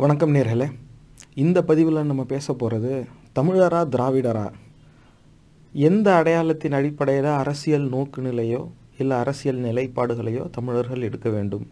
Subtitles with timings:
[0.00, 0.66] வணக்கம் நேர்களே.
[1.34, 2.92] இந்த பதிவில் நம்ம பேச போகிறது
[3.38, 4.44] தமிழரா திராவிடரா?
[5.72, 8.60] எந்த அடையாளத்தின் அடிப்படையில் அரசியல் நோக்கு நிலையோ
[8.98, 11.66] இல்லை அரசியல் நிலைப்பாடுகளையோ தமிழர்கள் எடுக்க வேண்டும்?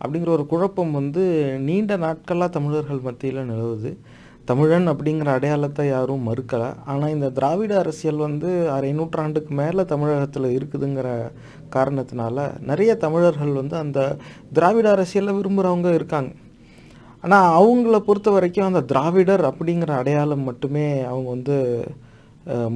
[0.00, 1.24] அப்படிங்கிற ஒரு குழப்பம் வந்து
[1.58, 3.92] நீண்ட நாட்களாக தமிழர்கள் மத்தியில் நிலவுது.
[4.44, 6.70] தமிழன் அப்படிங்கிற அடையாளத்தை யாரும் மறுக்கலை.
[6.84, 11.30] ஆனால் இந்த திராவிட அரசியல் வந்து அரை நூற்றாண்டுக்கு மேலே தமிழகத்தில் இருக்குதுங்கிற
[11.76, 14.16] காரணத்தினால நிறைய தமிழர்கள் வந்து அந்த
[14.52, 16.32] திராவிட அரசியலை விரும்புகிறவங்க இருக்காங்க.
[17.26, 21.56] ஆனால் அவங்கள பொறுத்த வரைக்கும் அந்த திராவிடர் அப்படிங்கிற அடையாளம் மட்டுமே அவங்க வந்து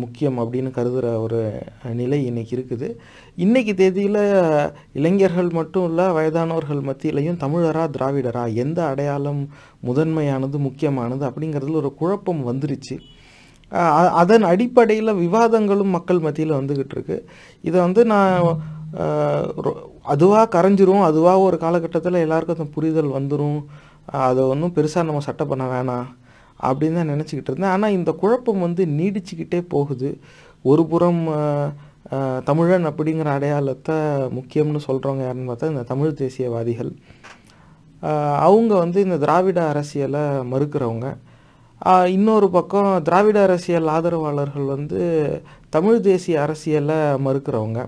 [0.01, 1.41] முக்கியம் அப்படின்னு கருதுகிற ஒரு
[1.99, 2.89] நிலை இன்னைக்கு இருக்குது.
[3.45, 4.23] இன்னைக்கு தேதியில்
[4.99, 9.43] இளைஞர்கள் மட்டும் இல்லை வயதானவர்கள் மத்தியிலையும் தமிழரா திராவிடரா எந்த அடையாளம்
[9.89, 12.97] முதன்மையானது முக்கியமானது அப்படிங்கிறதுல ஒரு குழப்பம் வந்துருச்சு.
[14.23, 17.19] அதன் அடிப்படையில் விவாதங்களும் மக்கள் மத்தியில் வந்துக்கிட்டு இருக்கு.
[17.69, 18.35] இதை வந்து நான்
[20.15, 23.61] அதுவாக கரைஞ்சிரும் அதுவாக ஒரு காலகட்டத்தில் எல்லாருக்கும் அந்த புரிதல் வந்துடும்
[24.27, 26.09] அதை ஒன்றும் பெருசாக நம்ம சட்டை பண்ண வேணாம்
[26.69, 27.75] அப்படின்னு தான் நினச்சிக்கிட்டு இருந்தேன்.
[27.75, 30.11] ஆனால் இந்த குழப்பம் வந்து நீடிச்சுக்கிட்டே போகுது.
[30.71, 31.23] ஒரு புறம்
[32.49, 33.97] தமிழன் அப்படிங்கிற அடையாளத்தை
[34.37, 36.93] முக்கியம்னு சொல்கிறவங்க யாருன்னு பார்த்தா இந்த தமிழ் தேசியவாதிகள்.
[38.47, 41.09] அவங்க வந்து இந்த திராவிட அரசியலை மறுக்கிறவங்க.
[42.17, 45.01] இன்னொரு பக்கம் திராவிட அரசியல் ஆதரவாளர்கள் வந்து
[45.77, 47.81] தமிழ் தேசிய அரசியலை மறுக்கிறவங்க.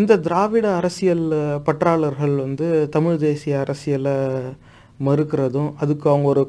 [0.00, 1.26] இந்த திராவிட அரசியல்
[1.66, 4.16] பற்றாளர்கள் வந்து தமிழ் தேசிய அரசியலை
[5.04, 6.46] மறுக்கிறதும் அதுக்கு அவங்க ஒரு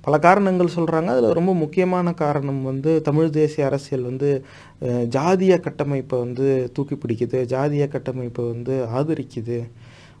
[0.00, 4.44] பல காரணங்கள் சொல்கிறாங்க அதில் ரொம்ப முக்கியமான காரணம் வந்து தமிழ் தேசிய அரசியல் வந்து
[4.84, 9.70] ஜாதிய கட்டமைப்பை வந்து தூக்கி பிடிக்குது ஜாதிய கட்டமைப்பை வந்து ஆதரிக்குது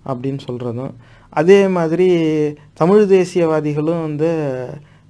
[0.06, 0.90] அப்படின்னு சொல்கிறதும்
[1.30, 2.08] அதே மாதிரி
[2.74, 4.64] தமிழ் தேசியவாதிகளும் வந்து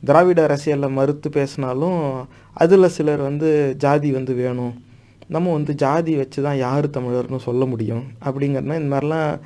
[0.04, 4.82] திராவிட அரசியலில் மறுத்து பேசினாலும் அதில் சிலர் வந்து ஜாதி வந்து வேணும்.
[5.28, 9.40] நம்ம வந்து ஜாதி வச்சு தான் யார் தமிழர்னு சொல்ல முடியும் அப்படிங்கிறனா இந்த மாதிரிலாம்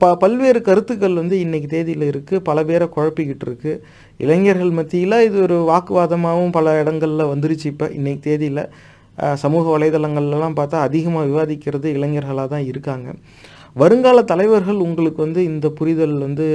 [0.00, 3.72] ப பல்வேறு கருத்துக்கள் வந்து இன்னைக்கு தேதியில் இருக்குது பல பேரை குழப்பிக்கிட்டு இருக்கு.
[4.24, 8.64] இளைஞர்கள் மத்தியில் இது ஒரு வாக்குவாதமாகவும் பல இடங்களில் வந்துருச்சு இப்போ இன்னைக்கு தேதியில்.
[9.42, 13.08] சமூக வலைதளங்கள்லாம் பார்த்தா அதிகமாக விவாதிக்கிறது இளைஞர்களாக தான் இருக்காங்க.
[13.80, 16.46] வருங்கால தலைவர்கள் உங்களுக்கு வந்து இந்த புரிதல் வந்து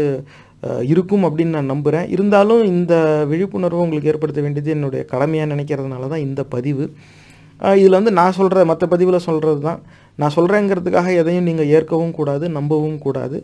[0.94, 2.94] இருக்கும் அப்படின்னு நான் நம்புகிறேன் இருந்தாலும் இந்த
[3.31, 6.86] விழிப்புணர்வு உங்களுக்கு ஏற்படுத்த வேண்டியது என்னுடைய கடமையாக நினைக்கிறதுனால தான் இந்த பதிவு.
[7.80, 9.81] இதில் வந்து நான் சொல்கிற மற்ற பதிவில் சொல்கிறது தான்
[10.22, 13.38] நான் சொல்கிறேங்கிறதுக்காக எதையும் நீங்கள் ஏற்கவும் கூடாது நம்பவும் கூடாது.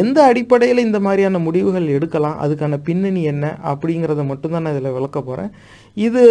[0.00, 5.50] எந்த அடிப்படையில் இந்த மாதிரியான முடிவுகள் எடுக்கலாம் அதுக்கான பின்னணி என்ன அப்படிங்கிறத மட்டும்தான் நான் இதில் விளக்க போகிறேன்
[5.96, 6.22] இது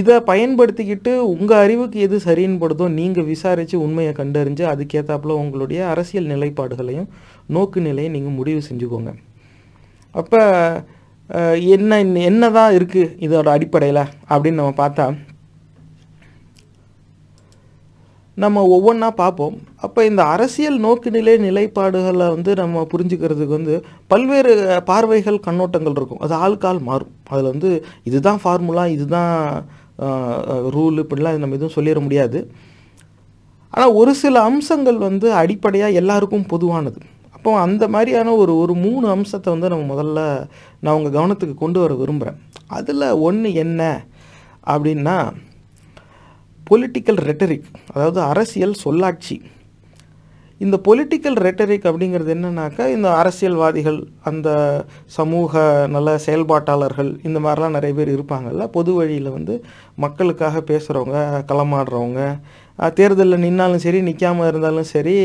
[0.00, 7.10] இதை பயன்படுத்திக்கிட்டு உங்கள் அறிவுக்கு எது சரின்னு படுதோ நீங்கள் விசாரித்து உண்மையை கண்டறிஞ்சு அதுக்கேற்றாப்புல உங்களுடைய அரசியல் நிலைப்பாடுகளையும்
[7.56, 9.12] நோக்கு நிலையை நீங்கள் முடிவு செஞ்சுக்கோங்க.
[10.14, 10.40] அப்போ
[11.74, 11.98] என்ன
[12.30, 15.04] என்ன தான் இருக்குது இதோட அடிப்படையில் அப்படின்னு நம்ம பார்த்தா
[18.36, 19.54] நம்ம ஒவ்வொன்றா பார்ப்போம்.
[19.84, 23.74] அப்போ இந்த அரசியல் நோக்குநிலை நிலைப்பாடுகளை வந்து நம்ம புரிஞ்சுக்கிறதுக்கு வந்து
[24.12, 24.52] பல்வேறு
[24.90, 26.22] பார்வைகள் கண்ணோட்டங்கள் இருக்கும்.
[26.26, 27.12] அது ஆள்கால் மாறும்.
[27.30, 27.70] அதில் வந்து
[28.10, 29.32] இதுதான் ஃபார்முலா இதுதான்
[30.76, 32.40] ரூல் இப்படிலாம் நம்ம எதுவும் சொல்லிட முடியாது.
[33.74, 37.00] ஆனால் ஒரு சில அம்சங்கள் வந்து அடிப்படையாக எல்லாருக்கும் பொதுவானது.
[37.34, 40.20] அப்போ அந்த மாதிரியான ஒரு ஒரு மூணு அம்சத்தை வந்து நம்ம முதல்ல
[40.82, 42.40] நான் உங்கள் கவனத்துக்கு கொண்டு வர விரும்புகிறேன்
[42.78, 43.82] அதில் ஒன்று என்ன
[44.72, 45.16] அப்படின்னா
[46.70, 49.36] பொலிட்டிக்கல் ரெட்டரிக் அதாவது அரசியல் சொல்லாட்சி.
[50.64, 53.98] இந்த பொலிட்டிக்கல் ரெட்டரிக் அப்படிங்கிறது என்னன்னாக்கா இந்த அரசியல்வாதிகள்
[54.30, 54.48] அந்த
[55.18, 55.62] சமூக
[55.94, 58.66] நல்ல செயல்பாட்டாளர்கள் இந்த மாதிரிலாம் நிறைய பேர் இருப்பாங்கல்ல.
[58.76, 59.54] பொது வழியில் வந்து
[60.04, 62.22] மக்களுக்காக பேசுகிறவங்க களமாடுறவங்க
[62.88, 65.16] தேர்தலில் நின்னாலும் சரி நிற்காமல் இருந்தாலும் சரி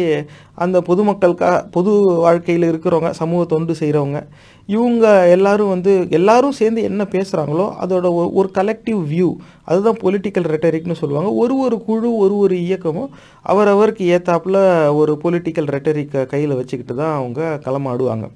[0.63, 1.91] அந்த பொதுமக்களுக்காக பொது
[2.25, 4.19] வாழ்க்கையில் இருக்கிறவங்க சமூக தொண்டு செய்கிறவங்க
[4.69, 9.29] இவங்க எல்லாரும் வந்து எல்லாரும் சேர்ந்து என்ன பேசுகிறாங்களோ அதோட ஒரு ஒரு கலெக்டிவ் வியூ
[9.63, 11.29] அதுதான் பொலிட்டிக்கல் ரெட்டரிக்னு சொல்லுவாங்க.
[11.33, 13.09] ஒரு ஒரு குழு ஒரு ஒரு இயக்கமும்
[13.45, 14.57] அவரவருக்கு ஏற்றாப்புல
[14.93, 18.27] ஒரு பொலிட்டிக்கல் ரெட்டரிக்கை கையில் வச்சுக்கிட்டு தான் அவங்க களமாடுவாங்க.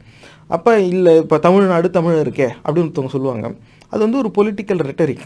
[0.48, 3.56] அப்போ இல்லை இப்போ தமிழ்நாடு தமிழ் இருக்கே அப்படின்னு ஒருத்தவங்க சொல்லுவாங்க.
[3.90, 5.26] அது வந்து ஒரு பொலிட்டிக்கல் ரெட்டரிக்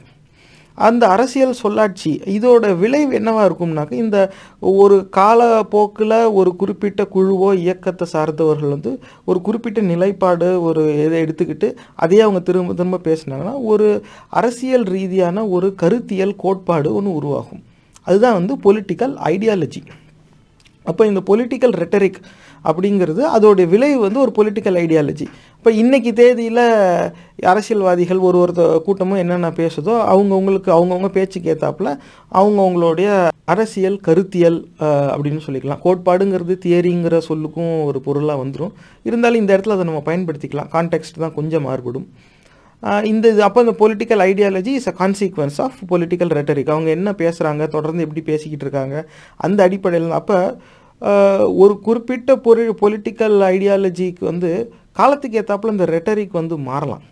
[0.75, 8.69] அந்த அரசியல் சொல்லாட்சி இதோட விளைவு என்னவாக இருக்கும்னாக்க இந்த ஒரு காலப்போக்கில் ஒரு குறிப்பிட்ட குழுவோ இயக்கத்தை சார்ந்தவர்கள்
[8.69, 15.47] வந்து ஒரு குறிப்பிட்ட நிலைப்பாடு ஒரு இதை எடுத்துக்கிட்டு அதையே அவங்க திரும்ப திரும்ப பேசினாங்கன்னா ஒரு அரசியல் ரீதியான
[15.47, 17.63] ஒரு கருத்தியல் கோட்பாடு ஒன்று உருவாகும்.
[18.03, 19.81] அதுதான் வந்து பொலிட்டிக்கல் ஐடியாலஜி
[20.85, 22.17] அப்போ இந்த பொலிட்டிக்கல் ரெட்டரிக்
[22.69, 25.27] அப்படிங்கிறது அதோடைய விளைவு வந்து ஒரு பொலிட்டிக்கல் ஐடியாலஜி
[25.57, 26.63] இப்போ இன்றைக்கி தேதியில்
[27.51, 31.91] அரசியல்வாதிகள் ஒரு ஒருத்த கூட்டமும் என்னென்ன பேசுதோ அவங்கவுங்களுக்கு அவங்கவுங்க பேச்சுக்கு ஏற்றாப்புல
[32.39, 33.09] அவங்கவுங்களுடைய
[33.53, 34.59] அரசியல் கருத்தியல்
[35.13, 35.81] அப்படின்னு சொல்லிக்கலாம்.
[35.85, 38.75] கோட்பாடுங்கிறது தியரிங்கிற சொல்லுக்கும் ஒரு பொருளாக வந்துடும்
[39.07, 40.69] இருந்தாலும் இந்த இடத்துல அதை நம்ம பயன்படுத்திக்கலாம்.
[40.75, 42.05] கான்டெக்ட் தான் கொஞ்சம் மாறுபடும்.
[43.09, 47.67] இந்த இது அப்போ இந்த political ideology is a consequence of political rhetoric அவங்க என்ன பேசுகிறாங்க
[47.75, 48.95] தொடர்ந்து எப்படி பேசிக்கிட்டு இருக்காங்க
[49.45, 50.37] அந்த அடிப்படையில் அப்போ
[51.63, 54.51] ஒரு குறிப்பிட்ட பொரு பொலிட்டிக்கல் ஐடியாலஜிக்கு வந்து
[54.99, 57.03] காலத்துக்கு ஏற்றாப்புல இந்த ரெட்டரிக் வந்து மாறலாம்.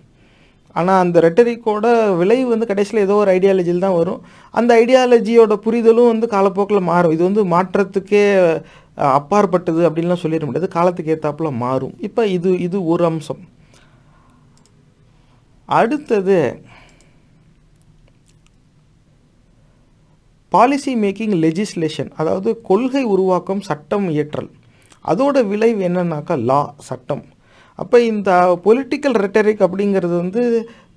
[0.79, 1.85] ஆனால் அந்த ரெட்டரிக்கோட
[2.19, 4.21] விளைவு வந்து கடைசியில் ஏதோ ஒரு ஐடியாலஜியில் தான் வரும்.
[4.59, 7.15] அந்த ஐடியாலஜியோட புரிதலும் வந்து காலப்போக்கில் மாறும்.
[7.15, 8.23] இது வந்து மாற்றத்துக்கே
[9.17, 10.69] அப்பாற்பட்டது அப்படின்லாம் சொல்லிட முடியாது.
[10.77, 11.93] காலத்துக்கு ஏற்றாப்புல மாறும்.
[12.07, 13.41] இப்போ இது இது ஒரு அம்சம்.
[15.79, 16.39] அடுத்தது
[20.53, 24.49] பாலிசி மேக்கிங் லெஜிஸ்லேஷன் அதாவது கொள்கை உருவாக்கம் சட்டம் இயற்றல்.
[25.11, 27.21] அதோட விளைவு என்னன்னாக்கா லா சட்டம்.
[27.81, 28.31] அப்போ இந்த
[28.65, 30.41] பொலிட்டிக்கல் ரெட்டரிக் அப்படிங்கிறது வந்து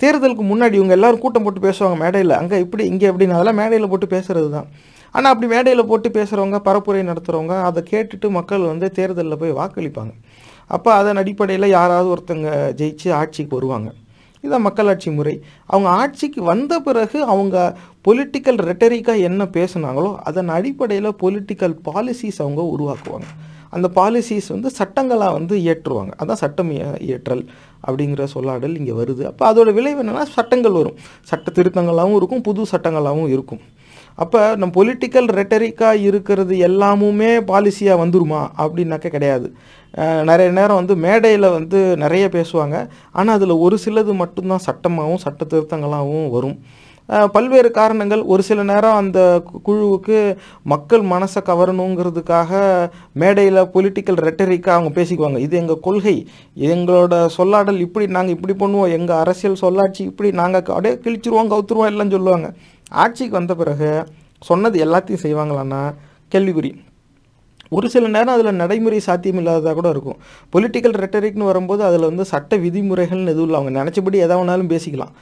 [0.03, 2.35] தேர்தலுக்கு முன்னாடி இவங்க எல்லோரும் கூட்டம் போட்டு பேசுவாங்க மேடையில்.
[2.41, 4.69] அங்கே இப்படி இங்கே எப்படின்னு அதெல்லாம் மேடையில் போட்டு பேசுறது தான்.
[5.17, 10.15] ஆனால் அப்படி மேடையில் போட்டு பேசுகிறவங்க பரப்புரை நடத்துகிறவங்க அதை கேட்டுட்டு மக்கள் வந்து தேர்தலில் போய் வாக்களிப்பாங்க.
[10.77, 12.49] அப்போ அதன் அடிப்படையில் யாராவது ஒருத்தங்க
[12.81, 13.91] ஜெயிச்சு ஆட்சிக்கு வருவாங்க.
[14.45, 15.35] இதான் மக்களாட்சி முறை.
[15.67, 17.57] அவங்க ஆட்சிக்கு வந்த பிறகு அவங்க
[18.09, 23.29] பொலிட்டிக்கல் ரெட்டரிக்காக என்ன பேசுனாங்களோ அதன் அடிப்படையில் பொலிட்டிக்கல் பாலிசிஸ் அவங்க உருவாக்குவாங்க.
[23.77, 26.13] அந்த பாலிசிஸ் வந்து சட்டங்களாக வந்து இயற்றுவாங்க.
[26.23, 26.71] அதான் சட்டம்
[27.07, 27.45] இயற்றல்
[27.87, 29.23] அப்படிங்கிற சொல்லாடல் இங்கே வருது.
[29.31, 30.99] அப்போ அதோட விளைவு என்னென்னா சட்டங்கள் வரும்.
[31.31, 33.63] சட்ட திருத்தங்களாகவும் இருக்கும் புது சட்டங்களாகவும் இருக்கும்.
[34.23, 38.43] அப்போ நம்ம பொலிட்டிக்கல் ரெட்டரிக்காக இருக்கிறது எல்லாமுமே பாலிசியாக வந்துருமா?
[38.65, 39.49] அப்படின்னாக்க கிடையாது.
[40.29, 42.77] நிறைய நேரம் வந்து மேடையில் வந்து நிறைய பேசுவாங்க.
[43.19, 46.57] ஆனால் அதில் ஒரு சிலது மட்டும்தான் சட்டமாகவும் சட்ட திருத்தங்களாகவும் வரும்.
[47.35, 48.23] பல்வேறு காரணங்கள்.
[48.33, 49.19] ஒரு சில நேரம் அந்த
[49.67, 50.19] குழுவுக்கு
[50.73, 52.53] மக்கள் மனசை கவரணுங்கிறதுக்காக
[53.23, 55.41] மேடையில் பொலிட்டிக்கல் ரெட்டரிக்காக அவங்க பேசிக்குவாங்க.
[55.47, 56.17] இது எங்கள் கொள்கை.
[56.71, 58.95] எங்களோட சொல்லாடல் இப்படி நாங்கள் இப்படி பண்ணுவோம்.
[58.99, 62.49] எங்கள் அரசியல் சொல்லாட்சி இப்படி நாங்கள் அப்படியே கிழிச்சிருவோம் கவுத்துருவோம் எல்லாம் சொல்லுவாங்க.
[63.03, 63.91] ஆட்சிக்கு வந்த பிறகு
[64.49, 65.83] சொன்னது எல்லாத்தையும் செய்வாங்களான்னா
[66.33, 66.73] கேள்விக்குறி.
[67.77, 70.19] ஒரு சில நேரம் அதில் நடைமுறை சாத்தியம் இல்லாததாக கூட இருக்கும்.
[70.55, 73.61] பொலிட்டிக்கல் ரெட்டரிக்னு வரும்போது அதில் வந்து சட்ட விதிமுறைகள்னு எதுவும் இல்லை.
[73.61, 75.15] அவங்க நினச்சபடி எதை வேணாலும் பேசிக்கலாம்.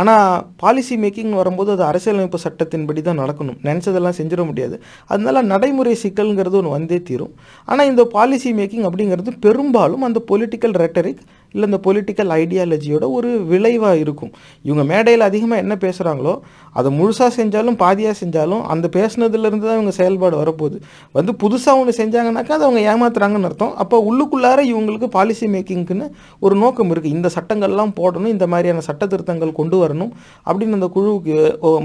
[0.00, 0.26] ஆனால்
[0.62, 3.56] பாலிசி மேக்கிங் வரும்போது அது அரசியலமைப்பு சட்டத்தின்படி தான் நடக்கணும்.
[3.68, 4.76] நினச்சதெல்லாம் செஞ்சிட முடியாது.
[5.12, 7.32] அதனால நடைமுறை சிக்கல்ங்கிறது ஒன்று வந்தே தீரும்.
[7.68, 11.24] ஆனால் இந்த பாலிசி மேக்கிங் அப்படிங்கிறது பெரும்பாலும் அந்த பொலிட்டிக்கல் ரெட்டரிக்
[11.54, 14.32] இல்லை இந்த பொலிட்டிக்கல் ஐடியாலஜியோட ஒரு விளைவாக இருக்கும்.
[14.68, 16.34] இவங்க மேடையில் அதிகமாக என்ன பேசுகிறாங்களோ
[16.78, 20.76] அதை முழுசாக செஞ்சாலும் பாதியாக செஞ்சாலும் அந்த பேசுனதுலேருந்து தான் இவங்க செயல்பாடு வரப்போகுது.
[21.16, 23.74] வந்து புதுசாக ஒன்று செஞ்சாங்கனாக்கா அதை அவங்க ஏமாத்துறாங்கன்னு அர்த்தம்.
[23.82, 26.08] அப்போ உள்ளுக்குள்ளார இவங்களுக்கு பாலிசி மேக்கிங்க்குன்னு
[26.46, 30.12] ஒரு நோக்கம் இருக்குது இந்த சட்டங்கள்லாம் போடணும் இந்த மாதிரியான சட்ட திருத்தங்கள் கொண்டு வரணும்
[30.46, 31.34] அப்படின்னு அந்த குழுவுக்கு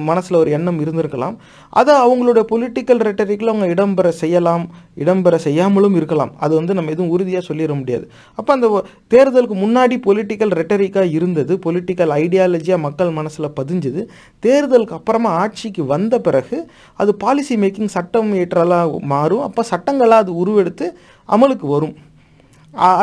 [0.10, 1.38] மனசில் ஒரு எண்ணம் இருந்திருக்கலாம்.
[1.81, 4.66] அதை அவங்களோட பொலிட்டிக்கல் ரெட்டரிக்கில் அவங்க இடம்பெற செய்யலாம்
[5.04, 6.33] இடம்பெற செய்யாமலும் இருக்கலாம்.
[6.45, 8.06] அது வந்து நம்ம எதுவும் உறுதியாக சொல்லிட முடியாது.
[8.39, 8.68] அப்போ அந்த
[9.16, 14.01] தேர்தலுக்கு முன்னாடி பொலிட்டிக்கல் ரெட்டரிக்காக இருந்தது பொலிட்டிக்கல் ஐடியாலஜியாக மக்கள் மனசில் பதிஞ்சுது.
[14.45, 16.57] தேர்தலுக்கு அப்புறமா ஆட்சிக்கு வந்த பிறகு
[17.01, 19.44] அது பாலிசி மேக்கிங் சட்டம் ஏற்றலாக மாறும்.
[19.47, 20.88] அப்போ சட்டங்களாக அது உருவெடுத்து
[21.29, 21.95] அமலுக்கு வரும்.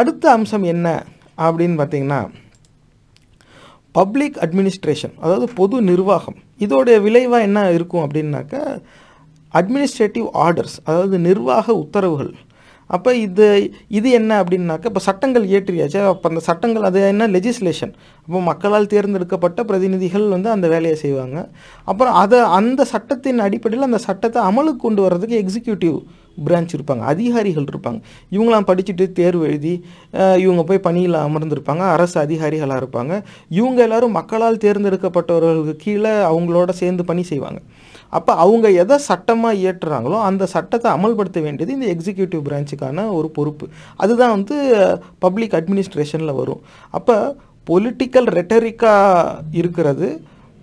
[0.01, 0.89] அடுத்த அம்சம் என்ன
[1.47, 2.21] அப்படின்னு பார்த்தீங்கன்னா
[3.99, 6.39] பப்ளிக் அட்மினிஸ்ட்ரேஷன் அதாவது பொது நிர்வாகம்.
[6.65, 8.63] இதோடைய விளைவாக என்ன இருக்கும் அப்படின்னாக்கா
[9.59, 12.33] அட்மினிஸ்ட்ரேட்டிவ் ஆர்டர்ஸ் அதாவது நிர்வாக உத்தரவுகள்
[12.95, 13.47] அப்போ இது
[13.99, 17.29] இது என்ன அப்படின்னாக்கா இப்போ சட்டங்கள் இயற்றியாச்சு அப்போ அந்த சட்டங்கள் அது என்ன?
[17.37, 17.95] லெஜிஸ்லேஷன்
[18.27, 21.37] அப்போ மக்களால் தேர்ந்தெடுக்கப்பட்ட பிரதிநிதிகள் வந்து அந்த வேலையை செய்வாங்க.
[21.91, 25.97] அப்புறம் அதை அந்த சட்டத்தின் அடிப்படையில் அந்த சட்டத்தை அமலுக்கு கொண்டு வர்றதுக்கு எக்ஸிக்யூட்டிவ்
[26.47, 27.03] பிரான்ச் இருப்பாங்க.
[27.13, 27.99] அதிகாரிகள் இருப்பாங்க.
[28.35, 29.75] இவங்களாம் படிச்சுட்டு தேர்வு எழுதி
[30.45, 31.85] இவங்க போய் பணியில் அமர்ந்திருப்பாங்க.
[31.97, 33.13] அரசு அதிகாரிகளாக இருப்பாங்க.
[33.59, 37.61] இவங்க எல்லாரும் மக்களால் தேர்ந்தெடுக்கப்பட்டவர்களுக்கு கீழே அவங்களோட சேர்ந்து பணி செய்வாங்க.
[38.11, 43.69] அப்போ அவங்க எதை சட்டமாக இயற்றுறாங்களோ அந்த சட்டத்தை அமல்படுத்த வேண்டியது இந்த எக்ஸிக்யூட்டிவ் பிரான்ச்சுக்கான ஒரு பொறுப்பு.
[43.97, 44.57] அதுதான் வந்து
[45.19, 46.63] பப்ளிக் அட்மினிஸ்ட்ரேஷனில் வரும்.
[46.91, 47.37] அப்போ
[47.71, 50.23] பொலிட்டிக்கல் ரெட்டரிக்காக இருக்கிறது.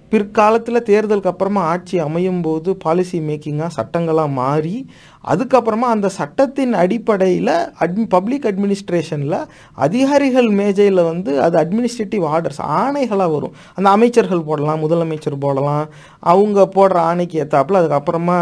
[0.10, 4.88] பிற்காலத்தில் தேர்தலுக்கு அப்புறமா ஆட்சி அமையும் போது பாலிசி மேக்கிங்காக சட்டங்களாக மாறி
[5.32, 7.54] அதுக்கப்புறமா அந்த சட்டத்தின் அடிப்படையில்
[7.84, 9.38] அட்மி பப்ளிக் அட்மினிஸ்ட்ரேஷனில்
[9.86, 13.54] அதிகாரிகள் மேஜையில் வந்து அது அட்மினிஸ்ட்ரேட்டிவ் ஆர்டர்ஸ் ஆணைகளாக வரும்.
[13.78, 15.86] அந்த அமைச்சர்கள் போடலாம் முதலமைச்சர் போடலாம்
[16.34, 18.38] அவங்க போடுற ஆணைக்கு ஏற்றாப்புல அதுக்கப்புறமா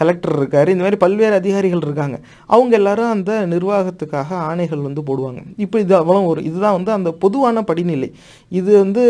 [0.00, 0.72] கலெக்டர் இருக்கார்.
[0.74, 2.16] இந்த மாதிரி பல்வேறு அதிகாரிகள் இருக்காங்க.
[2.54, 5.40] அவங்க எல்லாரும் அந்த நிர்வாகத்துக்காக ஆணைகள் வந்து போடுவாங்க.
[5.64, 8.10] இப்போ இது அவ்வளோ ஒரு இதுதான் வந்து அந்த பொதுவான படிநிலை.
[8.60, 9.04] இது வந்து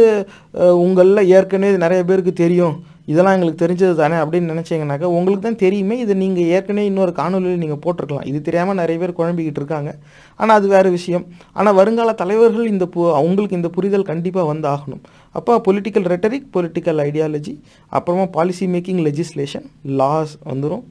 [0.87, 2.77] உங்களில் ஏற்கனவே நிறைய பேருக்கு தெரியும்.
[3.09, 5.97] இதெல்லாம் எங்களுக்கு தெரிஞ்சது தானே அப்படின்னு நினச்சிங்கனாக்கா உங்களுக்கு தான் தெரியுமே.
[6.05, 8.27] இது நீங்கள் ஏற்கனவே இன்னொரு காணொலியில் நீங்கள் போட்டிருக்கலாம்.
[8.31, 9.93] இது தெரியாமல் நிறைய பேர் குழம்பிக்கிட்டு இருக்காங்க.
[10.41, 11.25] ஆனால் அது வேறு விஷயம்.
[11.59, 15.03] ஆனால் வருங்கால தலைவர்கள் இந்த பு அவங்களுக்கு இந்த புரிதல் கண்டிப்பாக வந்து ஆகணும்
[15.35, 17.55] அப்போ பொலிட்டிக்கல் ரெட்டரிக் பொலிட்டிக்கல் ஐடியாலஜி
[17.93, 19.67] அப்புறமா பாலிசி மேக்கிங் லெஜிஸ்லேஷன்
[20.01, 20.85] லாஸ் வந்துடும்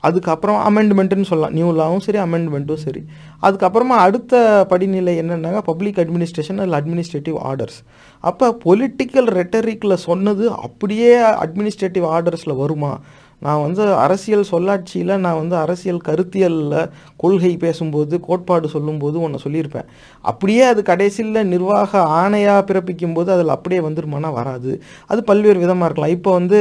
[0.00, 1.52] அதுக்கப்புறம் அமெண்ட்மெண்ட்டுன்னு சொல்லலாம்.
[1.52, 3.04] நியூ லாவும் சரி அமெண்ட்மெண்ட்டும் சரி.
[3.42, 7.78] அதுக்கப்புறமா அடுத்த படிநிலை என்னென்னாங்க பப்ளிக் அட்மினிஸ்ட்ரேஷன் அதில் அட்மினிஸ்ட்ரேட்டிவ் ஆர்டர்ஸ்
[8.20, 13.00] அப்போ பொலிட்டிக்கல் ரெட்டரிக்கில் சொன்னது அப்படியே அட்மினிஸ்ட்ரேட்டிவ் ஆர்டர்ஸில் வருமா?
[13.44, 16.90] நான் வந்து அரசியல் சொல்லாட்சியில் நான் வந்து அரசியல் கருத்தியலில்
[17.22, 19.88] கொள்கை பேசும்போது கோட்பாடு சொல்லும்போது ஒன்று சொல்லியிருப்பேன்.
[20.30, 24.72] அப்படியே அது கடைசியில் நிர்வாக ஆணையாக பிறப்பிக்கும் போது அதில் அப்படியே வந்துருமானா வராது.
[25.10, 26.14] அது பல்வேறு விதமாக இருக்கலாம்.
[26.18, 26.60] இப்போ வந்து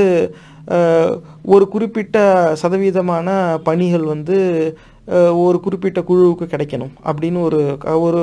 [1.56, 2.18] ஒரு குறிப்பிட்ட
[2.64, 3.30] சதவீதமான
[3.70, 4.38] பணிகள் வந்து
[5.46, 7.60] ஒரு குறிப்பிட்ட குழுவுக்கு கிடைக்கணும் அப்படின்னு ஒரு
[8.06, 8.22] ஒரு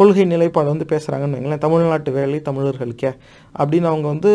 [0.00, 1.64] கொள்கை நிலைப்பாடு வந்து பேசுகிறாங்கன்னு வைங்களேன்.
[1.64, 3.10] தமிழ்நாட்டு வேலை தமிழர்களுக்கே
[3.60, 4.32] அப்படின்னு அவங்க வந்து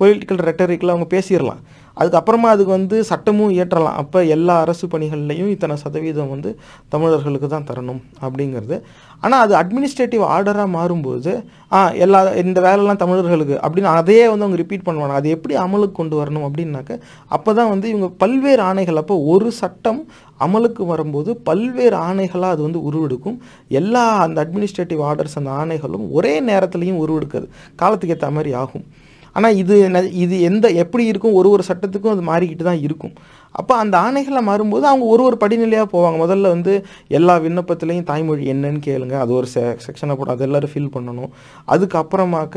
[0.00, 1.62] பொலிட்டிக்கல் ரெட்டரிக்கில் அவங்க பேசிடலாம்.
[2.00, 3.96] அதுக்கப்புறமா அதுக்கு வந்து சட்டமும் இயற்றலாம்.
[4.02, 6.50] அப்போ எல்லா அரசு பணிகள்லையும் இத்தனை சதவீதம் வந்து
[6.94, 8.78] தமிழர்களுக்கு தான் தரணும் அப்படிங்கிறது.
[9.24, 11.32] ஆனால் அது அட்மினிஸ்ட்ரேட்டிவ் ஆர்டராக மாறும்போது
[11.76, 15.16] ஆ எல்லா இந்த வேலைலாம் தமிழர்களுக்கு அப்படின்னு அதையே வந்து அவங்க ரிப்பீட் பண்ணுவாங்க.
[15.20, 16.92] அது எப்படி அமலுக்கு கொண்டு வரணும் அப்படின்னாக்க
[17.36, 20.00] அப்போ தான் வந்து இவங்க பல்வேறு ஆணைகள் அப்போ ஒரு சட்டம்
[20.46, 23.38] அமலுக்கு வரும்போது பல்வேறு ஆணைகளாக அது வந்து உருவெடுக்கும்.
[23.80, 27.48] எல்லா அந்த அட்மினிஸ்ட்ரேட்டிவ் ஆர்டர்ஸ் அந்த ஆணைகளும் ஒரே நேரத்துலையும் உருவெடுக்காது
[27.82, 28.86] காலத்துக்கு ஏற்ற மாதிரி ஆகும்.
[29.32, 33.12] ஆனால் இது ந- இது எந்த எப்படி இருக்கும் ஒரு ஒரு சட்டத்துக்கும் அது மாறிக்கிட்டு தான் இருக்கும்.
[33.54, 36.16] அப்போ அந்த ஆணைகளை மாறும்போது அவங்க ஒரு ஒரு படிநிலையாக போவாங்க.
[36.18, 39.12] முதல்ல வந்து எல்லா விண்ணப்பத்துலேயும் தாய்மொழி என்னன்னு கேளுங்க.
[39.12, 41.28] அது ஒரு செ செக்ஷனை போட அது எல்லோரும் ஃபில் பண்ணணும்.
[41.68, 42.56] அதுக்கப்புறமாக்க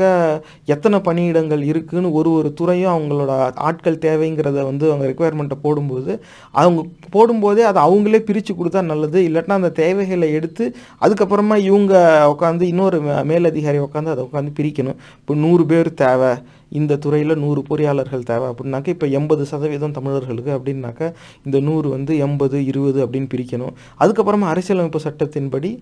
[0.66, 7.62] எத்தனை பணியிடங்கள் இருக்குதுன்னு ஒரு ஒரு துறையும் அவங்களோட ஆட்கள் தேவைங்கிறத வந்து அவங்க ரெக்குயர்மெண்ட்டை போடும்போது அவங்க போடும்போதே
[7.62, 9.22] அதை அவங்களே பிரித்து கொடுத்தா நல்லது.
[9.22, 11.94] இல்லாட்டினா அந்த தேவைகளை எடுத்து அதுக்கப்புறமா இவங்க
[12.38, 14.96] உட்காந்து இன்னொரு மே- மேலதிகாரி உட்காந்து அதை உட்காந்து பிரிக்கணும்.
[15.20, 16.34] இப்போ நூறு பேர் தேவை.
[16.72, 21.12] இந்த துறையில் நூறு பொறியாளர்கள் தேவை அப்படின்னாக்க இப்போ எண்பது சதவீதம் தமிழர்களுக்கு அப்படின்னாக்க
[21.46, 23.76] இந்த நூறு வந்து எண்பது இருபது அப்படின்னு பிரிக்கணும்.
[24.02, 25.72] அதுக்கப்புறமா அரசியலமைப்பு சட்டத்தின்படி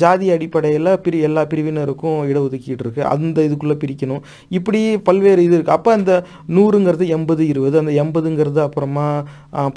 [0.00, 4.22] ஜாதி அடிப்படையில் பிரி எல்லா பிரிவினருக்கும் இடஒதுக்கீடு இருக்குது அந்த இதுக்குள்ளே பிரிக்கணும்.
[4.56, 6.12] இப்படி பல்வேறு இது இருக்குது அப்போ அந்த
[6.56, 9.06] நூறுங்கிறது எண்பது இருபது அந்த எண்பதுங்கிறது அப்புறமா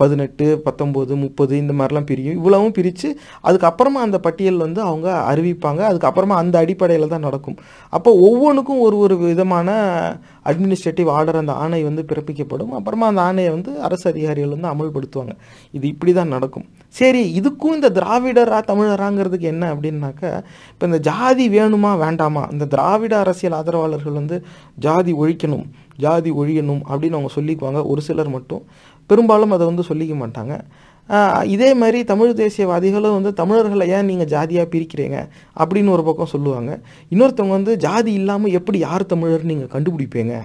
[0.02, 2.38] பதினெட்டு பத்தொம்போது முப்பது இந்த மாதிரிலாம் பிரியும்.
[2.40, 3.12] இவ்வளவும் பிரித்து
[3.50, 5.82] அதுக்கப்புறமா அந்த பட்டியல் வந்து அவங்க அறிவிப்பாங்க.
[5.92, 7.58] அதுக்கப்புறமா அந்த அடிப்படையில் தான் நடக்கும்.
[7.94, 9.70] அப்போ ஒவ்வொன்றுக்கும் ஒரு ஒரு விதமான
[10.50, 12.74] அட்மினிஸ்ட்ரேட்டிவ் ஆர்டர் அந்த ஆணை வந்து பிறப்பிக்கப்படும்.
[12.80, 15.36] அப்புறமா அந்த ஆணையை வந்து அரசு அதிகாரிகள் வந்து அமல்படுத்துவாங்க.
[15.72, 16.68] இது இப்படி தான் நடக்கும்.
[16.88, 20.24] சரி இதுக்கும் இந்த திராவிடரா தமிழராங்கிறதுக்கு என்ன அப்படின்னாக்க
[20.74, 22.44] இப்போ இந்த ஜாதி வேணுமா வேண்டாமா?
[22.52, 24.38] இந்த திராவிட அரசியல் ஆதரவாளர்கள் வந்து
[24.80, 25.66] ஜாதி ஒழிக்கணும்
[25.98, 27.82] ஜாதி ஒழியணும் அப்படின்னு அவங்க சொல்லிக்குவாங்க.
[27.92, 28.64] ஒரு சிலர் மட்டும்.
[29.10, 30.54] பெரும்பாலும் அதை வந்து சொல்லிக்க மாட்டாங்க.
[31.54, 35.18] இதே மாதிரி தமிழ் தேசியவாதிகளும் வந்து தமிழர்களை ஏன் நீங்கள் ஜாதியாக பிரிக்கிறீங்க
[35.62, 36.72] அப்படின்னு ஒரு பக்கம் சொல்லுவாங்க.
[37.14, 40.36] இன்னொருத்தவங்க வந்து ஜாதி இல்லாமல் எப்படி யார் தமிழர் நீங்கள் கண்டுபிடிப்பீங்க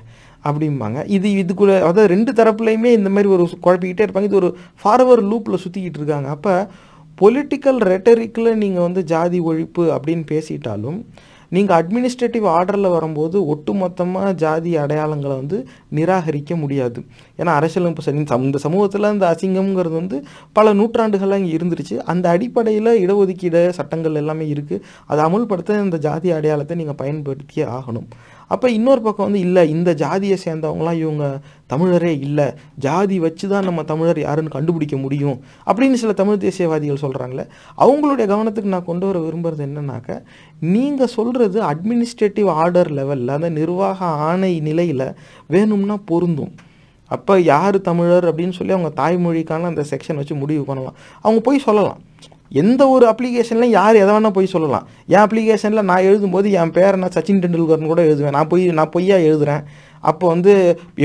[0.49, 0.99] அப்படிம்பாங்க.
[1.17, 4.31] இது இதுக்குள்ளே அதாவது ரெண்டு தரப்புலையுமே இந்த மாதிரி ஒரு குழப்பிக்கிட்டே இருப்பாங்க.
[4.31, 4.50] இது ஒரு
[4.83, 6.29] ஃபார்வர் லூப்பில் சுற்றிக்கிட்டு இருக்காங்க.
[6.37, 6.55] அப்போ
[7.23, 11.00] பொலிட்டிக்கல் ரெட்டரிக்கில் நீங்கள் வந்து ஜாதி ஒழிப்பு அப்படின்னு பேசிட்டாலும்
[11.57, 15.59] நீங்கள் அட்மினிஸ்ட்ரேட்டிவ் ஆர்டரில் வரும்போது ஒட்டுமொத்தமாக ஜாதி அடையாளங்களை வந்து
[15.99, 17.00] நிராகரிக்க முடியாது.
[17.40, 20.19] ஏன்னா அரசியலமைப்பு சரி இந்த சமூகத்தில் இந்த அசிங்கம்ங்கிறது வந்து
[20.59, 21.97] பல நூற்றாண்டுகளாக இங்கே இருந்துருச்சு.
[22.12, 28.09] அந்த அடிப்படையில் இடஒதுக்கீடு சட்டங்கள் எல்லாமே இருக்குது அதை அமுல்படுத்த இந்த ஜாதி அடையாளத்தை நீங்கள் பயன்படுத்தியே ஆகணும்.
[28.52, 31.26] அப்போ இன்னொரு பக்கம் வந்து இல்லை இந்த ஜாதியை சேர்ந்தவங்களாம் இவங்க
[31.73, 32.47] தமிழரே இல்லை.
[32.87, 35.37] ஜாதி வச்சு தான் நம்ம தமிழர் யாருன்னு கண்டுபிடிக்க முடியும்.
[35.71, 37.45] அப்படின்னு சில தமிழ் தேசியவாதிகள் சொல்கிறாங்களே
[37.85, 40.16] அவங்களுடைய கவனத்துக்கு நான் கொண்டு வர விரும்புகிறது என்னன்னாக்க
[40.75, 45.07] நீங்கள் சொல்கிறது அட்மினிஸ்ட்ரேட்டிவ் ஆர்டர் லெவலில் அந்த நிர்வாக ஆணை நிலையில்
[45.47, 46.52] வேணும்னா பொருந்தும்.
[47.11, 50.99] அப்போ யார் தமிழர் அப்படின்னு சொல்லி அவங்க தாய்மொழிக்கான அந்த செக்ஷன் வச்சு முடிவு பண்ணலாம்.
[51.21, 52.00] அவங்க போய் சொல்லலாம்.
[52.62, 54.87] எந்த ஒரு அப்ளிகேஷன்லையும் யார் எதை வேணால் போய் சொல்லலாம்.
[55.12, 58.37] என் அப்ளிகேஷனில் நான் எழுதும்போது என் பேரை நான் சச்சின் டெண்டுல்கர்னு கூட எழுதுவேன்.
[58.38, 59.62] நான் போய் நான் பொய்யா எழுதுறேன்.
[60.11, 60.52] அப்போ வந்து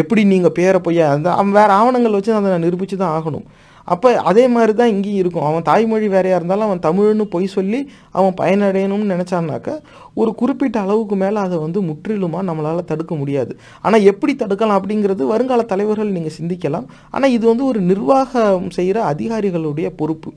[0.02, 3.48] எப்படி நீங்கள் பேரை பொய்யா அந்த அவன் வேறு ஆவணங்கள் வச்சு அதை நான் நிரூபித்து தான் ஆகணும்.
[3.94, 5.46] அப்போ அதே மாதிரி தான் இங்கேயும் இருக்கும்.
[5.48, 7.80] அவன் தாய்மொழி வேறையாக இருந்தாலும் அவன் தமிழ்னு பொய் சொல்லி
[8.18, 9.76] அவன் பயனடையணும்னு நினச்சான்னாக்க
[10.22, 13.54] ஒரு குறிப்பிட்ட அளவுக்கு மேலே அதை வந்து முற்றிலுமாக நம்மளால் தடுக்க முடியாது.
[13.86, 16.88] ஆனால் எப்படி தடுக்கலாம் அப்படிங்கிறது வருங்கால தலைவர்கள் நீங்கள் சிந்திக்கலாம்.
[17.16, 20.32] ஆனால் இது வந்து ஒரு நிர்வாகம் செய்கிற அதிகாரிகளுடைய பொறுப்பு.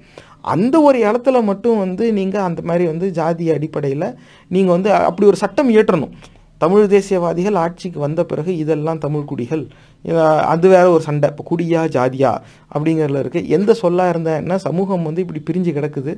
[0.44, 4.08] அந்த ஒரு இடத்துல மட்டும் வந்து நீங்கள் அந்த மாதிரி வந்து ஜாதி அடிப்படையில்
[4.56, 6.14] நீங்கள் வந்து அப்படி ஒரு சட்டம் இயற்றணும்.
[6.62, 9.62] தமிழ் தேசியவாதிகள் ஆட்சிக்கு வந்த பிறகு இதெல்லாம் தமிழ் குடிகள்.
[10.52, 11.26] அது வேற ஒரு சண்டை.
[11.32, 12.32] இப்போ குடியா ஜாதியா
[12.74, 16.12] அப்படிங்கிறதுல இருக்குது எந்த சொல்லாக இருந்தால் சமூகம் வந்து இப்படி பிரிஞ்சு கிடக்குது.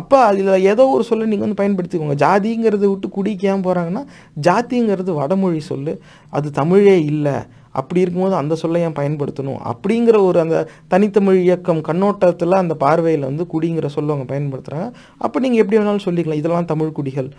[0.00, 2.16] அப்போ அதில் ஏதோ ஒரு சொல்ல நீங்கள் வந்து பயன்படுத்திக்கோங்க.
[2.24, 4.04] ஜாதிங்கிறத விட்டு குடிக்கு ஏன் போகிறாங்கன்னா
[4.48, 5.94] ஜாதிங்கிறது வடமொழி சொல்லு.
[6.32, 7.36] அது தமிழே இல்லை.
[7.70, 9.60] அப்படி இருக்கும்போது அந்த சொல்லை ஏன் பயன்படுத்தணும்?
[9.64, 15.60] அப்படிங்கிற ஒரு அந்த தனித்தமிழ் இயக்கம் கண்ணோட்டத்தில் அந்த பார்வையில் வந்து குடிங்கிற சொல்ல அவங்க பயன்படுத்துகிறாங்க அப்போ நீங்கள்
[15.60, 16.40] எப்படி வேணாலும் சொல்லிக்கலாம்.
[16.42, 17.30] இதெல்லாம் தமிழ் குடிகள்.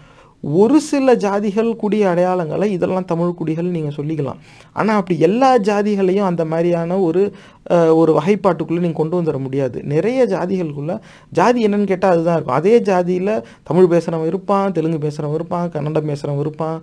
[0.44, 4.40] ஒரு சில ஜாதிகள் குடி அடையாளங்களை இதெல்லாம் தமிழ் குடிகள் நீங்கள் சொல்லிக்கலாம்.
[4.80, 7.24] ஆனால் அப்படி எல்லா ஜாதிகளையும் அந்த மாதிரியான ஒரு
[8.02, 9.78] ஒரு வகைப்பாட்டுக்குள்ளே நீங்கள் கொண்டு வந்துட முடியாது.
[9.94, 10.96] நிறைய ஜாதிகளுக்குள்ளே
[11.40, 12.58] ஜாதி என்னன்னு கேட்டால் அதுதான் இருக்கும்.
[12.60, 13.34] அதே ஜாதியில்
[13.70, 16.78] தமிழ் பேசுகிறவன் இருப்பான் தெலுங்கு பேசுகிறவன் இருப்பான் கன்னடம் பேசுகிறவன் இருப்பான்.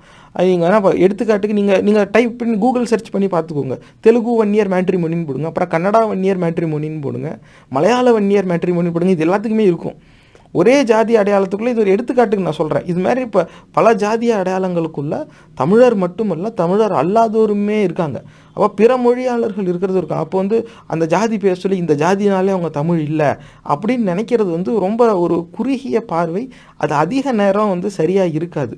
[0.49, 3.79] நீங்கள் வேணால் இப்போ எடுத்துக்காட்டுக்கு நீங்கள் நீங்கள் டைப் பண்ணி கூகுள் சர்ச் பண்ணி பார்த்துக்கோங்க.
[4.01, 5.51] தெலுங்கு ஒன் இயர் மேட்ரிமோனின்னு போடுங்க.
[5.53, 7.31] அப்புறம் கன்னடா ஒன் இயர் மேட்ரிமோனின்னு போடுங்க.
[7.79, 9.17] மலையாள ஒன் இயர் மொழின்னு போடுங்க.
[9.17, 9.97] இது எல்லாத்துக்குமே இருக்கும்.
[10.61, 13.43] ஒரே ஜாதி அடையாளத்துக்குள்ளே இது ஒரு எடுத்துக்காட்டுக்கு நான் சொல்கிறேன் இது மாதிரி இப்போ
[13.77, 15.15] பல ஜாதிய அடையாளங்களுக்குள்ள
[15.61, 18.19] தமிழர் மட்டுமல்ல தமிழர் அல்லாதோருமே இருக்காங்க.
[18.57, 20.59] அப்போ பிற மொழியாளர்கள் இருக்கிறது இருக்கும் அப்போ வந்து
[20.93, 23.31] அந்த ஜாதி பேர் சொல்லி இந்த ஜாதினாலே அவங்க தமிழ் இல்லை
[23.73, 26.45] அப்படின்னு நினைக்கிறது வந்து ரொம்ப ஒரு குறுகிய பார்வை.
[26.83, 28.77] அது அதிக நேரம் வந்து சரியாக இருக்காது.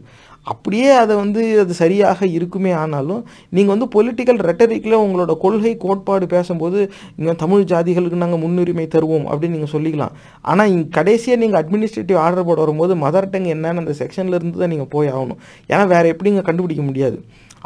[0.52, 3.22] அப்படியே அதை வந்து அது சரியாக இருக்குமே ஆனாலும்
[3.56, 6.78] நீங்கள் வந்து பொலிட்டிக்கல் ரெட்டரிக்கில் உங்களோட கொள்கை கோட்பாடு பேசும்போது
[7.18, 10.14] இங்கே தமிழ் ஜாதிகளுக்கு நாங்கள் முன்னுரிமை தருவோம் அப்படின்னு நீங்கள் சொல்லிக்கலாம்.
[10.50, 14.72] ஆனால் இங்கே கடைசியாக நீங்கள் அட்மினிஸ்ட்ரேட்டிவ் ஆர்டர் போட வரும்போது மதர் டங் என்னன்னு அந்த செக்ஷனில் இருந்து தான்
[14.74, 15.40] நீங்கள் போய் ஆகணும்.
[15.72, 17.18] ஏன்னா வேறு எப்படி இங்கே கண்டுபிடிக்க முடியாது.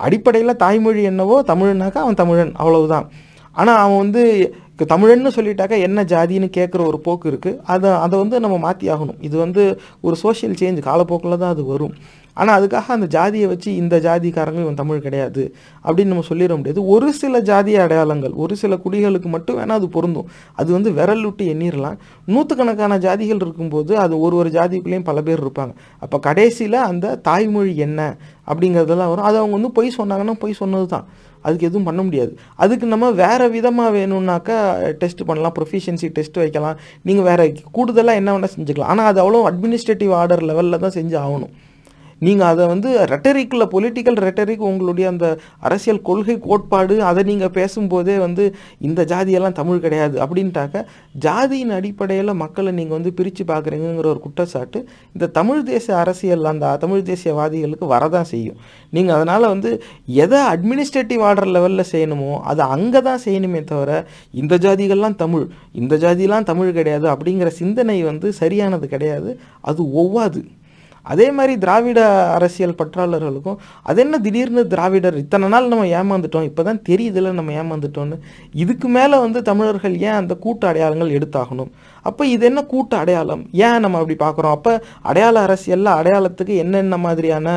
[0.06, 3.06] அடிப்படையில் தாய்மொழி என்னவோ தமிழ்னாக்கா அவன் தமிழன் அவ்வளவுதான்.
[3.60, 4.22] ஆனால் அவன் வந்து
[4.90, 9.18] தமிழன்னு சொல்லிட்டாக்கா என்ன ஜாதின்னு கேட்குற ஒரு போக்கு இருக்குது அதை அதை வந்து நம்ம மாற்றி ஆகணும்.
[9.26, 9.62] இது வந்து
[10.06, 11.94] ஒரு சோஷியல் சேஞ்ச் காலப்போக்கில் தான் அது வரும்.
[12.40, 15.42] ஆனால் அதுக்காக அந்த ஜாதியை வச்சு இந்த ஜாதிக்காரங்க இவன் தமிழ் கிடையாது
[15.86, 16.82] அப்படின்னு நம்ம சொல்லிட முடியாது.
[16.94, 20.28] ஒரு சில ஜாதி அடையாளங்கள் ஒரு சில குடிகளுக்கு மட்டும் வேணால் அது பொருந்தும்.
[20.60, 21.98] அது வந்து விரல் விட்டு எண்ணிடலாம்
[22.34, 25.74] நூற்றுக்கணக்கான ஜாதிகள் இருக்கும்போது அது ஒரு ஒரு ஜாதிக்குள்ளேயும் பல பேர் இருப்பாங்க.
[26.04, 28.00] அப்போ கடைசியில் அந்த தாய்மொழி என்ன
[28.50, 29.28] அப்படிங்கிறதெல்லாம் வரும்.
[29.30, 31.06] அது அவங்க வந்து பொய் சொன்னாங்கன்னா பொய் சொன்னது தான்.
[31.46, 32.32] அதுக்கு எதுவும் பண்ண முடியாது.
[32.64, 34.56] அதுக்கு நம்ம வேறு விதமாக வேணும்னாக்கா
[35.00, 35.54] டெஸ்ட் பண்ணலாம்.
[35.58, 36.78] ப்ரொஃபிஷியன்சி டெஸ்ட் வைக்கலாம்.
[37.08, 37.46] நீங்கள் வேறு
[37.76, 38.90] கூடுதலாக என்ன வேணால் செஞ்சுக்கலாம்.
[38.94, 41.52] ஆனால் அது அவ்வளோ அட்மினிஸ்ட்ரேட்டிவ் ஆர்டர் லெவலில் தான் செஞ்சு ஆகணும்
[42.26, 45.26] நீங்கள் அதை வந்து ரெட்டரிக்கில் பொலிட்டிக்கல் ரெட்டரிக் உங்களுடைய அந்த
[45.68, 48.44] அரசியல் கொள்கை கோட்பாடு அதை நீங்கள் பேசும்போதே வந்து
[48.88, 50.84] இந்த ஜாதியெல்லாம் தமிழ் கிடையாது அப்படின்ட்டாக்க
[51.26, 54.78] ஜாதியின் அடிப்படையில் மக்களை நீங்கள் வந்து பிரித்து பார்க்குறீங்கிற ஒரு குற்றச்சாட்டு
[55.14, 58.58] இந்த தமிழ் தேசிய அரசியல் அந்த தமிழ் தேசியவாதிகளுக்கு வரதான் செய்யும்.
[58.90, 59.70] நீங்கள் அதனால் வந்து
[60.24, 63.90] எதை அட்மினிஸ்ட்ரேட்டிவ் ஆர்டர் லெவலில் செய்யணுமோ அதை அங்கே தான் செய்யணுமே தவிர
[64.42, 69.30] இந்த ஜாதிகள்லாம் தமிழ் இந்த ஜாதிலாம் தமிழ் கிடையாது அப்படிங்கிற சிந்தனை வந்து சரியானது கிடையாது.
[69.60, 70.42] அது ஒவ்வாது.
[71.12, 72.00] அதே மாதிரி திராவிட
[72.36, 75.16] அரசியல் பற்றாளர்களுக்கும் அது என்ன திடீர்னு திராவிடர்?
[75.22, 76.46] இத்தனை நாள் நம்ம ஏமாந்துட்டோம்.
[76.50, 78.18] இப்போ தான் தெரியுதுல நம்ம ஏமாந்துட்டோம்னு.
[78.62, 81.70] இதுக்கு மேலே வந்து தமிழர்கள் ஏன் அந்த கூட்டு அடையாளங்கள் எடுத்தாகணும்?
[82.08, 83.44] அப்போ இது என்ன கூட்டு அடையாளம்?
[83.66, 84.56] ஏன் நம்ம அப்படி பார்க்குறோம்?
[84.58, 84.74] அப்போ
[85.10, 87.48] அடையாள அரசியலில் அடையாளத்துக்கு என்னென்ன மாதிரியான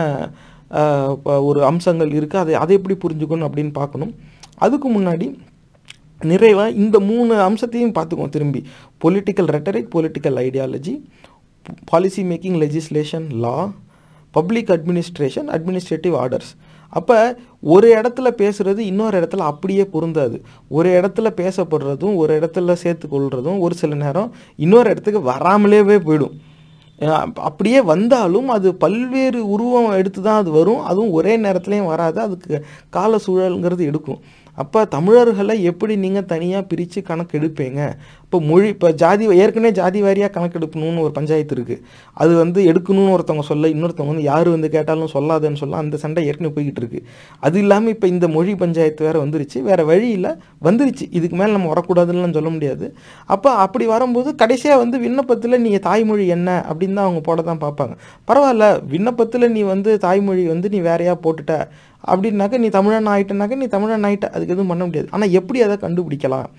[1.49, 4.13] ஒரு அம்சங்கள் இருக்குது அதை அதை எப்படி புரிஞ்சுக்கணும் அப்படின்னு பார்க்கணும்.
[4.65, 5.27] அதுக்கு முன்னாடி
[6.31, 8.61] நிறைவாக இந்த மூணு அம்சத்தையும் பார்த்துக்குவோம் திரும்பி.
[9.03, 10.93] Political rhetoric political ideology
[11.85, 13.71] policy making legislation law
[14.31, 16.51] public administration administrative orders
[16.89, 20.43] அப்போ ஒரு இடத்துல பேசுகிறது இன்னொரு இடத்துல அப்படியே பொருந்தாது.
[20.67, 26.35] ஒரு இடத்துல பேசப்படுறதும் ஒரு இடத்துல சேர்த்துக்கொள்கிறதும் ஒரு சில நேரம் இன்னொரு இடத்துக்கு வராமலே போயிடும்.
[27.33, 30.81] அப்படியே வந்தாலும் அது பல்வேறு உருவம் எடுத்து தான் அது வரும்.
[30.81, 32.21] அதுவும் ஒரே நேரத்துலையும் வராது.
[32.21, 34.21] அதுக்கு கால சூழலுங்கிறது எடுக்கும்.
[34.61, 37.81] அப்போ தமிழர்களை எப்படி நீங்கள் தனியாக பிரித்து கணக்கு எடுப்பீங்க
[38.25, 41.81] இப்போ மொழி இப்போ ஜாதி ஏற்கனவே ஜாதி வாரியாக கணக்கு எடுக்கணும்னு ஒரு பஞ்சாயத்து இருக்குது
[42.21, 46.53] அது வந்து எடுக்கணும்னு ஒருத்தவங்க சொல்ல இன்னொருத்தவங்க வந்து யார் வந்து கேட்டாலும் சொல்லாதேன்னு சொல்ல அந்த சண்டை ஏற்கனவே
[46.55, 46.99] போய்கிட்டு இருக்கு.
[47.45, 49.57] அது இல்லாமல் இப்போ இந்த மொழி பஞ்சாயத்து வேறு வந்துருச்சு.
[49.69, 50.29] வேறு வழியில்
[50.67, 51.07] வந்துருச்சு.
[51.17, 52.87] இதுக்கு மேலே நம்ம வரக்கூடாதுன்னு சொல்ல முடியாது.
[53.35, 57.95] அப்போ அப்படி வரும்போது கடைசியாக வந்து விண்ணப்பத்தில் நீங்கள் தாய்மொழி என்ன அப்படின்னு தான் அவங்க போட தான் பார்ப்பாங்க.
[58.29, 61.55] பரவாயில்ல விண்ணப்பத்தில் நீ வந்து தாய்மொழி வந்து நீ வேறையாக போட்டுட்ட.
[62.11, 65.09] அப்படின்னாக்க நீ தமிழன் ஆகிட்டனாக்க நீ தமிழன் ஆகிட்ட அதுக்கு எதுவும் பண்ண முடியாது.
[65.15, 66.49] ஆனால் எப்படி அதை கண்டுபிடிக்கலாம்?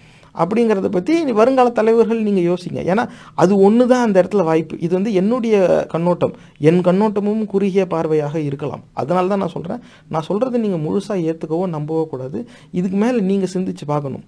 [0.43, 2.81] அப்படிங்கிறத பற்றி வருங்கால தலைவர்கள் நீங்கள் யோசிங்க.
[2.93, 3.05] ஏன்னா
[3.43, 4.75] அது ஒன்று தான் அந்த இடத்துல வாய்ப்பு.
[4.87, 5.57] இது வந்து என்னுடைய
[5.93, 6.35] கண்ணோட்டம்.
[6.69, 8.83] என் கண்ணோட்டமும் குறுகிய பார்வையாக இருக்கலாம்.
[9.03, 9.81] அதனால தான் நான் சொல்கிறேன்
[10.15, 12.41] நான் சொல்கிறத நீங்கள் முழுசாக ஏற்றுக்கவோ நம்பவோ கூடாது.
[12.81, 14.27] இதுக்கு மேலே நீங்கள் சிந்திச்சு பார்க்கணும்.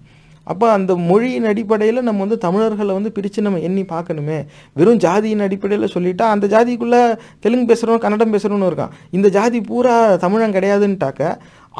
[0.51, 4.37] அப்போ அந்த மொழியின் அடிப்படையில் நம்ம வந்து தமிழர்களை வந்து பிரித்து நம்ம எண்ணி பார்க்கணுமே.
[4.77, 7.01] வெறும் ஜாதியின் அடிப்படையில் சொல்லிட்டா அந்த ஜாதிக்குள்ளே
[7.45, 8.93] தெலுங்கு பேசுகிறவன் கன்னடம் பேசுகிறவனு இருக்கான்.
[9.17, 11.33] இந்த ஜாதி பூரா தமிழன் கிடையாதுன்ட்டாக்க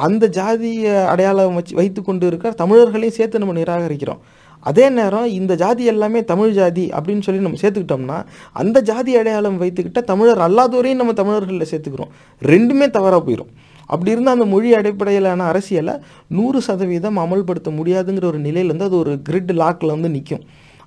[0.06, 4.22] அந்த ஜாதியை அடையாளம் வச்சு வைத்து கொண்டு இருக்கிற தமிழர்களையும் சேர்த்து நம்ம நிராகரிக்கிறோம்.
[4.70, 8.18] அதே நேரம் இந்த ஜாதி எல்லாமே தமிழ் ஜாதி அப்படின்னு சொல்லி நம்ம சேர்த்துக்கிட்டோம்னா
[8.62, 12.12] அந்த ஜாதி அடையாளம் வைத்துக்கிட்ட தமிழர் அல்லாதோரையும் நம்ம தமிழர்களில் சேர்த்துக்கிறோம்.
[12.52, 13.52] ரெண்டுமே தவறாக போயிடும்
[13.90, 15.94] அப்படி இருந்தால் அந்த மொழி அடிப்படையிலான அரசியலை
[16.30, 20.44] நூறு சதவீதம் அமல்படுத்த முடியாதுங்கிற ஒரு நிலையில் வந்து அது ஒரு கிரிட் லாக்கில் வந்து நிற்கும்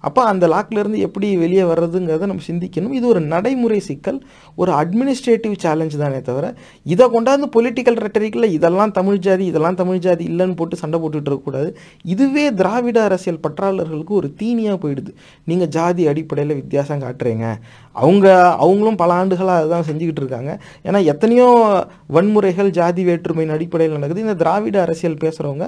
[0.08, 2.94] அப்போ அந்த லாக்லேருந்து எப்படி வெளியே வர்றதுங்கிறத நம்ம சிந்திக்கணும்.
[2.98, 4.18] இது ஒரு நடைமுறை சிக்கல்.
[4.60, 6.46] ஒரு அட்மினிஸ்ட்ரேட்டிவ் சேலஞ்ச் தானே தவிர
[6.92, 11.70] இதை கொண்டாந்து பொலிட்டிக்கல் ரெட்டரிக்கில் இதெல்லாம் தமிழ் ஜாதி இதெல்லாம் தமிழ் ஜாதி இல்லைன்னு போட்டு சண்டை போட்டுட்டு இருக்கக்கூடாது.
[12.14, 15.12] இதுவே திராவிட அரசியல் பற்றாளர்களுக்கு ஒரு தீனியாக போயிடுது.
[15.50, 17.46] நீங்கள் ஜாதி அடிப்படையில் வித்தியாசம் காட்டுறீங்க.
[18.02, 18.26] அவங்க
[18.64, 20.52] அவங்களும் பல ஆண்டுகளாக அதுதான் செஞ்சுக்கிட்டு இருக்காங்க.
[20.86, 21.48] ஏன்னா எத்தனையோ
[22.16, 24.26] வன்முறைகள் ஜாதி வேற்றுமையின் அடிப்படையில் நடக்குது.
[24.26, 25.66] இந்த திராவிட அரசியல் பேசுகிறவங்க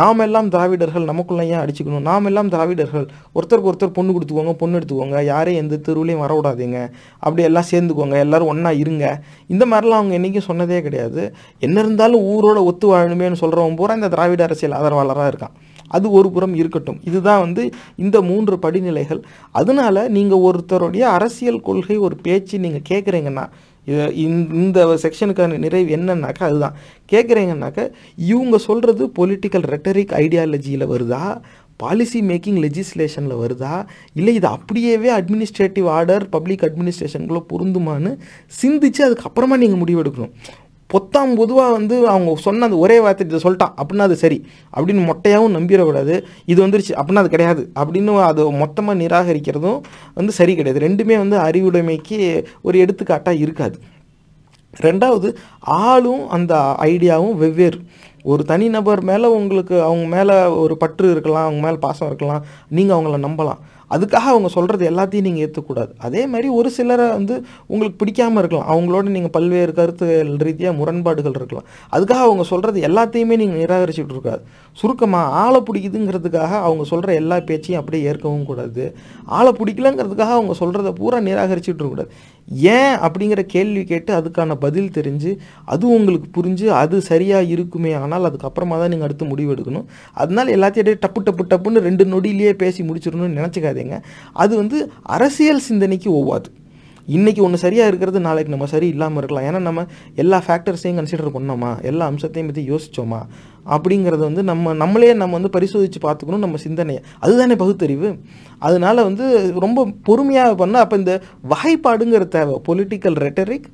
[0.00, 2.06] நாம் எல்லாம் திராவிடர்கள் நமக்குள்ள ஏன் அடிச்சுக்கணும்.
[2.10, 3.06] நாம் எல்லாம் திராவிடர்கள்.
[3.36, 6.90] ஒருத்தருக்கு ஒருத்தர் பொண்ணு கொடுத்துக்கோங்க பொண்ணு எடுத்துக்கோங்க யாரையும் எந்த தெருவுலையும் வரவிடாதீங்க.
[7.18, 9.22] அப்படி எல்லாம் சேர்ந்துக்கோங்க எல்லோரும் ஒன்றா இருங்க.
[9.46, 11.34] இந்த மாதிரிலாம் அவங்க என்றைக்கும் சொன்னதே கிடையாது.
[11.58, 15.72] என்ன இருந்தாலும் ஊரோட ஒத்து வாழணுமேனு சொல்கிறவன் பூரா இந்த திராவிட அரசியல் ஆதரவாளராக இருக்கான்.
[15.88, 17.00] அது ஒரு புறம் இருக்கட்டும்.
[17.04, 19.22] இதுதான் வந்து இந்த மூன்று படிநிலைகள்.
[19.50, 23.48] அதனால நீங்கள் ஒருத்தருடைய அரசியல் கொள்கை ஒரு பேச்சு நீங்கள் கேட்குறீங்கன்னா
[23.86, 26.74] இந்த- இந்த செக்ஷனுக்கான நிறைவு என்னன்னாக்கா அதுதான்.
[27.12, 31.40] கேட்குறீங்கன்னாக்கா இவங்க சொல்கிறது பொலிட்டிக்கல் ரெட்டரிக் ஐடியாலஜியில் வருதா?
[31.76, 33.86] பாலிசி மேக்கிங் லெஜிஸ்லேஷனில் வருதா?
[34.14, 38.18] இல்லை இது அப்படியேவே அட்மினிஸ்ட்ரேட்டிவ் ஆர்டர் பப்ளிக் அட்மினிஸ்ட்ரேஷனுக்குள்ளே பொருந்துமான்னு
[38.62, 40.30] சிந்திச்சு அதுக்கப்புறமா நீங்கள் முடிவெடுக்கணும்
[40.94, 44.46] பொத்தாம் பொதுவாக வந்து அவங்க சொன்ன அந்த ஒரே வார்த்தை இதை சொல்லிட்டான் அப்படின்னா அது சரி.
[44.76, 46.22] அப்படின்னு மொட்டையாகவும் நம்பிடக்கூடாது.
[46.44, 47.70] இது வந்துருச்சு அப்படின்னா அது கிடையாது.
[47.74, 49.80] அப்படின்னு அது மொத்தமாக நிராகரிக்கிறதும்
[50.14, 50.88] வந்து சரி கிடையாது.
[50.88, 53.78] ரெண்டுமே வந்து அறிவுடைமைக்கு ஒரு எடுத்துக்காட்டாக இருக்காது.
[54.82, 57.78] ரெண்டாவது ஆளும் அந்த ஐடியாவும் வெவ்வேறு.
[58.30, 62.44] ஒரு தனிநபர் மேலே உங்களுக்கு அவங்க மேலே ஒரு பற்று இருக்கலாம் அவங்க மேலே பாசம் இருக்கலாம்
[62.76, 63.60] நீங்கள் அவங்கள நம்பலாம்.
[63.90, 67.34] அதுக்காக அவங்க சொல்கிறது எல்லாத்தையும் நீங்கள் ஏற்றக்கூடாது அதே மாதிரி ஒரு சிலரை வந்து
[67.72, 68.68] உங்களுக்கு பிடிக்காமல் இருக்கலாம்.
[68.72, 71.66] அவங்களோட நீங்கள் பல்வேறு கருத்துகள் ரீதியாக முரண்பாடுகள் இருக்கலாம்.
[71.94, 74.42] அதுக்காக அவங்க சொல்கிறது எல்லாத்தையுமே நீங்கள் நிராகரிச்சுட்டு இருக்காது.
[74.78, 78.84] சுருக்கமாக ஆளை பிடிக்குதுங்கிறதுக்காக அவங்க சொல்கிற எல்லா பேச்சையும் அப்படியே ஏற்கவும் கூடாது.
[79.38, 82.12] ஆளை பிடிக்கலங்கிறதுக்காக அவங்க சொல்கிறத பூரா நிராகரிச்சுட்டு இருக்கக்கூடாது
[82.76, 85.30] ஏன் அப்படிங்கிற கேள்வி கேட்டு அதுக்கான பதில் தெரிஞ்சு
[85.74, 89.86] அது உங்களுக்கு புரிஞ்சு அது சரியாக இருக்குமே ஆனால் அதுக்கப்புறமா தான் நீங்கள் அடுத்து முடிவு எடுக்கணும்.
[90.22, 96.10] அதனால எல்லாத்தையும் டப்பு டப்பு டப்புன்னு ரெண்டு நொடியிலேயே பேசி முடிச்சிடணும்னு நினச்சிக்காது நினைக்காதீங்க அது வந்து அரசியல் சிந்தனைக்கு
[96.10, 96.50] ஒவ்வாது.
[97.08, 99.46] இன்றைக்கி ஒன்று சரியாக இருக்கிறது நாளைக்கு நம்ம சரி இல்லாமல் இருக்கலாம்.
[99.48, 99.80] ஏன்னா நம்ம
[100.14, 101.82] எல்லா ஃபேக்டர்ஸையும் கன்சிடர் பண்ணோமா?
[101.82, 103.18] எல்லா அம்சத்தையும் பற்றி யோசித்தோமா
[103.74, 107.02] அப்படிங்கிறத வந்து நம்ம நம்மளே நம்ம வந்து பரிசோதித்து பார்த்துக்கணும் நம்ம சிந்தனையை.
[107.18, 108.16] அதுதானே பகுத்தறிவு.
[108.58, 109.26] அதனால வந்து
[109.64, 111.20] ரொம்ப பொறுமையாக பண்ணால் அப்போ இந்த
[111.54, 112.56] வகைப்பாடுங்கிற தேவை.
[112.68, 113.68] Political rhetoric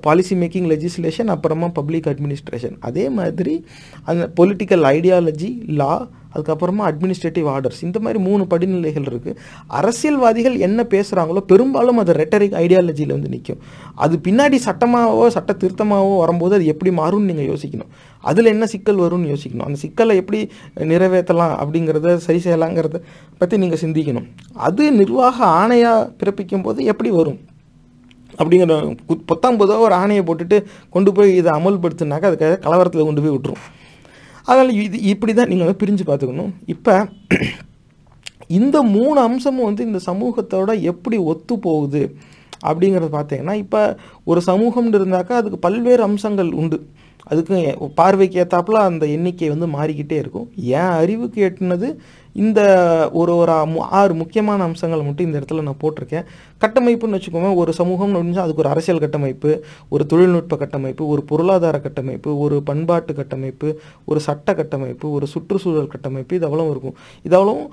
[0.00, 3.64] policy making legislation அப்புறமா பப்ளிக் அட்மினிஸ்ட்ரேஷன் அதே மாதிரி
[4.04, 5.92] அந்த பொலிட்டிக்கல் ஐடியாலஜி லா
[6.34, 13.06] அதுக்கப்புறமா அட்மினிஸ்ட்ரேட்டிவ் ஆர்டர்ஸ் இந்த மாதிரி மூணு படிநிலைகள் இருக்குது அரசியல்வாதிகள் என்ன பேசுகிறாங்களோ பெரும்பாலும் அது ரெட்டரிக் ஐடியாலஜியில்
[13.06, 13.58] வந்து நிற்கும்
[13.94, 17.86] அது பின்னாடி சட்டமாகவோ சட்ட திருத்தமாகவோ வரும்போது அது எப்படி மாறும்னு நீங்கள் யோசிக்கணும்.
[18.20, 19.62] அதில் என்ன சிக்கல் வரும்னு யோசிக்கணும்.
[19.62, 23.00] அந்த சிக்கலை எப்படி நிறைவேற்றலாம் அப்படிங்கிறத சரி செய்யலாங்கிறத
[23.38, 24.26] பற்றி நீங்கள் சிந்திக்கணும்.
[24.52, 27.38] அது நிர்வாக ஆணையாக பிறப்பிக்கும் போது எப்படி வரும்?
[28.38, 33.30] அப்படிங்கிற கு- பொத்தாம் பொதுவாக ஒரு ஆணையை போட்டுட்டு கொண்டு போய் இதை அமல்படுத்தினாக்கா அதுக்காக கலவரத்தில் கொண்டு போய்
[33.30, 33.79] விட்டுரும்.
[34.48, 36.52] அதனால் இது இப்படி தான் நீங்கள் வந்து பிரிஞ்சு பார்த்துக்கணும்.
[36.74, 36.94] இப்போ
[38.58, 42.02] இந்த மூணு அம்சமும் வந்து இந்த சமூகத்தோட எப்படி ஒத்து போகுது
[42.68, 43.82] அப்படிங்கிறத பார்த்தீங்கன்னா இப்போ
[44.30, 46.78] ஒரு சமூகம்னு இருந்தாக்கா அதுக்கு பல்வேறு அம்சங்கள் உண்டு.
[47.30, 47.56] அதுக்கு
[48.00, 50.46] பார்வைக்கு ஏற்றாப்புல அந்த எண்ணிக்கை வந்து மாறிக்கிட்டே இருக்கும்.
[50.80, 51.88] என் அறிவுக்கு எட்டினது?
[52.32, 56.24] இந்த ஒரு ஒரு மு- ஆறு முக்கியமான அம்சங்களை மட்டும் இந்த இடத்துல நான் போட்டிருக்கேன்.
[56.60, 62.38] கட்டமைப்புன்னு வச்சுக்கோங்க ஒரு சமூகம் அப்படின்னா அதுக்கு ஒரு அரசியல் கட்டமைப்பு ஒரு தொழில்நுட்ப கட்டமைப்பு ஒரு பொருளாதார கட்டமைப்பு
[62.38, 66.96] ஒரு பண்பாட்டு கட்டமைப்பு ஒரு சட்ட கட்டமைப்பு ஒரு சுற்றுச்சூழல் கட்டமைப்பு இது இருக்கும்.
[67.22, 67.68] இது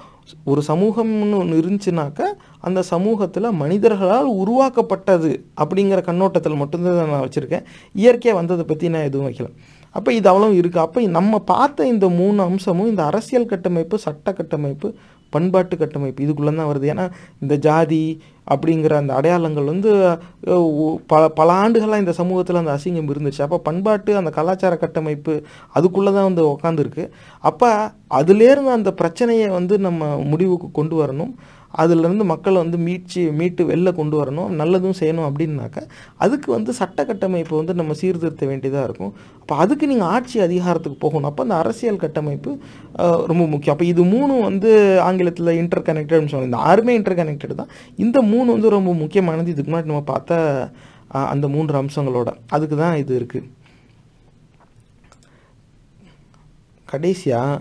[0.45, 2.21] ஒரு சமூகம்னு ஒன்று இருந்துச்சுனாக்க
[2.59, 7.63] அந்த சமூகத்தில் மனிதர்களால் உருவாக்கப்பட்டது அப்படிங்கிற கண்ணோட்டத்தில் மட்டும்தான் நான் வச்சுருக்கேன்.
[7.93, 9.53] இயற்கையாக வந்ததை பற்றி நான் எதுவும் வைக்கல.
[9.95, 14.89] அப்போ இது அவ்வளோ இருக்குது அப்போ நம்ம பார்த்த இந்த மூணு அம்சமும் இந்த அரசியல் கட்டமைப்பு சட்ட கட்டமைப்பு
[15.33, 16.85] பண்பாட்டு கட்டமைப்பு இதுக்குள்ளே தான் வருது.
[16.91, 17.05] ஏன்னா
[17.43, 18.03] இந்த ஜாதி
[18.53, 19.89] அப்படிங்கிற அந்த அடையாளங்கள் வந்து
[21.11, 23.41] பல பல ஆண்டுகளாக இந்த சமூகத்தில் அந்த அசிங்கம் இருந்துச்சு.
[23.45, 25.33] அப்போ பண்பாட்டு அந்த கலாச்சார கட்டமைப்பு
[25.77, 27.05] அதுக்குள்ளே தான் வந்து உக்காந்துருக்கு.
[27.49, 27.69] அப்போ
[28.19, 31.33] அதுலேருந்து அந்த பிரச்சனையை வந்து நம்ம முடிவுக்கு கொண்டு வரணும்.
[31.83, 35.83] அதுலேருந்து மக்களை வந்து மீட்சி மீட்டு வெளில கொண்டு வரணும் நல்லதும் செய்யணும் அப்படின்னாக்கா
[36.25, 39.13] அதுக்கு வந்து சட்ட கட்டமைப்பு வந்து நம்ம சீர்திருத்த வேண்டியதாக இருக்கும்.
[39.41, 41.29] அப்போ அதுக்கு நீங்கள் ஆட்சி அதிகாரத்துக்கு போகணும்.
[41.31, 42.51] அப்போ அந்த அரசியல் கட்டமைப்பு
[43.31, 43.75] ரொம்ப முக்கியம்.
[43.75, 44.71] அப்போ இது மூணும் வந்து
[45.07, 47.71] ஆங்கிலத்தில் இன்டர் கனெக்டட்னு சொல்லுவாங்க இந்த ஆறுமே இன்டர் கனெக்டட் தான்.
[48.05, 49.53] இந்த மூணு வந்து ரொம்ப முக்கியமானது.
[49.55, 50.41] இதுக்கு முன்னாடி நம்ம பார்த்த
[51.33, 52.29] அந்த மூன்று அம்சங்களோட.
[52.55, 53.47] அதுக்கு தான் இது இருக்குது
[56.91, 57.55] கடைசியாக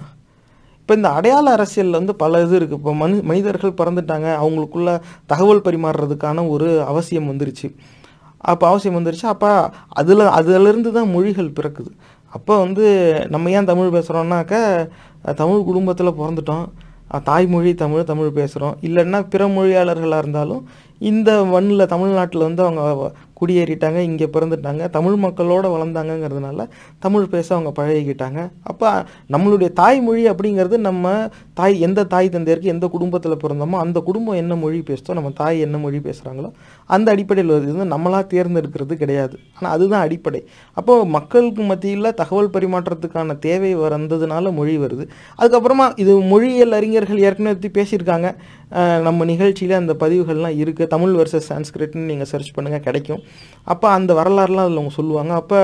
[0.86, 4.28] இப்போ இந்த அடையாள அரசியலில் வந்து பல இது இருக்குது இப்போ மனி மனிதர்கள் பிறந்துட்டாங்க.
[4.42, 4.90] அவங்களுக்குள்ள
[5.32, 7.68] தகவல் பரிமாறுறதுக்கான ஒரு அவசியம் வந்துருச்சு.
[8.50, 9.26] அப்போ அவசியம் வந்துருச்சு.
[9.32, 9.50] அப்போ
[10.00, 11.90] அதில் அதிலிருந்து தான் மொழிகள் பிறக்குது.
[12.32, 12.84] அப்போ வந்து
[13.34, 14.54] நம்ம ஏன் தமிழ் பேசுகிறோம்னாக்க
[15.40, 16.66] தமிழ் குடும்பத்தில் பிறந்துட்டோம்.
[17.30, 20.62] தாய்மொழி தமிழ் தமிழ் பேசுகிறோம் இல்லைன்னா பிற மொழியாளர்களாக இருந்தாலும்
[20.98, 28.50] இந்த மண்ணில் தமிழ்நாட்டில் வந்து அவங்க குடியேறிட்டாங்க இங்கே பிறந்துட்டாங்க தமிழ் மக்களோட வளர்ந்தாங்கங்கிறதுனால தமிழ் பேச அவங்க பழகிக்கிட்டாங்க.
[28.62, 34.54] அப்போ நம்மளுடைய தாய்மொழி அப்படிங்கிறது நம்ம தாய் எந்த தாய் தந்தையருக்கு எந்த குடும்பத்தில் பிறந்தோமோ அந்த குடும்பம் என்ன
[34.54, 36.50] மொழி பேசுதோ நம்ம தாய் என்ன மொழி பேசுகிறாங்களோ
[36.86, 39.38] அந்த அடிப்படையில் வருது நம்மளாக வந்து தேர்ந்தெடுக்கிறது கிடையாது.
[39.56, 40.44] ஆனால் அதுதான் அடிப்படை.
[40.72, 45.08] அப்போ மக்களுக்கு மத்தியில் தகவல் பரிமாற்றத்துக்கான தேவை வந்ததுனால மொழி வருது.
[45.38, 48.34] அதுக்கப்புறமா இது மொழியியல் அறிஞர்கள் ஏற்கனவே பேசியிருக்காங்க.
[49.06, 53.20] நம்ம நிகழ்ச்சியில் அந்த பதிவுகள்லாம் இருக்குது தமிழ் வர்சஸ் சான்ஸ்கிரிட்னு நீங்கள் சர்ச் பண்ணுங்கள் கிடைக்கும்.
[53.72, 55.32] அப்போ அந்த வரலாறுலாம் அதில் அவங்க சொல்லுவாங்க.
[55.42, 55.60] அப்போ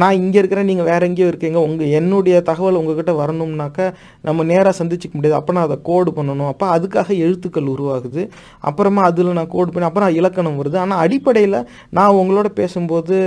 [0.00, 1.58] நான் இங்கே இருக்கிறேன் நீங்கள் வேறு எங்கேயோ இருக்கீங்க.
[1.66, 3.86] உங்கள் என்னுடைய தகவல் உங்ககிட்ட வரணும்னாக்கா
[4.28, 5.38] நம்ம நேராக சந்திச்சிக்க முடியாது.
[5.40, 6.50] அப்போ நான் அதை கோடு பண்ணணும்.
[6.52, 8.24] அப்போ அதுக்காக எழுத்துக்கள் உருவாகுது.
[8.70, 10.78] அப்புறமா அதில் நான் கோடு பண்ணி அப்புறம் இலக்கணம் வருது.
[10.84, 11.58] ஆனால் அடிப்படையில்
[11.98, 13.18] நான் உங்களோட பேசும்போது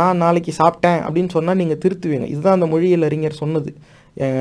[0.00, 2.28] நான் நாளைக்கு சாப்பிட்டேன் அப்படின்னு சொன்னால் நீங்கள் திருத்துவீங்க.
[2.34, 3.72] இதுதான் அந்த மொழியில் அறிஞர் சொன்னது.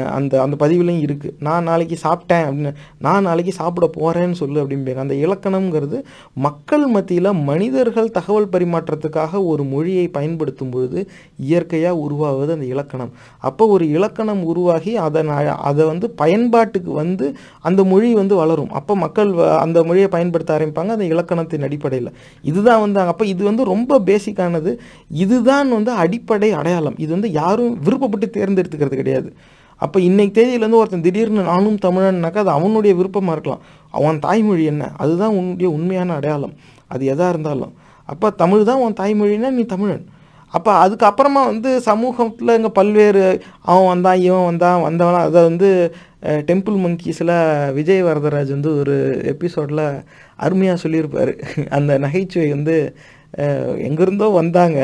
[0.09, 4.95] அந்த அந்த பதிவுலையும் இருக்குது நான் நாளைக்கு சாப்பிட்டேன் அப்படின்னு நான் நாளைக்கு சாப்பிட போகிறேன்னு சொல்லு அப்படிம்பாங்க.
[4.95, 6.03] அந்த இலக்கணம்ங்கிறது
[6.33, 13.11] மக்கள் மத்தியில் மனிதர்கள் தகவல் பரிமாற்றத்துக்காக ஒரு மொழியை பயன்படுத்தும் பொழுது இயற்கையாக உருவாகுது அந்த இலக்கணம்.
[13.37, 18.71] அப்போ ஒரு இலக்கணம் உருவாகி அதை நான் அதை வந்து பயன்பாட்டுக்கு வந்து அந்த மொழி வந்து வளரும்.
[18.71, 20.87] அப்போ மக்கள் வ- அந்த மொழியை பயன்படுத்த ஆரம்பிப்பாங்க.
[20.87, 22.11] அந்த இலக்கணத்தின் அடிப்படையில்.
[22.41, 24.77] இதுதான் வந்து அப்போ இது வந்து ரொம்ப பேசிக்கானது
[25.09, 26.93] இதுதான் வந்து அடிப்படை அடையாளம்.
[26.97, 29.33] இது வந்து யாரும் விருப்பப்பட்டு தேர்ந்தெடுத்துக்கிறது கிடையாது.
[29.79, 33.63] அப்போ இன்றைக்கு தேதியிலேருந்து ஒருத்தன் திடீர்னு நானும் தமிழன்னாக்கா அது அவனுடைய விருப்பமாக இருக்கலாம்.
[33.97, 34.83] அவன் தாய்மொழி என்ன?
[35.03, 36.55] அதுதான் உன்னுடைய உண்மையான அடையாளம்.
[36.93, 37.73] அது எதாக இருந்தாலும்.
[38.09, 40.05] அப்போ தமிழ் தான் உன் தாய்மொழின்னா நீ தமிழன்.
[40.53, 43.23] அப்போ அதுக்கப்புறமா வந்து சமூகத்தில் இங்கே பல்வேறு
[43.69, 45.69] அவன் வந்தான் இவன் வந்தான் வந்தவனா அதை வந்து
[46.49, 47.33] டெம்பிள் மங்கீஸில்
[47.77, 48.95] விஜய் வரதராஜ் வந்து ஒரு
[49.33, 49.83] எபிசோடில்
[50.45, 51.31] அருமையாக சொல்லியிருப்பார்.
[51.77, 52.77] அந்த நகைச்சுவை வந்து
[53.87, 54.79] எங்கேருந்தோ வந்தாங்க.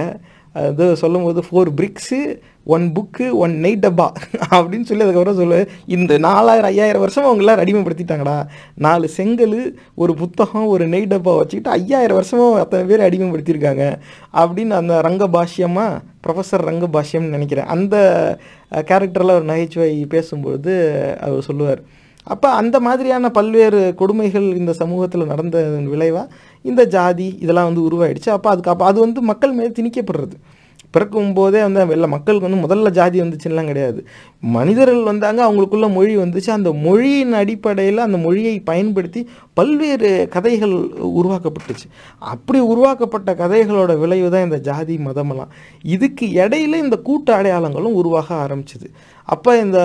[0.54, 2.20] அது சொல்லும்போது four bricks
[2.66, 4.06] one book one night டப்பா.
[4.56, 8.36] அப்படின்னு சொல்லி அதுக்கப்புறம் சொல்லு இந்த நாலாயிரம் ஐயாயிரம் வருஷம் அவங்களாம் அடிமைப்படுத்திட்டாங்கடா.
[8.76, 9.58] நாலு செங்கல்
[9.96, 13.86] ஒரு புத்தகம் ஒரு நெய் டப்பா வச்சுக்கிட்டு ஐயாயிரம் வருஷமும் அத்தனை பேர் அடிமைப்படுத்தியிருக்காங்க.
[14.34, 17.96] அப்படின்னு அந்த ரங்க பாஷ்யமாக ப்ரொஃபஸர் ரங்க பாஷ்யம்னு நினைக்கிறேன் அந்த
[18.72, 20.74] கேரக்டரில் ஒரு நகைச்சுவை பேசும்பொழுது
[21.20, 21.82] அவர் சொல்லுவார்
[22.24, 25.58] அப்போ அந்த மாதிரியான பல்வேறு கொடுமைகள் இந்த சமூகத்தில் நடந்த
[25.94, 28.30] விளைவாக இந்த ஜாதி இதெல்லாம் வந்து உருவாயிடுச்சு.
[28.30, 30.36] அப்போ அதுக்கு அப்போ அது வந்து மக்கள் மேலே திணிக்கப்படுறது.
[30.94, 34.00] பிறக்கும் போதே வந்து வெளில மக்களுக்கு வந்து முதல்ல ஜாதி வந்துச்சுன்னெலாம் கிடையாது.
[34.58, 36.50] மனிதர்கள் வந்தாங்க அவங்களுக்குள்ள மொழி வந்துச்சு.
[36.58, 39.22] அந்த மொழியின் அடிப்படையில் அந்த மொழியை பயன்படுத்தி
[39.54, 40.76] பல்வேறு கதைகள்
[41.20, 41.88] உருவாக்கப்பட்டுச்சு.
[42.34, 45.52] அப்படி உருவாக்கப்பட்ட கதைகளோட விளைவு தான் இந்த ஜாதி மதமெல்லாம்.
[45.96, 48.90] இதுக்கு இடையில இந்த கூட்டு அடையாளங்களும் உருவாக ஆரம்பிச்சுது.
[49.28, 49.80] அப்போ இந்த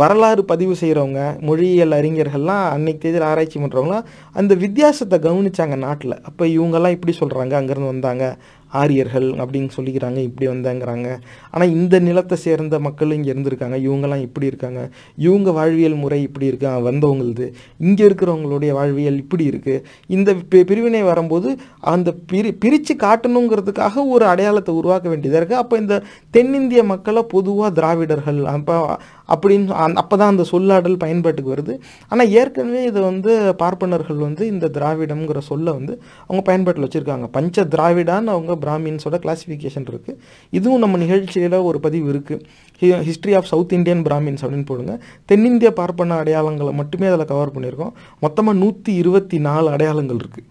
[0.00, 4.06] வரலாறு பதிவு செய்கிறவங்க மொழியியல் அறிஞர்கள்லாம் அன்னைக்கு தேதியில் ஆராய்ச்சி பண்ணுறவங்களாம்
[4.40, 6.14] அந்த வித்தியாசத்தை கவனிச்சாங்க நாட்டில்.
[6.28, 8.24] அப்போ இவங்கெல்லாம் இப்படி சொல்கிறாங்க அங்கேருந்து வந்தாங்க.
[8.70, 11.18] ஆரியர்கள் அப்படின்னு சொல்லிக்கிறாங்க இப்படி வந்தாங்கிறாங்க.
[11.50, 13.78] ஆனால் இந்த நிலத்தை சேர்ந்த மக்கள் இங்கே இருந்திருக்காங்க.
[13.88, 14.90] இவங்கெல்லாம் இப்படி இருக்காங்க.
[15.16, 16.78] இவங்க வாழ்வியல் முறை இப்படி இருக்கா.
[16.78, 17.52] வந்தவங்களுது.
[17.78, 24.74] இங்கே இருக்கிறவங்களுடைய வாழ்வியல் இப்படி இருக்குது இந்த பி- பிரிவினை வரும்போது அந்த பிரி பிரித்து காட்டணுங்கிறதுக்காக ஒரு அடையாளத்தை
[24.74, 28.98] உருவாக்க வேண்டியதாக இருக்குது அப்போ இந்த தென்னிந்திய மக்களை பொதுவாக திராவிடர்கள் அப்போ
[29.34, 31.74] அப்படின்னு அப்போ தான் அந்த சொல்லாடல் பயன்பாட்டுக்கு வருது.
[32.12, 35.92] ஆனால் ஏற்கனவே இதை வந்து பார்ப்பனர்கள் வந்து இந்த திராவிடம்ங்கிற சொல்லை வந்து
[36.26, 37.28] அவங்க பயன்பாட்டில் வச்சுருக்காங்க.
[37.38, 40.18] பஞ்ச திராவிடான்னு அவங்க பிராமின்ஸோட கிளாசிஃபிகேஷன் இருக்குது
[40.58, 44.92] இதுவும் நம்ம நிகழ்ச்சியில் ஒரு பதிவு இருக்குது history of south Indian Brahmins அப்படின்னு போடுங்க.
[45.30, 47.94] தென்னிந்திய பார்ப்பன அடையாளங்களை மட்டுமே அதில் கவர் பண்ணியிருக்கோம்.
[48.24, 50.46] மொத்தமாக நூற்றி இருபத்தி நாலு அடையாளங்கள் இருக்குது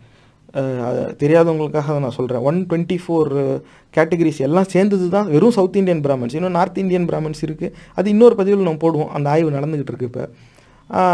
[1.21, 3.31] தெரியாதவங்களுக்காக நான் சொல்கிறேன் ஒன் டுவெண்ட்டி ஃபோர்
[3.93, 8.35] கேட்டகரிஸ் எல்லாம் சேர்ந்தது தான் வெறும் சவுத் இந்தியன் பிராமன்ஸ் இன்னும் நார்த் இந்தியன் பிராமன்ஸ் இருக்குது அது இன்னொரு
[8.39, 9.11] பதிவில் நம்ம போடுவோம்.
[9.17, 10.23] அந்த ஆய்வு நடந்துக்கிட்டு இருக்கு இப்போ.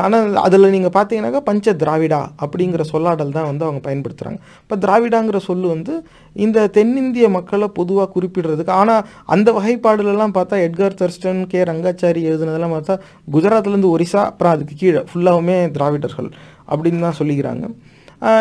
[0.04, 5.68] ஆனால் அதில் நீங்கள் பார்த்தீங்கன்னாக்கா பஞ்ச திராவிடா அப்படிங்கிற சொல்லாடல் தான் வந்து அவங்க பயன்படுத்துகிறாங்க இப்போ திராவிடாங்கிற சொல்லு
[5.74, 5.94] வந்து
[6.36, 9.04] இந்த தென்னிந்திய மக்களை பொதுவாக குறிப்பிடுறதுக்கு ஆனால்
[9.36, 11.60] அந்த வகைப்பாடுலலாம் பார்த்தா எட்கர் தர்ஸ்டன் கே.
[11.72, 12.96] ரங்காச்சாரி எழுதுனதெல்லாம் பார்த்தா
[13.36, 16.30] குஜராத்லேருந்து ஒரிசா அப்புறம் அதுக்கு கீழே ஃபுல்லாகவுமே திராவிடர்கள்
[16.72, 17.66] அப்படின்னு தான் சொல்லிக்கிறாங்க.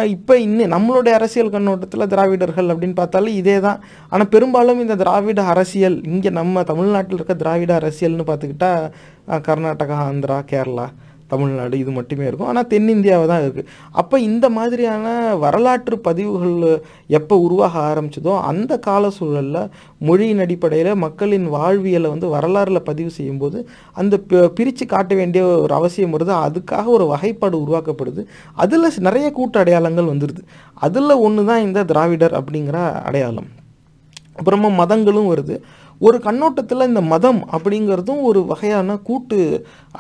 [0.07, 5.99] இப்போ இன்னும் நம்மளுடைய அரசியல் கண்ணோட்டத்தில் திராவிடர்கள் அப்படின்னு பார்த்தாலே இதே தான் ஆனால் பெரும்பாலும் இந்த திராவிட அரசியல்
[6.05, 8.73] இங்கே நம்ம தமிழ்நாட்டில் இருக்க திராவிட அரசியல்னு பார்த்துக்கிட்டா
[9.41, 10.87] கர்நாடகா ஆந்திரா கேரளா
[11.27, 12.47] தமிழ்நாடு இது மட்டுமே இருக்கும்.
[12.47, 19.69] ஆனால் தென்னிந்தியாவை தான் இருக்குது அப்போ இந்த மாதிரியான வரலாற்று பதிவுகள் எப்போ உருவாக ஆரம்பிச்சதோ அந்த கால சூழலில்
[19.99, 26.19] மொழியின் அடிப்படையில் மக்களின் வாழ்வியலை வந்து வரலாறில் பதிவு செய்யும்போது அந்த பி- பிரித்து காட்ட வேண்டிய ஒரு அவசியம்
[26.19, 26.47] வருது.
[26.47, 28.25] அதுக்காக ஒரு வகைப்பாடு உருவாக்கப்படுது.
[28.53, 30.43] அதில் நிறைய கூட்டு அடையாளங்கள் வந்துடுது
[30.75, 33.47] அதில் ஒன்று தான் இந்த திராவிடர் அப்படிங்கிற அடையாளம்.
[34.37, 35.61] அப்புறமா மதங்களும் வருது.
[36.07, 39.39] ஒரு கண்ணோட்டத்தில் இந்த மதம் அப்படிங்கிறதும் ஒரு வகையான கூட்டு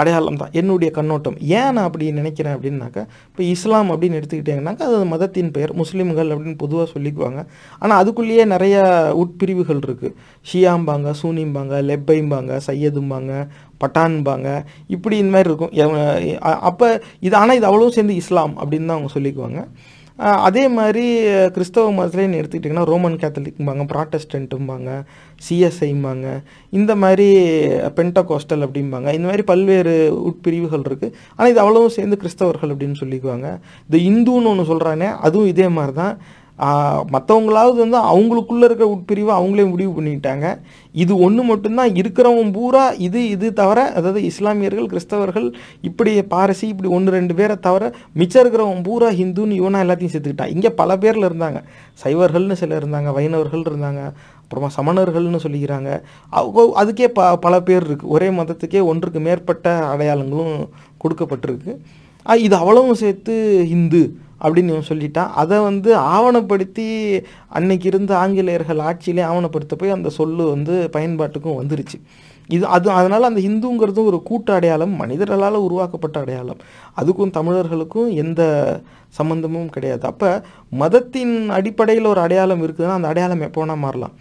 [0.01, 1.37] அடையாளம் தான் என்னுடைய கண்ணோட்டம்.
[1.59, 6.87] ஏன் நான் அப்படி நினைக்கிறேன் அப்படின்னாக்கா இப்போ இஸ்லாம் அப்படின்னு எடுத்துக்கிட்டிங்கனாக்கா அது மதத்தின் பெயர் முஸ்லீம்கள் அப்படின்னு பொதுவாக
[6.95, 7.41] சொல்லிக்குவாங்க.
[7.83, 8.77] ஆனால் அதுக்குள்ளேயே நிறைய
[9.23, 10.15] உட்பிரிவுகள் இருக்குது
[10.51, 13.33] ஷியாம்பாங்க சூனிம்பாங்க லெப்பைம்பாங்க சையதும்பாங்க
[13.83, 14.49] பட்டான்பாங்க
[14.95, 15.75] இப்படி இந்த மாதிரி இருக்கும்.
[16.71, 16.87] அப்போ
[17.27, 19.61] இது ஆனால் இது அவ்வளோ சேர்ந்து இஸ்லாம் அப்படின்னு தான் அவங்க சொல்லிக்குவாங்க.
[20.19, 21.05] அதே மாதிரி
[21.55, 24.91] கிறிஸ்தவ மதத்துலேன்னு எடுத்துக்கிட்டிங்கன்னா ரோமன் கேத்தலிக்கும்பாங்க ப்ராட்டஸ்டன்ட்டும்பாங்க
[25.49, 26.27] சிஎஸ்ஐம்பாங்க
[26.73, 27.27] இந்த மாதிரி
[27.99, 29.95] பென்டகோஸ்டல் அப்படிம்பாங்க இந்த மாதிரி பல்வேறு
[30.31, 33.49] உட்பிரிவுகள் இருக்குது ஆனால் இது அவ்வளவும் சேர்ந்து கிறிஸ்தவர்கள் அப்படின்னு சொல்லிக்குவாங்க.
[33.91, 36.15] இந்த இந்துன்னு ஒன்று சொல்கிறானே அதுவும் இதே மாதிரி தான்
[37.15, 40.47] மற்றவங்களாவது வந்து அவங்களுக்குள்ளே இருக்கிற உட்பிரிவை அவங்களே முடிவு பண்ணிட்டாங்க
[41.03, 45.49] இது ஒன்று மட்டும்தான் இருக்கிறவங்க பூரா இது இது தவிர அதாவது இஸ்லாமியர்கள் கிறிஸ்தவர்கள்
[45.89, 47.91] இப்படி பாரசி இப்படி ஒன்று ரெண்டு பேரை தவிர
[48.21, 50.55] மிச்சம் இருக்கிறவன் பூரா ஹிந்துன்னு இவனா எல்லாத்தையும் சேர்த்துக்கிட்டான்.
[50.57, 51.61] இங்கே பல பேரில் இருந்தாங்க.
[52.05, 54.03] சைவர்கள்னு சிலர் இருந்தாங்க வைணவர்கள் இருந்தாங்க
[54.43, 55.91] அப்புறமா சமணர்கள்னு சொல்லிக்கிறாங்க.
[56.81, 60.57] அதுக்கே ப பல பேர் இருக்குது ஒரே மதத்துக்கே ஒன்றுக்கு மேற்பட்ட அடையாளங்களும்
[61.05, 61.73] கொடுக்கப்பட்டிருக்கு.
[62.47, 63.35] இது அவ்வளவும் சேர்த்து
[63.73, 64.03] ஹிந்து.
[64.45, 65.31] அப்படின்னு இவன் சொல்லிட்டான்.
[65.43, 66.87] அதை வந்து ஆவணப்படுத்தி
[67.49, 71.99] அன்னைக்கு இருந்த ஆங்கிலேயர்கள் ஆட்சியிலே ஆவணப்படுத்த போய் அந்த சொல்லு வந்து பயன்பாட்டுக்கும் வந்துருச்சு.
[72.49, 76.61] இது அது அதனால் அந்த ஹிந்துங்கிறது ஒரு கூட்டு அடையாளம் மனிதர்களால் உருவாக்கப்பட்ட அடையாளம்.
[77.01, 78.43] அதுக்கும் தமிழர்களுக்கும் எந்த
[79.19, 80.05] சம்மந்தமும் கிடையாது.
[80.07, 80.31] அப்போ
[80.83, 84.15] மதத்தின் அடிப்படையில் ஒரு அடையாளம் இருக்குதுன்னா அந்த அடையாளம் எப்போ வேணால் மாறலாம்.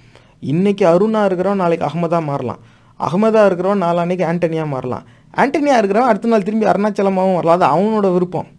[0.51, 2.62] இன்றைக்கி அருணா இருக்கிறவன் நாளைக்கு அகமதாக மாறலாம்.
[2.99, 5.05] அகமதாக இருக்கிறவன் நாளான்னைக்கு ஆண்டனியாக மாறலாம்.
[5.38, 7.57] ஆண்டனியாக இருக்கிறவன் அடுத்த நாள் திரும்பி அருணாச்சலமாகவும் வரலாம்.
[7.59, 8.49] அது அவனோட விருப்பம்.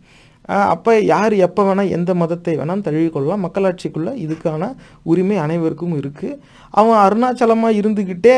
[0.47, 6.39] அப்போ யார் எப்போ வேணால் எந்த மதத்தை வேணால் தழுவிக்கொள்ளலாம் மக்களாட்சிக்குள்ளே இதுக்கான உரிமை அனைவருக்கும் இருக்குது
[6.71, 8.37] அவன் அருணாச்சலமாக இருந்துக்கிட்டே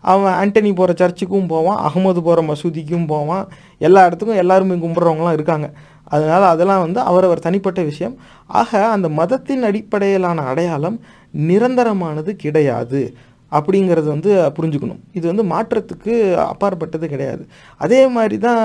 [0.00, 3.48] அவன் ஆண்டனி போகிற சர்ச்சுக்கும் போவான் அகமது போகிற மசூதிக்கும் போவான்.
[3.78, 5.72] எல்லா இடத்துக்கும் எல்லாருமே கும்பிட்றவங்களாம் இருக்காங்க.
[6.04, 8.16] அதனால் அதெல்லாம் வந்து அவரவர் தனிப்பட்ட விஷயம்.
[8.46, 11.00] ஆக அந்த மதத்தின் அடிப்படையிலான அடையாளம்
[11.48, 13.14] நிரந்தரமானது கிடையாது.
[13.58, 15.00] அப்படிங்கிறது வந்து புரிஞ்சுக்கணும்.
[15.18, 16.12] இது வந்து மாற்றத்துக்கு
[16.52, 17.42] அப்பாற்பட்டது கிடையாது.
[17.86, 18.62] அதே மாதிரி தான்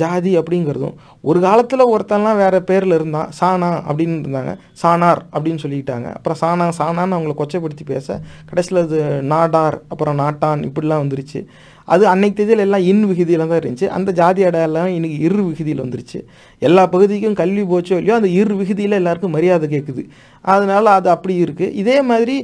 [0.00, 0.96] ஜாதி அப்படிங்கிறதும்.
[1.28, 4.54] ஒரு காலத்தில் ஒருத்தன்லாம் வேறு பேரில் இருந்தான் சானா அப்படின்னு இருந்தாங்க.
[4.82, 6.08] சானார் அப்படின்னு சொல்லிக்கிட்டாங்க.
[6.18, 8.18] அப்புறம் சானா சானான்னு அவங்கள கொச்சைப்படுத்தி பேச
[8.50, 8.98] கடைசியில் அது
[9.34, 11.42] நாடார் அப்புறம் நாட்டான் இப்படிலாம் வந்துருச்சு.
[11.94, 13.88] அது அன்னைக்கு தேதியில் எல்லாம் இன் விகுதியில் தான் இருந்துச்சு.
[13.96, 16.18] அந்த ஜாதி அடையாளம் இன்னைக்கு இரு விகுதியில் வந்துருச்சு.
[16.68, 20.02] எல்லா பகுதிக்கும் கல்வி போச்சோ இல்லையோ அந்த இரு விகுதியில் எல்லாருக்கும் மரியாதை கேட்குது
[20.52, 22.34] அதனால் அது அப்படி இருக்குது இதே மாதிரி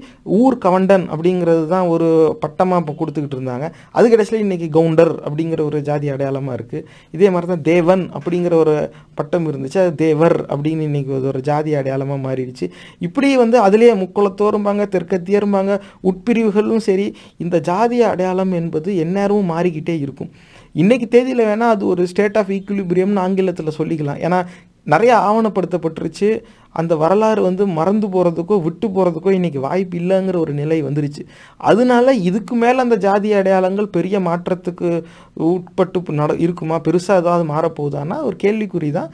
[0.41, 2.09] ஊர் கவண்டன் அப்படிங்கிறது தான் ஒரு
[2.43, 3.67] பட்டமாக இப்போ கொடுத்துக்கிட்டு இருந்தாங்க.
[3.97, 8.75] அது கடைசியில் இன்றைக்கி கவுண்டர் அப்படிங்கிற ஒரு ஜாதி அடையாளமாக இருக்குது இதே மாதிரி தான் தேவன் அப்படிங்கிற ஒரு
[9.21, 9.79] பட்டம் இருந்துச்சு.
[9.85, 12.69] அது தேவர் அப்படின்னு இன்றைக்கி அது ஒரு ஜாதி அடையாளமாக மாறிடுச்சு.
[13.09, 15.75] இப்படி வந்து அதுலேயே முக்குளத்தோரும்பாங்க தெற்கத்தியரும்பாங்க
[16.11, 17.09] உட்பிரிவுகளும் சரி
[17.45, 20.33] இந்த ஜாதிய அடையாளம் என்பது எந்நேரமும் மாறிக்கிட்டே இருக்கும்.
[20.75, 24.21] இன்றைக்கி தேதியில் வேணால் அது ஒரு ஸ்டேட் ஆஃப் ஈக்குலிபிரியம்னு ஆங்கிலத்தில் சொல்லிக்கலாம்.
[24.21, 24.47] ஏன்னா
[24.85, 26.43] நிறைய ஆவணப்படுத்தப்பட்டுருச்சு.
[26.73, 31.23] அந்த வரலாறு வந்து மறந்து போகிறதுக்கோ விட்டு போகிறதுக்கோ இன்றைக்கி வாய்ப்பு இல்லைங்கிற ஒரு நிலை வந்துருச்சு.
[31.57, 35.05] அதனால இதுக்கு மேலே அந்த ஜாதி அடையாளங்கள் பெரிய மாற்றத்துக்கு
[35.35, 36.81] உட்பட்டு நட இருக்குமா?
[36.89, 39.11] பெருசாக ஏதாவது மாறப்போகுதான்னா ஒரு கேள்விக்குறி தான்.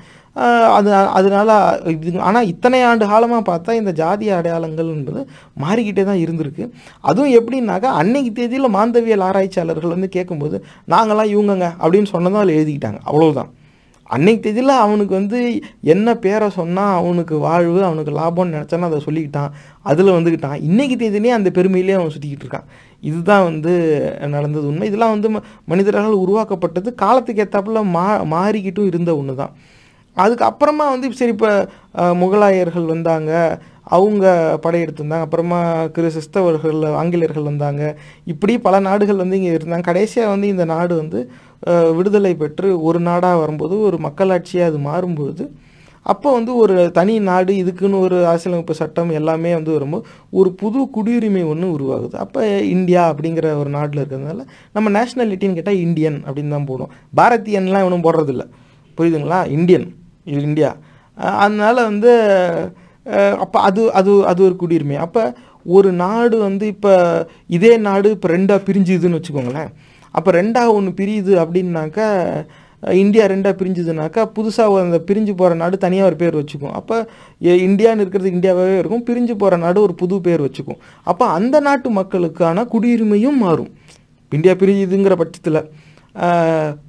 [0.70, 5.28] அது அதனால இது ஆனால் இத்தனை ஆண்டு காலமாக பார்த்தா இந்த ஜாதி அடையாளங்கள் என்பது
[5.60, 6.70] மாறிக்கிட்டே தான் இருந்திருக்கு.
[7.00, 12.98] அதுவும் எப்படின்னாக்கா அன்னைக்கு தேதியில் மாந்தவியல் ஆராய்ச்சியாளர்கள் வந்து கேட்கும்போது நாங்களாம் இவங்கங்க அப்படின்னு சொன்னதும் அதில் எழுதிக்கிட்டாங்க.
[13.06, 13.50] அவ்வளோதான்
[14.02, 19.50] அன்னைக்கு தேதியில் அவனுக்கு வந்து என்ன பேரை சொன்னால் அவனுக்கு வாழ்வு அவனுக்கு லாபம்னு நினச்சானோ அதை சொல்லிக்கிட்டான்.
[19.82, 20.60] அதில் வந்துக்கிட்டான்.
[20.70, 22.64] இன்றைக்கி தேதியிலே அந்த பெருமையிலே அவன் சுற்றிக்கிட்டு இருக்கான்.
[23.00, 24.86] இதுதான் வந்து நடந்தது உண்மை.
[24.86, 26.94] இதெல்லாம் வந்து ம- மனிதர்களால் உருவாக்கப்பட்டது.
[26.94, 29.50] காலத்துக்கு ஏற்றாப்புல மா மாறிக்கிட்டும் இருந்த ஒன்று தான்
[30.24, 31.50] அதுக்கு அப்புறமா வந்து சரி இப்போ
[32.22, 33.32] முகலாயர்கள் வந்தாங்க
[33.96, 34.26] அவங்க
[34.64, 35.58] படையெடுத்திருந்தாங்க அப்புறமா
[35.96, 37.82] கிரு கிறிஸ்தவர்கள் ஆங்கிலேயர்கள் வந்தாங்க.
[38.32, 39.86] இப்படி பல நாடுகள் வந்து இங்கே இருந்தாங்க.
[39.90, 41.18] கடைசியாக வந்து இந்த நாடு வந்து
[41.98, 45.44] விடுதலை பெற்று ஒரு நாடாக வரும்போது ஒரு மக்களாட்சியாக அது மாறும்போது
[46.12, 50.04] அப்போ வந்து ஒரு தனி நாடு இதுக்குன்னு ஒரு அரசியலமைப்பு சட்டம் எல்லாமே வந்து வரும்போது
[50.40, 52.14] ஒரு புது குடியுரிமை ஒன்று உருவாகுது.
[52.24, 52.40] அப்போ
[52.74, 54.44] இந்தியா அப்படிங்கிற ஒரு நாட்டில் இருக்கிறதுனால
[54.76, 58.44] நம்ம நேஷ்னாலிட்டின்னு கேட்டால் இந்தியன் அப்படின்னு தான் போடும் பாரதியன்லாம் இவனும் போடுறதில்ல.
[58.98, 59.40] புரியுதுங்களா?
[59.56, 59.88] Indian
[60.26, 60.70] India.
[61.42, 62.12] அதனால் வந்து
[63.44, 64.96] அப்போ அது அது அது ஒரு குடியுரிமை.
[65.06, 65.22] அப்போ
[65.76, 66.92] ஒரு நாடு வந்து இப்போ
[67.56, 69.70] இதே நாடு இப்போ ரெண்டாக பிரிஞ்சுதுன்னு வச்சுக்கோங்களேன்.
[70.18, 72.06] அப்போ ரெண்டாக ஒன்று பிரியுது அப்படின்னாக்கா
[73.02, 76.74] இந்தியா ரெண்டாக பிரிஞ்சுதுனாக்கா புதுசாக அந்த பிரிஞ்சு போகிற நாடு தனியாக ஒரு பேர் வச்சுக்கும்.
[76.80, 76.96] அப்போ
[77.68, 79.04] இந்தியான்னு இருக்கிறது இந்தியாவாகவே இருக்கும்.
[79.08, 80.80] பிரிஞ்சு போகிற நாடு ஒரு புது பேர் வச்சுக்கும்.
[81.10, 83.70] அப்போ அந்த நாட்டு மக்களுக்கான குடியுரிமையும் மாறும்.
[84.32, 85.60] இந்தியா பிரிஞ்சுதுங்கிற பட்சத்தில்.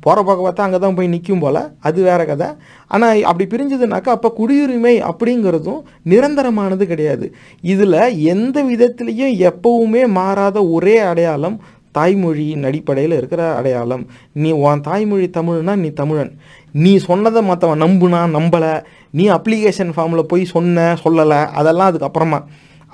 [0.03, 1.61] போகிற பக்கம் பார்த்தா அங்கே தான் போய் நிற்கும் போல்.
[1.87, 2.47] அது வேற கதை.
[2.87, 7.25] ஆனால் அப்படி பிரிஞ்சதுனாக்கா அப்போ குடியுரிமை அப்படிங்கிறதும் நிரந்தரமானது கிடையாது.
[7.73, 7.97] இதில்
[8.33, 11.57] எந்த விதத்துலேயும் எப்பவுமே மாறாத ஒரே அடையாளம்
[11.97, 14.03] தாய்மொழியின் அடிப்படையில் இருக்கிற அடையாளம்.
[14.41, 16.31] நீ உன் தாய்மொழி தமிழ்னா நீ தமிழன்.
[16.83, 18.73] நீ சொன்னதை மற்றவன் நம்புனா நம்பலை.
[19.11, 21.41] நீ அப்ளிகேஷன் ஃபார்மில் போய் சொன்ன சொல்லலை.
[21.59, 22.39] அதெல்லாம் அதுக்கப்புறமா.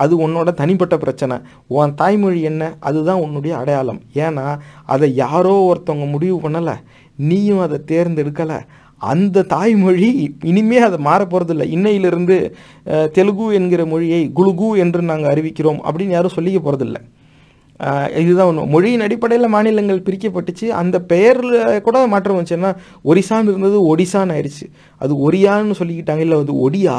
[0.02, 1.36] அது உன்னோட தனிப்பட்ட பிரச்சனை.
[1.76, 2.62] உன் தாய்மொழி என்ன?
[2.88, 4.00] அதுதான் உன்னுடைய அடையாளம்.
[4.24, 4.46] ஏன்னா
[4.94, 6.76] அதை யாரோ ஒருத்தவங்க முடிவு பண்ணலை.
[7.28, 8.58] நீயும் அதை தேர்ந்தெடுக்கலை.
[9.12, 10.08] அந்த தாய்மொழி
[10.50, 12.36] இனிமே அதை மாற போகிறதில்ல இன்னையிலிருந்து
[13.16, 17.00] தெலுங்கு என்கிற மொழியை குலுகு என்று நாங்கள் அறிவிக்கிறோம் அப்படின்னு யாரும் சொல்லிக்க போகிறதில்ல
[18.22, 20.66] இதுதான் ஒன்று மொழியின் அடிப்படையில் மாநிலங்கள் பிரிக்கப்பட்டுச்சு.
[20.80, 22.70] அந்த பெயரில் கூட மாற்றம் வந்துச்சுன்னா
[23.10, 24.66] ஒரிசான்னு இருந்தது ஒடிசான்னு ஆயிடுச்சு.
[25.02, 26.24] அது ஒரியான்னு சொல்லிக்கிட்டாங்க.
[26.26, 26.96] இல்லை அது ஒடியா?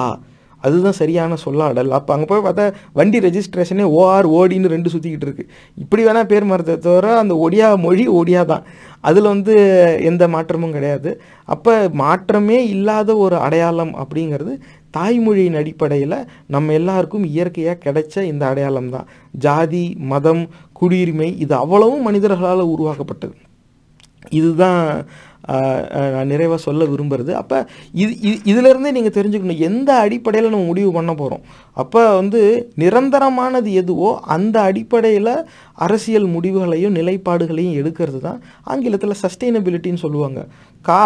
[0.66, 1.92] அதுதான் சரியான சொல்லாடல்.
[2.00, 2.66] அப்போ அங்கே போய் பார்த்தா
[3.00, 5.50] வண்டி ரெஜிஸ்ட்ரேஷனே ஓஆர் ஓடின்னு ரெண்டு சுற்றிக்கிட்டு இருக்குது
[5.84, 8.66] இப்படி வேணால் பேர் மாறதை தவிர அந்த ஒடியா மொழி ஒடியா தான்
[9.10, 9.56] அதில் வந்து
[10.10, 11.10] எந்த மாற்றமும் கிடையாது.
[11.56, 14.54] அப்போ மாற்றமே இல்லாத ஒரு அடையாளம் அப்படிங்கிறது
[14.98, 16.18] தாய்மொழியின் அடிப்படையில்
[16.54, 19.10] நம்ம எல்லாருக்கும் இயற்கையாக கிடைச்ச இந்த அடையாளம் தான்
[19.46, 20.44] ஜாதி மதம்
[20.80, 23.36] குடியுரிமை இது அவ்வளவும் மனிதர்களால் உருவாக்கப்பட்டது.
[24.40, 24.84] இதுதான்
[26.14, 27.58] நான் நிறைவாக சொல்ல விரும்புகிறது அப்போ
[27.94, 31.44] இது இது இதிலேருந்தே நீங்கள் தெரிஞ்சுக்கணும் எந்த அடிப்படையில் நம்ம முடிவு பண்ண போகிறோம்
[31.78, 32.42] அப்போ வந்து
[32.84, 35.32] நிரந்தரமானது எதுவோ அந்த அடிப்படையில்
[35.86, 40.40] அரசியல் முடிவுகளையும் நிலைப்பாடுகளையும் எடுக்கிறது தான் ஆங்கிலத்தில் சஸ்டைனபிலிட்டின்னு சொல்லுவாங்க.
[40.86, 41.00] கா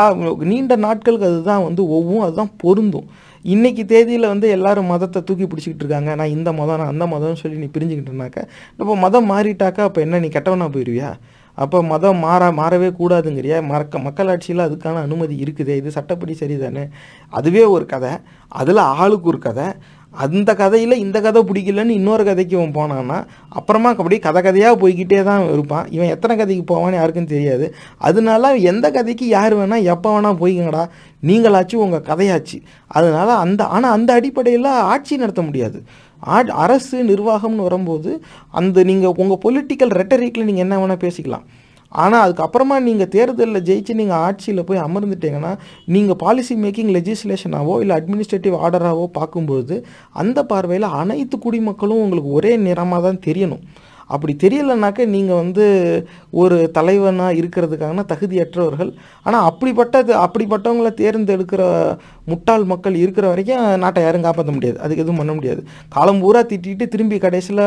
[0.51, 3.07] நீண்ட நாட்களுக்கு அதுதான் வந்து ஒவ்வொன்றும் அதுதான் பொருந்தும்.
[3.45, 6.11] இன்றைக்கி தேதியில் வந்து எல்லாரும் மதத்தை தூக்கி பிடிச்சிக்கிட்டு இருக்காங்க.
[6.19, 8.43] நான் இந்த மதம் நான் அந்த மதம்னு சொல்லி நீ பிரிஞ்சுக்கிட்டேனாக்கா
[8.79, 11.11] இப்போ மதம் மாறிட்டாக்கா அப்போ என்ன நீ கெட்டவனா போயிடுவியா
[11.63, 13.57] அப்போ மதம் மாற மாறவே கூடாதுங்கிறியா?
[13.71, 15.75] மறக்க மக்களாட்சியில் அதுக்கான அனுமதி இருக்குதே.
[15.81, 16.83] இது சட்டப்படி சரிதானே?
[17.29, 18.11] அதுவே ஒரு கதை.
[18.61, 19.67] அதில் ஆளுக்கு ஒரு கதை.
[20.13, 23.17] அந்த கதையில் இந்த கதை பிடிக்கலன்னு இன்னொரு கதைக்கு இவன் போனான்னா
[23.49, 25.85] அப்புறமா அப்படியே கதை கதையாக போய்கிட்டே தான் இருப்பான்.
[25.89, 27.65] இவன் எத்தனை கதைக்கு போவான்னு யாருக்கும் தெரியாது.
[27.97, 30.83] அதனால எந்த கதைக்கு யார் வேணால் எப்போ வேணால் போய்க்கங்கடா.
[31.23, 32.57] நீங்களாச்சு உங்கள் கதையாச்சு.
[32.87, 35.79] அதனால அந்த ஆனால் அந்த அடிப்படையில் ஆட்சி நடத்த முடியாது.
[36.63, 38.11] அரசு நிர்வாகம்னு வரும்போது
[38.51, 41.45] அந்த நீங்கள் உங்கள் பொலிட்டிக்கல் ரெட்டரிக்கில் நீங்கள் என்ன வேணால் பேசிக்கலாம்.
[41.91, 45.53] ஆனால் அதுக்கப்புறமா நீங்கள் தேர்தலில் ஜெயிச்சு நீங்கள் ஆட்சியில் போய் அமர்ந்துட்டீங்கன்னா
[45.93, 49.77] நீங்கள் பாலிசி மேக்கிங் லெஜிஸ்லேஷனாவோ இல்லை அட்மினிஸ்ட்ரேட்டிவ் ஆர்டராகவோ பார்க்கும்போது
[50.23, 53.63] அந்த பார்வையில் அனைத்து குடிமக்களும் உங்களுக்கு ஒரே நிறமாக தான் தெரியணும்.
[54.13, 55.65] அப்படி தெரியலைனாக்க நீங்கள் வந்து
[56.41, 58.91] ஒரு தலைவனாக இருக்கிறதுக்கான தகுதியற்றவர்கள்.
[59.27, 61.63] ஆனால் அப்படிப்பட்டது அப்படிப்பட்டவங்கள தேர்ந்தெடுக்கிற
[62.31, 64.77] முட்டாள் மக்கள் இருக்கிற வரைக்கும் நாட்டை யாரும் காப்பாற்ற முடியாது.
[64.83, 65.61] அதுக்கு எதுவும் பண்ண முடியாது.
[65.97, 67.65] காலம் பூரா திட்டிட்டு திரும்பி கடைசியில்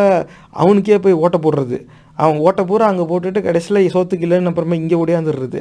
[0.62, 1.78] அவனுக்கே போய் ஓட்ட போடுறது.
[2.19, 5.61] அவன் ஓட்ட பூரா அங்கே போட்டுட்டு கடைசியில் சோத்துக்கு இல்லைன்னு அப்புறமா இங்கே ஓடியாந்துடுறது.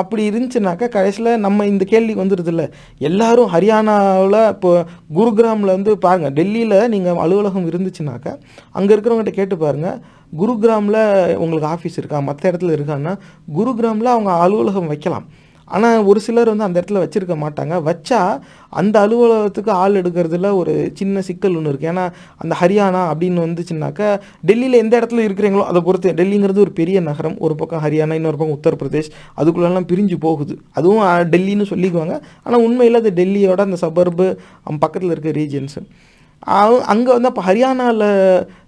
[0.00, 2.64] அப்படி இருந்துச்சுனாக்கா கடைசியில் நம்ம இந்த கேள்விக்கு வந்துடுதுல்ல
[3.08, 4.72] எல்லாரும் ஹரியானாவில் இப்போ
[5.18, 8.34] குருகிராமில் வந்து பாருங்கள் டெல்லியில் நீங்கள் அலுவலகம் இருந்துச்சுனாக்கா
[8.78, 9.98] அங்கே இருக்கிறவங்ககிட்ட கேட்டு பாருங்கள்
[10.40, 11.02] குருகிராமில்
[11.42, 12.18] உங்களுக்கு ஆஃபீஸ் இருக்கா?
[12.30, 13.14] மற்ற இடத்துல இருக்கான்னா
[13.56, 15.26] குருகிராமில் அவங்க அலுவலகம் வைக்கலாம்.
[15.76, 17.74] ஆனால் ஒரு சிலர் வந்து அந்த இடத்துல வச்சுருக்க மாட்டாங்க.
[17.88, 18.20] வச்சா
[18.80, 22.04] அந்த அலுவலகத்துக்கு ஆள் எடுக்கிறதுல ஒரு சின்ன சிக்கல் ஒன்று இருக்குது ஏன்னா
[22.42, 24.08] அந்த ஹரியானா அப்படின்னு வந்துச்சுனாக்கா
[24.50, 27.36] டெல்லியில் எந்த இடத்துல இருக்கிறீங்களோ அதை பொறுத்து டெல்லிங்கிறது ஒரு பெரிய நகரம்.
[27.46, 29.10] ஒரு பக்கம் ஹரியானா இன்னொரு பக்கம் உத்தரப்பிரதேஷ்.
[29.40, 30.56] அதுக்குள்ளெல்லாம் பிரிஞ்சு போகுது.
[30.78, 31.02] அதுவும்
[31.34, 32.16] டெல்லின்னு சொல்லிக்குவாங்க.
[32.44, 34.28] ஆனால் உண்மையில் அது டெல்லியோட அந்த சபர்பு
[34.84, 35.82] பக்கத்தில் இருக்க ரீஜன்ஸு
[36.92, 38.04] அங்கே வந்து அப்போ ஹரியானாவில்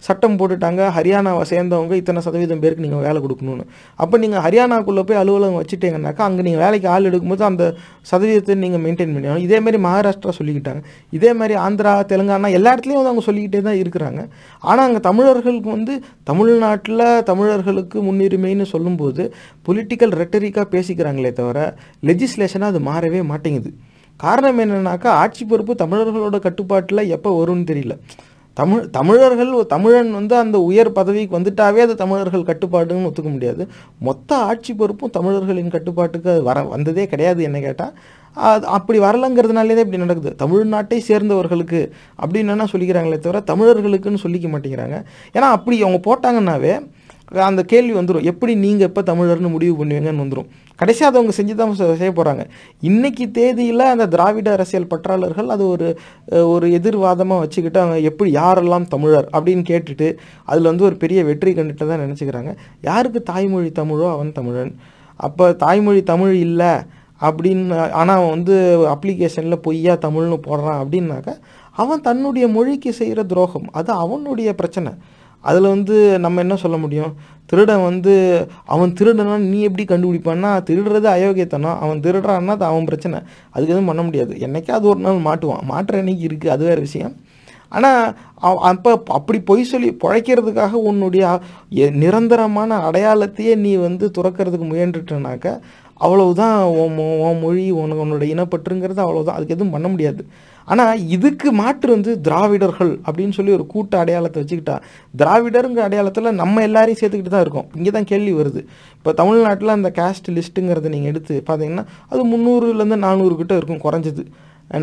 [0.06, 3.64] சட்டம் போட்டுட்டாங்க ஹரியானாவை சேர்ந்தவங்க இத்தனை சதவீதம் பேருக்கு நீங்கள் வேலை கொடுக்கணும்னு.
[4.02, 7.66] அப்போ நீங்கள் ஹரியானாக்குள்ளே போய் அலுவலகம் வச்சுட்டீங்கன்னாக்கா அங்கே நீங்கள் வேலைக்கு ஆள் எடுக்கும்போது அந்த
[8.10, 10.82] சதவீதத்தை நீங்கள் மெயின்டைன் பண்ணி இதேமாரி மகாராஷ்டிரா சொல்லிக்கிட்டாங்க.
[11.18, 14.22] இதே மாதிரி ஆந்திரா தெலுங்கானா எல்லா இடத்துலையும் வந்து அவங்க சொல்லிக்கிட்டே தான் இருக்கிறாங்க.
[14.62, 15.96] ஆனால் அங்கே தமிழர்களுக்கு வந்து
[16.32, 19.24] தமிழ்நாட்டில் தமிழர்களுக்கு முன்னுரிமைன்னு சொல்லும்போது
[19.68, 21.58] பொலிட்டிக்கல் ரெட்டரிக்காக பேசிக்கிறாங்களே தவிர
[22.10, 23.72] லெஜிஸ்லேஷனாக அது மாறவே மாட்டேங்குது.
[24.20, 27.96] காரணம் என்னென்னாக்கா ஆட்சி பொறுப்பு தமிழர்களோட கட்டுப்பாட்டில் எப்போ வரும்னு தெரியல.
[28.56, 33.62] தமிழ் தமிழர்கள் தமிழன் வந்து அந்த உயர் பதவிக்கு வந்துட்டாவே அது தமிழர்கள் கட்டுப்பாடுன்னு ஒத்துக்க முடியாது.
[34.08, 37.94] மொத்த ஆட்சி பொறுப்பும் தமிழர்களின் கட்டுப்பாட்டுக்கு அது வர வந்ததே கிடையாது என்ன கேட்டால்
[38.36, 40.32] அது அப்படி வரலங்கிறதுனாலே தான் இப்படி நடக்குது.
[40.42, 41.80] தமிழ்நாட்டை சேர்ந்தவர்களுக்கு
[42.22, 44.98] அப்படின்னு என்ன சொல்லிக்கிறாங்களே தவிர தமிழர்களுக்குன்னு சொல்லிக்க மாட்டேங்கிறாங்க.
[45.36, 46.74] ஏன்னா அப்படி அவங்க போட்டாங்கன்னாவே
[47.48, 51.74] அந்த கேள்வி வந்துடும் எப்படி நீங்கள் எப்போ தமிழர்னு முடிவு பண்ணுவீங்கன்னு வந்துடும் கடைசியாக அதை அவங்க செஞ்சு தான்
[52.00, 52.42] செய்ய போகிறாங்க
[52.82, 55.88] இன்றைக்கி தேதியில் அந்த திராவிட அரசியல் பற்றாளர்கள் அது ஒரு
[56.54, 60.08] ஒரு எதிர்வாதமாக வச்சுக்கிட்டு அவங்க எப்படி யாரெல்லாம் தமிழர் அப்படின்னு கேட்டுட்டு
[60.44, 62.52] அதில் வந்து ஒரு பெரிய வெற்றி கண்டுட்டு தான் நினச்சிக்கிறாங்க.
[62.80, 64.72] யாருக்கு தாய்மொழி தமிழோ அவன் தமிழன்.
[65.20, 66.72] அப்போ தாய்மொழி தமிழ் இல்லை
[67.20, 68.54] அப்படின்னு ஆனால் அவன் வந்து
[68.94, 71.34] அப்ளிகேஷனில் பொய்யா தமிழ்னு போடுறான் அப்படின்னாக்கா
[71.82, 73.68] அவன் தன்னுடைய மொழிக்கு செய்கிற துரோகம்.
[73.72, 74.92] அது அவனுடைய பிரச்சனை.
[75.42, 77.12] அதில் வந்து நம்ம என்ன சொல்ல முடியும்?
[77.50, 78.12] திருடன் வந்து
[78.74, 81.78] அவன் திருடனா நீ எப்படி கண்டுபிடிப்பான்னா திருடுறது அயோக்கியத்தனம்.
[81.84, 83.18] அவன் திருடுறான்னா அது அவன் பிரச்சனை.
[83.54, 84.34] அதுக்கு எதுவும் பண்ண முடியாது.
[84.46, 85.64] என்னைக்காவது ஒரு நாள் மாட்டுவான்.
[85.72, 87.14] மாட்டுற அன்னைக்கு இருக்குது அது வேறு விஷயம்.
[87.76, 88.06] ஆனால்
[88.68, 91.26] அப்போ அப்படி பொய் சொல்லி பிழைக்கிறதுக்காக உன்னுடைய
[92.02, 95.54] நிரந்தரமான அடையாளத்தையே நீ வந்து துறக்கிறதுக்கு முயன்றுட்டனாக்க
[96.04, 96.96] அவ்வளவுதான் உன்
[97.26, 99.36] உன் மொழி உனக்கு உன்னோட இனப்பற்றுங்கிறது அவ்வளவுதான்.
[99.38, 100.22] அதுக்கு எதுவும் பண்ண முடியாது.
[100.72, 104.76] ஆனால் இதுக்கு மாற்று வந்து திராவிடர்கள் அப்படின்னு சொல்லி ஒரு கூட்ட அடையாளத்தை வச்சுக்கிட்டா
[105.20, 107.68] திராவிடருங்கிற அடையாளத்தில் நம்ம எல்லாரையும் சேர்த்துக்கிட்டு தான் இருக்கோம்.
[107.78, 108.60] இங்கே தான் கேள்வி வருது.
[108.98, 114.24] இப்போ தமிழ்நாட்டில் அந்த கேஸ்ட் லிஸ்ட்டுங்கிறத நீங்கள் எடுத்து பார்த்தீங்கன்னா அது முந்நூறுலேருந்து நானூறு கிட்ட இருக்கும் குறைஞ்சது.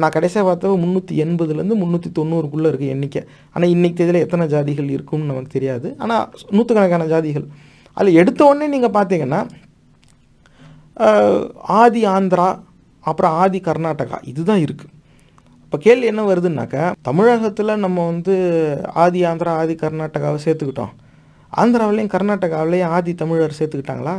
[0.02, 3.22] நான் கடைசியாக பார்த்தப்ப முந்நூற்றி எண்பதுலேருந்து முந்நூற்றி தொண்ணூறுக்குள்ளே இருக்குது எண்ணிக்கை.
[3.54, 5.88] ஆனால் இன்றைக்கி தேதியில் எத்தனை ஜாதிகள் இருக்கும்னு நமக்கு தெரியாது.
[6.04, 6.24] ஆனால்
[6.56, 7.48] நூற்றுக்கணக்கான ஜாதிகள்.
[7.98, 9.40] அதில் எடுத்த உடனே நீங்கள் பார்த்தீங்கன்னா
[11.82, 12.48] ஆதி ஆந்திரா
[13.06, 14.96] அப்புறம் ஆதி கர்நாடகா இதுதான் இருக்குது
[15.64, 18.36] இப்போ கேள்வி என்ன வருதுன்னாக்கா தமிழகத்தில் நம்ம வந்து
[19.04, 20.94] ஆதி ஆந்திரா ஆதி கர்நாடகாவை சேர்த்துக்கிட்டோம்.
[21.54, 24.16] ஆந்திராவிலையும் கர்நாடகாவிலையும் ஆதி தமிழர் சேர்த்துக்கிட்டாங்களா?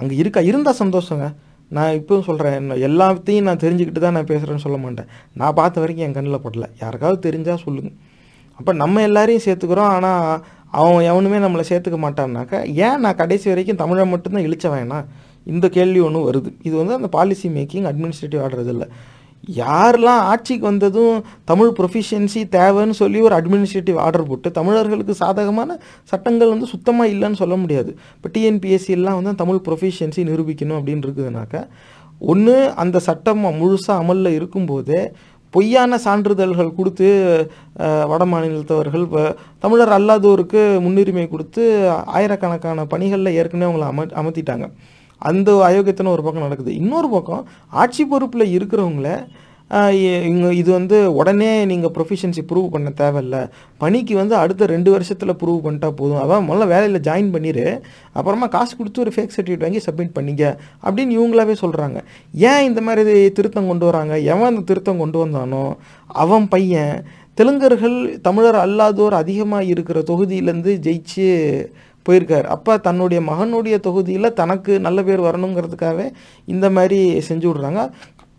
[0.00, 0.40] அங்கே இருக்கா?
[0.50, 1.26] இருந்தால் சந்தோஷங்க.
[1.70, 5.08] நான் இப்பவும் சொல்கிறேன் எல்லாத்தையும் நான் தெரிஞ்சுக்கிட்டு தான் நான் பேசுகிறேன்னு சொல்ல மாட்டேன்.
[5.40, 6.66] நான் பார்த்த வரைக்கும் என் கண்ணில் படல.
[6.82, 7.96] யாருக்காவது தெரிஞ்சால் சொல்லுங்கள்
[8.58, 9.92] அப்போ நம்ம எல்லாரையும் சேர்த்துக்கிறோம்.
[9.96, 10.40] ஆனால்
[10.80, 15.06] அவன் எவனுமே நம்மளை சேர்த்துக்க மாட்டான்னாக்கா ஏன் நான் கடைசி வரைக்கும் தமிழை மட்டும்தான் இழிச்ச வேணாம்
[15.52, 16.50] இந்த கேள்வி ஒன்று வருது.
[16.68, 18.88] இது வந்து அந்த பாலிசி மேக்கிங் அட்மினிஸ்ட்ரேட்டிவ் ஆர்டர் இல்லை.
[19.62, 21.16] யாரெல்லாம் ஆட்சிக்கு வந்ததும்
[21.50, 25.76] தமிழ் ப்ரொஃபிஷியன்சி தேவைன்னு சொல்லி ஒரு அட்மினிஸ்ட்ரேட்டிவ் ஆர்டர் போட்டு தமிழர்களுக்கு சாதகமான
[26.12, 27.90] சட்டங்கள் வந்து சுத்தமாக இல்லைன்னு சொல்ல முடியாது.
[28.16, 31.62] இப்போ டிஎன்பிஎஸ்சிலாம் வந்து தமிழ் ப்ரொஃபிஷியன்சி நிரூபிக்கணும் அப்படின்னு இருக்குதுனாக்கா
[32.32, 35.02] ஒன்று அந்த சட்டம் முழுசாக அமலில் இருக்கும்போதே
[35.54, 37.08] பொய்யான சான்றிதழ்கள் கொடுத்து
[38.10, 39.22] வட மாநிலத்தவர்கள் இப்போ
[39.64, 41.62] தமிழர் அல்லாதோருக்கு முன்னுரிமை கொடுத்து
[42.16, 44.68] ஆயிரக்கணக்கான பணிகளில் ஏற்கனவே அவங்கள அம அமர்த்திட்டாங்க
[45.30, 46.72] அந்த அயோக்கியத்தனம் ஒரு பக்கம் நடக்குது.
[46.82, 47.42] இன்னொரு பக்கம்
[47.82, 49.08] ஆட்சி பொறுப்பில் இருக்கிறவங்கள
[50.30, 53.36] இங்கே இது வந்து உடனே நீங்கள் ப்ரொஃபிஷன்சி ப்ரூவ் பண்ண தேவையில்ல.
[53.82, 56.20] பணிக்கு வந்து அடுத்த ரெண்டு வருஷத்தில் ப்ரூவ் பண்ணிட்டா போதும்.
[56.24, 57.64] அதான் முதல்ல வேலையில் ஜாயின் பண்ணிடு
[58.18, 60.44] அப்புறமா காசு கொடுத்து ஒரு ஃபேக் சர்டிஃபிகேட் வாங்கி சப்மிட் பண்ணிங்க
[60.86, 62.00] அப்படின்னு இவங்களாவே சொல்கிறாங்க
[62.50, 64.16] ஏன் இந்த மாதிரி திருத்தம் கொண்டு வராங்க?
[64.32, 65.64] எவன் அந்த திருத்தம் கொண்டு வந்தானோ?
[66.24, 66.96] அவன் பையன்.
[67.40, 67.98] தெலுங்கர்கள்
[68.28, 71.28] தமிழர் அல்லாதோர் அதிகமாக இருக்கிற தொகுதியிலேருந்து ஜெயிச்சு
[72.08, 72.44] போயிருக்கார்.
[72.44, 76.12] அப்போ தன்னுடைய மகனுடைய தொகுதியில் தனக்கு நல்ல பேர் வரணுங்கிறதுக்காகவே
[76.44, 77.90] இந்த மாதிரி செஞ்சு விட்றாங்க.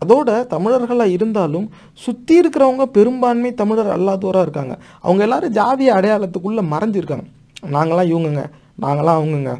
[0.06, 4.78] அதோட தமிழர்களாக இருந்தாலும் சுற்றி இருக்கிறவங்க பெரும்பான்மை தமிழர் அல்லாதோராக இருக்காங்க.
[5.00, 7.24] அவங்க எல்லாரும் ஜாதிய அடையாளத்துக்குள்ளே மறைஞ்சிருக்காங்க.
[7.72, 8.44] நாங்களாம் இவங்கங்க.
[8.82, 9.52] நாங்களாம் அவங்கங்க.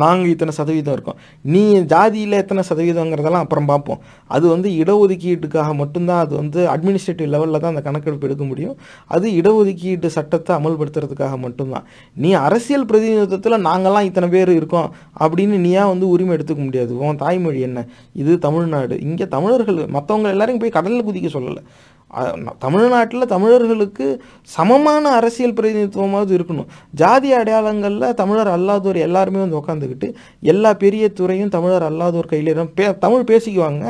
[0.00, 1.18] நாங்கள் இத்தனை சதவீதம் இருக்கோம்.
[1.52, 1.62] நீ
[1.92, 4.00] ஜாதியில் எத்தனை சதவீதங்கிறதெல்லாம் அப்புறம் பார்ப்போம்.
[4.28, 8.76] அது வந்து இடஒதுக்கீட்டுக்காக மட்டும்தான் அது வந்து அட்மினிஸ்ட்ரேட்டிவ் லெவலில் தான் அந்த கணக்கெடுப்பு எடுக்க முடியும்.
[9.06, 11.84] அது இடஒதுக்கீட்டு சட்டத்தை அமல்படுத்துறதுக்காக மட்டும்தான்.
[12.14, 14.88] நீ அரசியல் பிரதிநிதித்துவத்தில் நாங்கள்லாம் இத்தனை பேர் இருக்கோம்
[15.20, 16.98] அப்படின்னு நீயா வந்து உரிமை எடுத்துக்க முடியாது.
[16.98, 17.86] உன் தாய்மொழி என்ன?
[18.12, 19.00] இது தமிழ்நாடு.
[19.00, 21.64] இங்கே தமிழர்கள் மற்றவங்க எல்லாரையும் போய் கடலில் குதிக்க சொல்லலை.
[22.64, 24.06] தமிழ்நாட்டில் தமிழர்களுக்கு
[24.56, 26.68] சமமான அரசியல் பிரதிநிதித்துவமாவது இருக்கணும்.
[27.00, 30.08] ஜாதி அடையாளங்களில் தமிழர் அல்லாதோர் எல்லாருமே வந்து உக்காந்துக்கிட்டு
[30.52, 33.84] எல்லா பெரிய துறையும் தமிழர் அல்லாதோர் கையில் பே தமிழ் பேசிக்குவாங்க.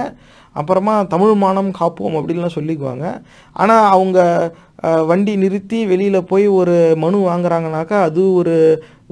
[0.52, 3.06] அப்புறமா தமிழ் மானம் காப்போம் அப்படின்லாம் சொல்லிக்குவாங்க.
[3.52, 4.18] ஆனால் அவங்க
[5.10, 8.54] வண்டி நிறுத்தி வெளியில் போய் ஒரு மனு வாங்குறாங்கனாக்கா அது ஒரு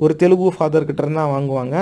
[0.04, 0.98] ஒரு தெலுங்கு ஃபாதர் கிட்ட
[1.34, 1.76] வாங்குவாங்க.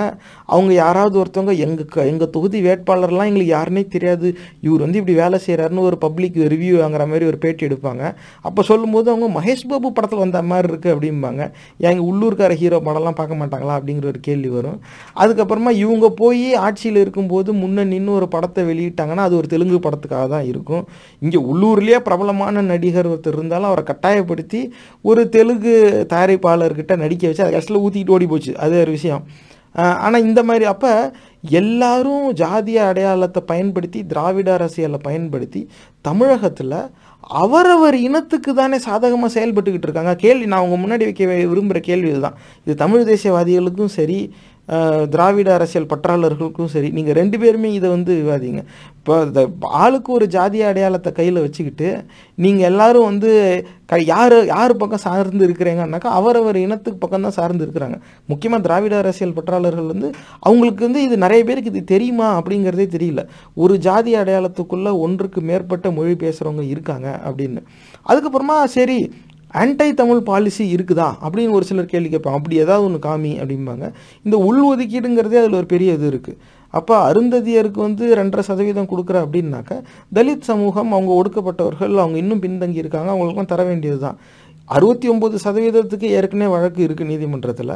[0.55, 4.27] அவங்க யாராவது ஒருத்தவங்க எங்கள் எங்கள் தொகுதி வேட்பாளர்லாம் எங்களுக்கு யாருன்னே தெரியாது.
[4.65, 8.03] இவர் வந்து இப்படி வேலை செய்கிறாருன்னு ஒரு பப்ளிக் ரிவ்யூ வாங்குற மாதிரி ஒரு பேட்டி எடுப்பாங்க.
[8.47, 11.41] அப்போ சொல்லும்போது அவங்க மகேஷ் பாபு படத்தில் வந்த மாதிரி இருக்குது அப்படிம்பாங்க.
[11.87, 14.79] எங்கள் உள்ளூர்கார ஹீரோ படம்லாம் பார்க்க மாட்டாங்களா அப்படிங்கிற ஒரு கேள்வி வரும்.
[15.23, 20.47] அதுக்கப்புறமா இவங்க போய் ஆட்சியில் இருக்கும்போது முன்ன நின்று ஒரு படத்தை வெளியிட்டாங்கன்னா அது ஒரு தெலுங்கு படத்துக்காக தான்
[20.51, 20.83] இருக்கும்.
[21.25, 24.61] இங்கே உள்ளூர்லேயே பிரபலமான நடிகர் ஒருத்தர் இருந்தாலும் அவரை கட்டாயப்படுத்தி
[25.09, 25.75] ஒரு தெலுங்கு
[26.13, 29.23] தயாரிப்பாளர்கிட்ட நடிக்க வச்சு அதை கஷ்டத்தில் ஊற்றிக்கிட்டு ஓடி போச்சு அது ஒரு விஷயம்.
[30.05, 30.91] ஆனால் இந்த மாதிரி அப்போ
[31.59, 35.61] எல்லாரும் ஜாதிய அடையாளத்தை பயன்படுத்தி திராவிட அரசியலை பயன்படுத்தி
[36.07, 36.79] தமிழகத்தில்
[37.43, 40.13] அவரவர் இனத்துக்கு தானே சாதகமாக செயல்பட்டுக்கிட்டு இருக்காங்க.
[40.23, 42.37] கேள்வி நான் உங்கள் முன்னாடி வைக்க விரும்புகிற கேள்வி இதுதான்.
[42.65, 44.19] இது தமிழ் தேசியவாதிகளுக்கும் சரி
[45.13, 48.61] திராவிட அரசியல் பற்றாளர்களுக்கும் சரி நீங்கள் ரெண்டு பேருமே இதை வந்து விவாதிங்க.
[48.97, 49.41] இப்போ இந்த
[49.83, 51.87] ஆளுக்கு ஒரு ஜாதிய அடையாளத்தை கையில் வச்சுக்கிட்டு
[52.43, 53.31] நீங்கள் எல்லாரும் வந்து
[53.91, 57.97] க யார் யார் பக்கம் சார்ந்து இருக்கிறீங்கன்னாக்கா அவரவர் இனத்துக்கு பக்கம் தான் சார்ந்து இருக்கிறாங்க.
[58.31, 60.09] முக்கியமாக திராவிட அரசியல் பற்றாளர்கள் வந்து
[60.47, 63.23] அவங்களுக்கு வந்து இது நிறைய பேருக்கு இது தெரியுமா அப்படிங்கிறதே தெரியல.
[63.63, 67.63] ஒரு ஜாதி அடையாளத்துக்குள்ளே ஒன்றுக்கு மேற்பட்ட மொழி பேசுகிறவங்க இருக்காங்க அப்படின்னு.
[68.09, 68.99] அதுக்கப்புறமா சரி
[69.53, 71.07] ஆன்டை தமிழ் பாலிசி இருக்குதா?
[71.25, 72.39] அப்படின்னு ஒரு சிலர் கேள்வி கேட்பாங்க.
[72.39, 73.85] அப்படி ஏதாவது ஒன்று காமி அப்படிம்பாங்க.
[74.23, 76.37] இந்த உள் ஒதுக்கீடுங்கிறதே அதில் ஒரு பெரிய இது இருக்குது
[76.73, 79.71] அப்போ அருந்ததியருக்கு வந்து ரெண்டரை சதவீதம் கொடுக்குற அப்படின்னாக்க
[80.13, 84.17] தலித் சமூகம் அவங்க ஒடுக்கப்பட்டவர்கள் அவங்க இன்னும் பின்தங்கி இருக்காங்க அவங்களுக்குலாம் தர வேண்டியது தான்
[84.75, 87.73] அறுபத்தி ஒம்பது சதவீதத்துக்கு ஏற்கனவே வழக்கு இருக்குது நீதிமன்றத்தில்.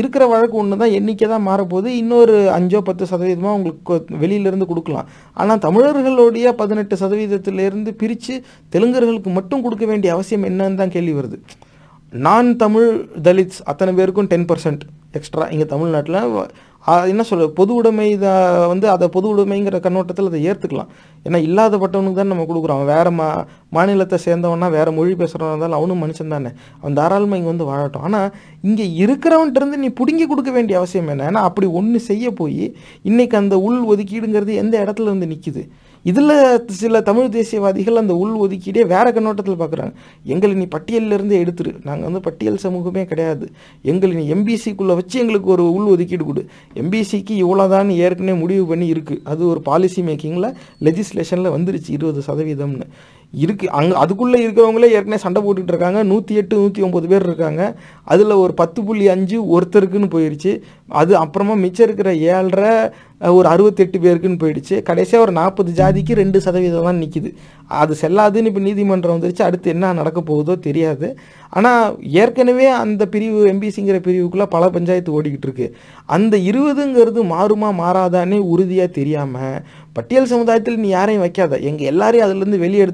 [0.00, 1.88] இருக்கிற வழக்கு ஒன்று தான் எண்ணிக்கை தான் மாறப்போகுது.
[2.00, 5.08] இன்னொரு அஞ்சோ பத்து சதவீதமாக உங்களுக்கு வெளியிலேருந்து கொடுக்கலாம்.
[5.42, 8.36] ஆனால் தமிழர்களுடைய பதினெட்டு சதவீதத்திலேருந்து பிரித்து
[8.74, 11.38] தெலுங்கர்களுக்கு மட்டும் கொடுக்க வேண்டிய அவசியம் என்னன்னு தான் கேள்வி வருது.
[12.12, 12.90] நான் தமிழ்
[13.28, 14.84] தலித்ஸ் அத்தனை பேருக்கும் டென் பர்சன்ட்
[15.18, 16.20] எக்ஸ்ட்ரா இங்கே தமிழ்நாட்டில்.
[17.12, 18.32] என்ன சொல்ல பொது உடைமை இதை
[18.72, 20.90] வந்து அதை பொது உடைமைங்கிற கண்ணோட்டத்தில் அதை ஏற்றுக்கலாம்
[21.26, 22.78] ஏன்னா இல்லாதப்பட்டவனுக்கு தான் நம்ம கொடுக்குறோம்.
[22.78, 23.28] அவன் வேறு மா
[23.76, 26.50] மாநிலத்தை சேர்ந்தவனா வேறு மொழி பேசுகிறவனா இருந்தாலும் அவனும் மனுஷன் தானே.
[26.80, 28.04] அவன் தாராளமாக இங்கே வந்து வாழட்டும்.
[28.08, 28.28] ஆனால்
[28.68, 31.30] இங்கே இருக்கிறவன்கிட்டருந்து நீ பிடுங்கி கொடுக்க வேண்டிய அவசியம் என்ன?
[31.30, 32.62] ஏன்னா அப்படி ஒன்று செய்ய போய்
[33.10, 35.64] இன்னைக்கு அந்த உள் ஒதுக்கீடுங்கிறது எந்த இடத்துல இருந்து நிற்கிது
[36.10, 36.32] இதில்
[36.80, 39.92] சில தமிழ் தேசியவாதிகள் அந்த உள் ஒதுக்கீடே வேற கண்ணோட்டத்தில் பார்க்குறாங்க
[40.34, 41.72] எங்களை நீ பட்டியல்ல எடுத்துரு.
[41.84, 43.46] நாங்கள் வந்து பட்டியல் சமூகமே கிடையாது.
[43.82, 46.44] எங்களை நீ எம்பிசிக்குள்ளே வச்சு எங்களுக்கு ஒரு உள் ஒதுக்கீடு கொடு.
[46.74, 52.88] எம்பிசிக்கு இவ்வளோதான் ஏற்கனவே முடிவு பண்ணி இருக்குது அது ஒரு பாலிசி மேக்கிங்கில் லெஜிஸ்லேஷனில் வந்துருச்சு இருபது சதவீதம்னு.
[53.42, 53.66] இருக்கு.
[53.78, 56.02] அங்கே அதுக்குள்ளே இருக்கிறவங்களே ஏற்கனவே சண்டை போட்டுக்கிட்டு இருக்காங்க.
[56.12, 57.62] நூற்றி எட்டு நூற்றி ஒம்பது பேர் இருக்காங்க.
[58.14, 60.52] அதில் ஒரு பத்து புள்ளி அஞ்சு ஒருத்தருக்குன்னு போயிடுச்சு.
[61.00, 62.74] அது அப்புறமா மிச்சம் இருக்கிற ஏழரை
[63.36, 64.74] ஒரு அறுபத்தெட்டு பேருக்குன்னு போயிடுச்சு.
[64.88, 67.28] கடைசியாக ஒரு நாற்பது ஜாதிக்கு ரெண்டு சதவீதம் தான் நிற்கிது
[67.82, 69.44] அது செல்லாதுன்னு இப்போ நீதிமன்றம் வந்துருச்சு.
[69.48, 71.08] அடுத்து என்ன நடக்க போகுதோ தெரியாது.
[71.58, 71.84] ஆனால்
[72.22, 75.68] ஏற்கனவே அந்த பிரிவு எம்பிசிங்கிற பிரிவுக்குள்ளே பல பஞ்சாயத்து ஓடிக்கிட்டு இருக்கு.
[76.16, 79.58] அந்த இருபதுங்கிறது மாறுமா மாறாதானே உறுதியாக தெரியாமல்
[79.96, 81.58] பட்டியல் சமுதாயத்தில் நீ யாரையும் வைக்காத.
[81.68, 82.84] எங்கள் எல்லாரையும் அதுலேருந்து வெளியே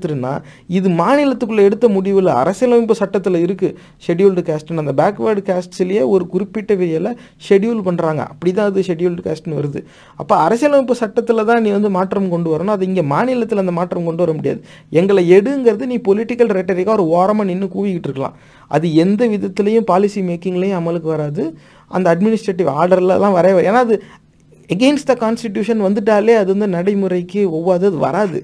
[0.78, 3.74] இது மாநிலத்துக்குள்ளே எடுத்த முடிவில் அரசியலமைப்பு சட்டத்தில் இருக்குது
[4.06, 7.10] ஷெட்யூல்டு காஸ்ட்னு அந்த பேக்வேர்டு காஸ்ட்ஸ்லேயே ஒரு குறிப்பிட்ட வகையில்
[7.48, 9.82] ஷெட்யூல் பண்ணுறாங்க அப்படி தான் அது ஷெட்யூல்டு காஸ்ட்னு வருது.
[10.20, 12.74] அப்போ அரசியலமைப்பு சட்டத்தில் தான் நீ வந்து மாற்றம் கொண்டு வரணும்.
[12.76, 14.62] அது இங்கே மாநிலத்தில் அந்த மாற்றம் கொண்டு வர முடியாது.
[15.00, 18.36] எங்களை எடுங்கிறது நீ பொலிட்டிக்கல் ரெட்டரிக்காக ஒரு ஓரமாக நின்று கூவிக்கிட்டு இருக்கலாம்.
[18.76, 21.44] அது எந்த விதத்துலேயும் பாலிசி மேக்கிங்லேயும் அமலுக்கு வராது.
[21.96, 23.94] அந்த அட்மினிஸ்ட்ரேட்டிவ் ஆர்டர்லலாம் வரவே ஏன்னா அது
[24.74, 28.40] எகெயின்ஸ்ட் த கான்ஸ்டிடியூஷன் வந்துட்டாலே அது வந்து நடைமுறைக்கு ஒவ்வாது அது வராது.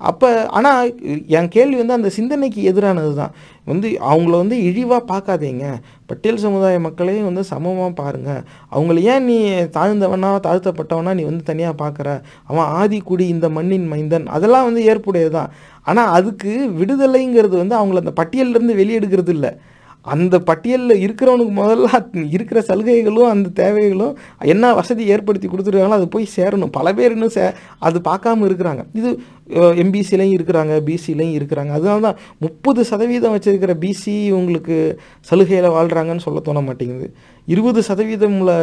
[0.00, 0.88] அப்போ ஆனால்
[1.36, 3.32] என் கேள்வி வந்து அந்த சிந்தனைக்கு எதிரானது தான்.
[3.70, 5.66] வந்து அவங்கள வந்து இழிவாக பார்க்காதீங்க.
[6.10, 8.42] பட்டியல் சமுதாய மக்களையும் வந்து சமமாக பாருங்கள்
[8.74, 9.36] அவங்கள ஏன் நீ
[9.76, 12.08] தாழ்ந்தவனா தாழ்த்தப்பட்டவனா நீ வந்து தனியாக பார்க்குற?
[12.50, 14.26] அவன் ஆதிக்குடி இந்த மண்ணின் மைந்தன்.
[14.38, 15.50] அதெல்லாம் வந்து ஏற்புடையது தான்
[15.90, 19.52] ஆனால் அதுக்கு விடுதலைங்கிறது வந்து அவங்கள அந்த பட்டியலிருந்து வெளியெடுக்கிறது இல்லை
[20.14, 22.00] அந்த பட்டியலில் இருக்கிறவனுக்கு முதல்ல
[22.36, 24.14] இருக்கிற சலுகைகளும் அந்த தேவைகளும்
[24.52, 26.74] என்ன வசதி ஏற்படுத்தி கொடுத்துருக்காங்களோ அது போய் சேரணும்.
[26.78, 27.46] பல பேர் இன்னும் சே
[27.88, 28.82] அது பார்க்காம இருக்கிறாங்க.
[29.00, 29.10] இது
[29.82, 31.72] எம்பிசிலையும் இருக்கிறாங்க பிசிலையும் இருக்கிறாங்க.
[31.78, 34.76] அதனால தான் முப்பது சதவீதம் வச்சுருக்கிற பிசி உங்களுக்கு
[35.30, 37.08] சலுகையில் வாழ்கிறாங்கன்னு சொல்ல தோண மாட்டேங்குது.
[37.54, 38.54] இருபது சதவீதமில்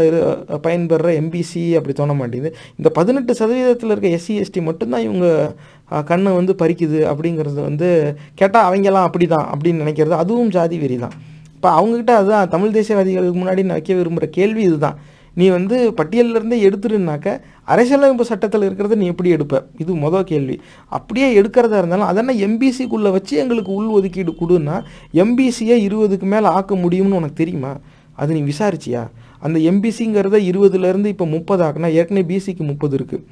[0.65, 2.51] பயன்பெற எம்பிசி அப்படி தோண மாட்டேங்குது.
[2.79, 5.27] இந்த பதினெட்டு சதவீதத்தில் இருக்க எஸ்சி எஸ்டி மட்டும்தான் இவங்க
[6.11, 7.89] கண்ணை வந்து பறிக்குது அப்படிங்கிறது வந்து
[8.41, 10.15] கேட்டால் அவங்கெல்லாம் அப்படி தான் அப்படின்னு நினைக்கிறது.
[10.23, 11.15] அதுவும் ஜாதி வெறி தான்
[11.63, 14.97] இப்போ அவங்ககிட்ட அதுதான் தமிழ் தேசியவாதிகளுக்கு முன்னாடி நான் வைக்க விரும்புகிற கேள்வி இதுதான்.
[15.35, 17.27] நீ வந்து பட்டியலிருந்தே எடுத்துருனாக்க
[17.73, 19.61] அரசியலமைப்பு சட்டத்தில் இருக்கிறத நீ எப்படி எடுப்ப?
[19.77, 20.55] இது மொதல் கேள்வி.
[20.97, 24.75] அப்படியே எடுக்கிறதா இருந்தாலும் அதென்ன எம்பிசிக்குள்ளே வச்சு எங்களுக்கு உள் ஒதுக்கீடு கொடுன்னா
[25.23, 27.71] எம்பிசியை இருபதுக்கு மேலே ஆக்க முடியும்னு உனக்கு தெரியுமா?
[28.13, 29.03] அது நீ விசாரிச்சியா?
[29.39, 33.23] அந்த எம்பிசிங்கிறத இருபதுலேருந்து இப்போ முப்பது ஆக்குனா ஏற்கனவே பிசிக்கு முப்பது இருக்குது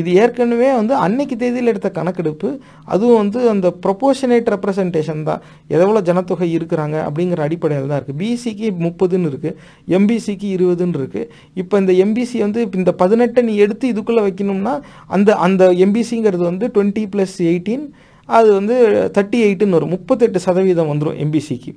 [0.00, 2.48] இது ஏற்கனவே வந்து அன்னைக்கு தேதியில் எடுத்த கணக்கெடுப்பு.
[2.92, 5.40] அதுவும் வந்து அந்த ப்ரொபோஷனேட் ரெப்ரசன்டேஷன் தான்.
[5.76, 9.56] எவ்வளோ ஜனத்தொகை இருக்கிறாங்க அப்படிங்கிற அடிப்படையில் தான் இருக்குது பிசிக்கு முப்பதுன்னு இருக்குது
[9.98, 11.28] எம்பிசிக்கு இருபதுன்னு இருக்குது
[11.62, 14.76] இப்போ இந்த எம்பிசி வந்து இந்த பதினெட்டை நீ எடுத்து இதுக்குள்ளே வைக்கணும்னா
[15.16, 17.84] அந்த அந்த எம்பிசிங்கிறது வந்து டுவெண்ட்டி ப்ளஸ் எயிட்டீன்
[18.28, 18.74] அது வந்து
[19.14, 19.92] தேர்ட்டி எயிட்டுன்னு வரும்.
[19.96, 21.72] முப்பத்தெட்டு சதவீதம் வந்துடும் எம்பிசிக்கு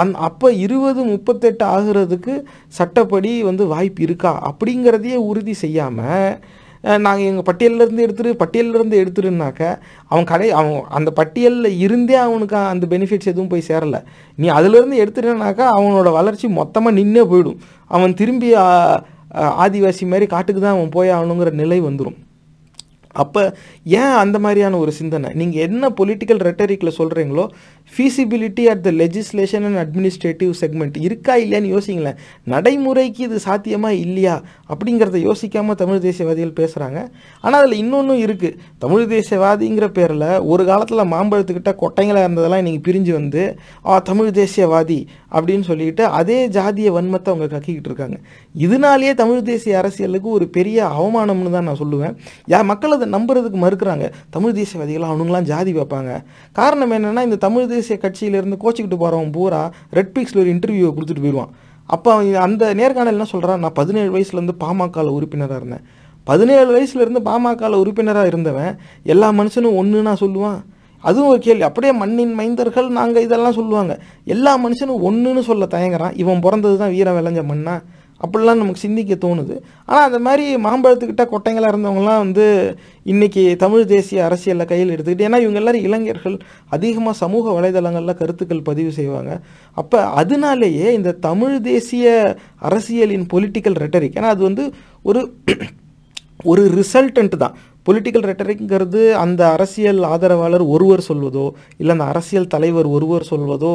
[0.00, 2.34] அந் அப்போ இருபது முப்பத்தெட்டு ஆகிறதுக்கு
[2.78, 4.32] சட்டப்படி வந்து வாய்ப்பு இருக்கா?
[4.50, 6.38] அப்படிங்கிறதையே உறுதி செய்யாமல்
[7.04, 9.62] நாங்கள் எங்கள் பட்டியலிருந்து எடுத்துரு பட்டியலிருந்து எடுத்துருனாக்க
[10.12, 14.00] அவன் கடை அவன் அந்த பட்டியலில் இருந்தே அவனுக்கு அந்த பெனிஃபிட்ஸ் எதுவும் போய் சேரலை.
[14.38, 17.60] நீ அதுலேருந்து எடுத்துட்டேனாக்கா அவனோட வளர்ச்சி மொத்தமாக நின்னே போயிடும்.
[17.86, 18.50] அவன் திரும்பி
[19.64, 22.18] ஆதிவாசி மாதிரி காட்டுக்கு தான் அவன் போய் ஆகணுங்கிற நிலை வந்துடும்
[23.12, 23.54] அப்போ
[23.84, 25.30] ஏன் அந்த மாதிரியான ஒரு சிந்தனை?
[25.34, 27.46] நீங்கள் என்ன பொலிட்டிக்கல் ரெட்டரிக்கில் சொல்கிறீங்களோ
[27.92, 32.18] feasibility at the legislation and administrative segment இருக்கா இல்லையான்னு யோசிங்களேன்.
[32.44, 36.98] நடைமுறைக்கு இது சாத்தியமாக இல்லையா அப்படிங்கிறத யோசிக்காமல் தமிழ் தேசியவாதிகள் பேசுகிறாங்க
[37.40, 43.56] ஆனால் அதில் இன்னொன்றும் இருக்குது தமிழ் தேசியவாதிங்கிற பேரில் ஒரு காலத்தில் மாம்பழத்துக்கிட்ட கொட்டைங்களாக இருந்ததெல்லாம் இன்றைக்கி பிரிஞ்சு வந்து
[43.86, 45.06] ஆ தமிழ் தேசியவாதி
[45.36, 48.16] அப்படின்னு சொல்லிட்டு அதே ஜாதிய வன்மத்தை அவங்க கக்கிக்கிட்டு இருக்காங்க.
[48.66, 52.14] இதனாலேயே தமிழ் தேசிய அரசியலுக்கு ஒரு பெரிய அவமானம்னு தான் நான் சொல்லுவேன்.
[52.52, 54.06] யா மக்கள் அதை நம்புறதுக்கு மறுக்கிறாங்க.
[54.36, 56.12] தமிழ் தேசியவாதிகளாக அவனுங்களாம் ஜாதி வைப்பாங்க.
[56.60, 59.62] காரணம் என்னென்னா இந்த தமிழ் தேசிய கட்சியிலேருந்து கோச்சிக்கிட்டு போகிறவன் பூரா
[59.98, 61.52] ரெட் பிக்ஸில் ஒரு இன்டர்வியூவை கொடுத்துட்டு போயிடுவான்.
[61.94, 65.84] அப்போ அவன் அந்த நேர்காணல் என்ன சொல்கிறான் நான் பதினேழு வயசுலேருந்து பாமகவில் உறுப்பினராக இருந்தேன்.
[66.30, 68.72] பதினேழு வயசுலேருந்து பாமகவில் உறுப்பினராக இருந்தவன்
[69.12, 70.60] எல்லா மனுஷனும் ஒன்று நான் சொல்லுவான்.
[71.08, 71.64] அதுவும் ஒரு கேள்வி.
[71.68, 73.94] அப்படியே மண்ணின் மைந்தர்கள் நாங்கள் இதெல்லாம் சொல்லுவாங்க.
[74.34, 76.14] எல்லா மனுஷனும் ஒன்றுன்னு சொல்ல தயங்குறான்.
[76.22, 77.76] இவன் பிறந்தது தான் வீரம் விளைஞ்ச மண்ணா?
[78.24, 79.54] அப்படிலாம் நமக்கு சிந்திக்க தோணுது.
[79.86, 82.44] ஆனால் அந்த மாதிரி மாம்பழத்துக்கிட்ட கொட்டைங்களாக இருந்தவங்களாம் வந்து
[83.12, 86.36] இன்றைக்கி தமிழ் தேசிய அரசியலில் கையில் எடுத்துக்கிட்டு ஏன்னா இவங்க எல்லாரும் இளைஞர்கள்.
[86.76, 89.32] அதிகமாக சமூக வலைதளங்களில் கருத்துக்கள் பதிவு செய்வாங்க.
[89.80, 92.36] அப்போ அதனாலேயே இந்த தமிழ் தேசிய
[92.68, 94.66] அரசியலின் பொலிட்டிக்கல் ரெட்டரிக் ஏன்னா அது வந்து
[95.02, 95.22] ஒரு
[96.52, 97.56] ஒரு ரிசல்டன்ட் தான்.
[97.86, 101.46] பொலிட்டிக்கல் ரெட்டரிக்ங்கிறது அந்த அரசியல் ஆதரவாளர் ஒருவர் சொல்வதோ
[101.80, 103.72] இல்லை அந்த அரசியல் தலைவர் ஒருவர் சொல்வதோ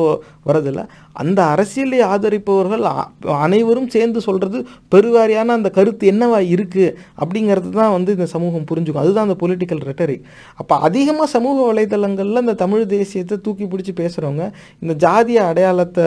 [0.49, 0.83] வரதில்லை.
[1.21, 2.83] அந்த அரசியலை ஆதரிப்பவர்கள்
[3.45, 4.59] அனைவரும் சேர்ந்து சொல்கிறது
[4.95, 9.03] பெருவாரியான அந்த கருத்து என்னவா இருக்குது அப்படிங்கிறது தான் வந்து இந்த சமூகம் புரிஞ்சுக்கும்.
[9.05, 10.27] அதுதான் அந்த பொலிட்டிக்கல் ரெட்டரிக்
[10.61, 14.45] அப்போ அதிகமாக சமூக வலைதளங்களில் இந்த தமிழ் தேசியத்தை தூக்கி பிடிச்சி பேசுகிறவங்க
[14.83, 16.05] இந்த ஜாதிய அடையாளத்தை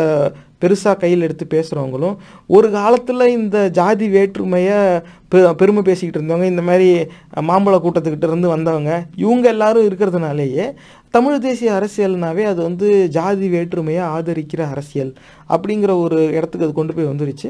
[0.62, 2.16] பெருசாக கையில் எடுத்து பேசுகிறவங்களும்
[2.56, 4.78] ஒரு காலத்தில் இந்த ஜாதி வேற்றுமையை
[5.32, 6.88] பெ பெருமை பேசிக்கிட்டு இருந்தவங்க இந்த மாதிரி
[7.48, 8.92] மாம்பழ கூட்டத்துக்கிட்ட இருந்து வந்தவங்க
[9.24, 10.66] இவங்க எல்லாரும் இருக்கிறதுனாலேயே
[11.14, 15.12] தமிழ் தேசிய அரசியல்னாவே அது வந்து ஜாதி வேற்றுமையை ஆதரிக்கிற அரசியல்
[15.54, 17.48] அப்படிங்கிற ஒரு இடத்துக்கு அது கொண்டு போய் வந்துருச்சு.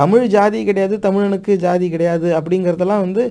[0.00, 3.22] தமிழ் ஜாதி கிடையாது தமிழனுக்கு ஜாதி கிடையாது அப்படிங்கிறதெல்லாம் வந்து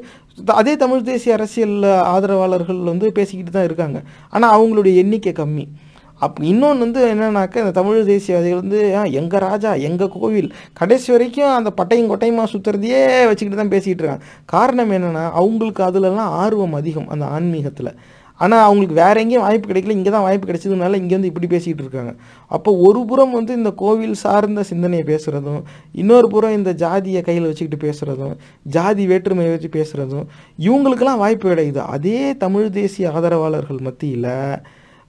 [0.61, 1.75] அதே தமிழ் தேசிய அரசியல்
[2.13, 3.99] ஆதரவாளர்கள் வந்து பேசிக்கிட்டு தான் இருக்காங்க.
[4.33, 5.65] ஆனால் அவங்களுடைய எண்ணிக்கை கம்மி.
[6.20, 8.82] அப் இன்னொன்று வந்து என்னன்னாக்கா இந்த தமிழ் தேசியவாதிகள் வந்து
[9.22, 14.26] எங்கள் ராஜா எங்கள் கோவில் கடைசி வரைக்கும் அந்த பட்டையும் கொட்டையுமா சுற்றுறதையே வச்சுக்கிட்டு தான் பேசிக்கிட்டு இருக்காங்க.
[14.45, 17.91] காரணம் என்னென்னா அவங்களுக்கு அதுலலாம் ஆர்வம் அதிகம் அந்த ஆன்மீகத்தில்.
[18.39, 22.11] ஆனால் அவங்களுக்கு வேற எங்கேயும் வாய்ப்பு கிடைக்கல இங்கே தான் வாய்ப்பு கிடைச்சதுனால இங்கே வந்து இப்படி பேசிக்கிட்டு இருக்காங்க.
[22.51, 25.61] அப்போ ஒரு புறம் வந்து இந்த கோவில் சார்ந்த சிந்தனையை பேசுகிறதும்
[26.01, 28.34] இன்னொரு புறம் இந்த ஜாதியை கையில் வச்சுக்கிட்டு பேசுகிறதும்
[28.76, 30.26] ஜாதி வேற்றுமையை வச்சு பேசுகிறதும்
[30.59, 31.84] இவங்களுக்கெல்லாம் வாய்ப்பு கிடைக்குது.
[31.97, 34.32] அதே தமிழ் தேசிய ஆதரவாளர்கள் மத்தியில்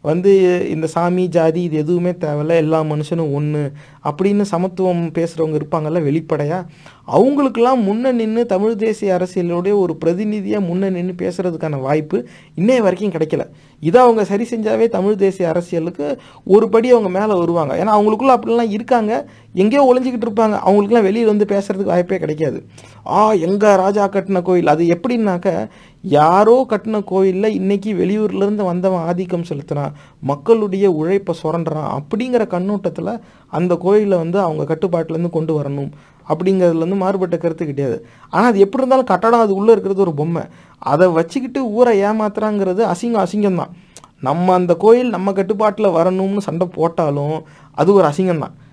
[0.07, 0.33] வந்து
[0.75, 2.55] இந்த சாமி ஜாதி இது எதுவுமே தேவையில்ல.
[2.65, 3.63] எல்லா மனுஷனும் ஒன்று
[4.09, 6.69] அப்படின்னு சமத்துவம் பேசுகிறவங்க இருப்பாங்கல்ல வெளிப்படையாக
[7.07, 12.27] அவங்களுக்கெல்லாம் முன்ன நின்று தமிழ் தேசிய அரசியலுடைய ஒரு பிரதிநிதியாக முன்ன நின்று பேசுகிறதுக்கான வாய்ப்பு
[12.57, 13.45] இன்னைய வரைக்கும் கிடைக்கல.
[13.81, 17.85] இதை அவங்க சரி செஞ்சாவே தமிழ் தேசிய அரசியலுக்கு ஒரு படி அவங்க மேலே வருவாங்க.
[17.85, 19.29] ஏன்னா அவங்களுக்குள்ள அப்படிலாம் இருக்காங்க.
[19.55, 20.57] எங்கேயோ ஒளிஞ்சிக்கிட்டு இருப்பாங்க.
[20.67, 22.65] அவங்களுக்குலாம் வெளியில் வந்து பேசுறதுக்கு வாய்ப்பே கிடைக்காது.
[23.07, 24.67] ஆ எங்கள் ராஜா கட்டின கோயில்?
[24.67, 25.69] அது எப்படின்னாக்க
[26.03, 31.89] யாரோ கட்டின கோயிலில் இன்றைக்கி வெளியூர்லேருந்து வந்தவன் ஆதிக்கம் செலுத்துகிறான் மக்களுடைய உழைப்பை சுரண்டுறான்.
[31.97, 35.91] அப்படிங்கிற கண்ணோட்டத்தில் அந்த கோயிலை வந்து அவங்க கட்டுப்பாட்டிலேருந்து கொண்டு வரணும்.
[36.29, 37.97] அப்படிங்கிறதுலேருந்து மாறுபட்ட கருத்து கிடையாது.
[38.31, 40.45] ஆனால் அது எப்படி இருந்தாலும் கட்டடம் அது உள்ளே இருக்கிறது ஒரு பொம்மை.
[40.93, 43.73] அதை வச்சுக்கிட்டு ஊரை ஏமாத்துறாங்கிறது அசிங்கம் அசிங்கம்தான்.
[44.21, 47.37] நம்ம அந்த கோயில் நம்ம கட்டுப்பாட்டில் வரணும்னு சண்டை போட்டாலும்
[47.81, 48.45] அது ஒரு அசிங்கம்தான்.
[48.45, 48.65] தான்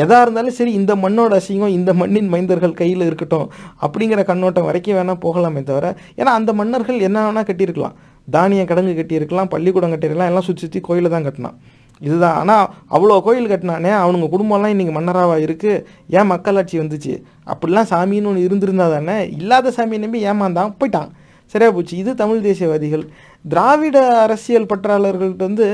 [0.00, 3.46] எதாக இருந்தாலும் சரி இந்த மண்ணோட அசிங்கம் இந்த மண்ணின் மைந்தர்கள் கையில் இருக்கட்டும்
[3.84, 5.86] அப்படிங்கிற கண்ணோட்டம் வரைக்கும் வேணால் போகலாமே தவிர
[6.20, 7.96] ஏன்னா அந்த மன்னர்கள் என்ன வேணால் கட்டியிருக்கலாம்.
[8.30, 11.56] தானிய கடங்கு கட்டியிருக்கலாம் பள்ளிக்கூடம் கட்டியிருக்கலாம் எல்லாம் சுற்றி சுற்றி கோயிலை தான் கட்டினான்.
[12.02, 12.36] இதுதான்.
[12.42, 15.84] ஆனால் அவ்வளோ கோயில் கட்டினானே அவனுங்க குடும்பம்லாம் இன்றைக்கி மன்னராவாக இருக்குது
[16.18, 17.14] ஏன் மக்களாட்சி வந்துச்சு?
[17.52, 19.18] அப்படிலாம் சாமின்னு ஒன்று இருந்திருந்தா தானே?
[19.38, 21.10] இல்லாத சாமியை நம்பி ஏமாந்தான் போயிட்டான்.
[21.46, 21.96] சரியா போச்சு.
[21.96, 23.04] இது தமிழ் தேசியவாதிகள்.
[23.48, 25.66] திராவிட அரசியல் பற்றாளர்கள்ட்ட வந்து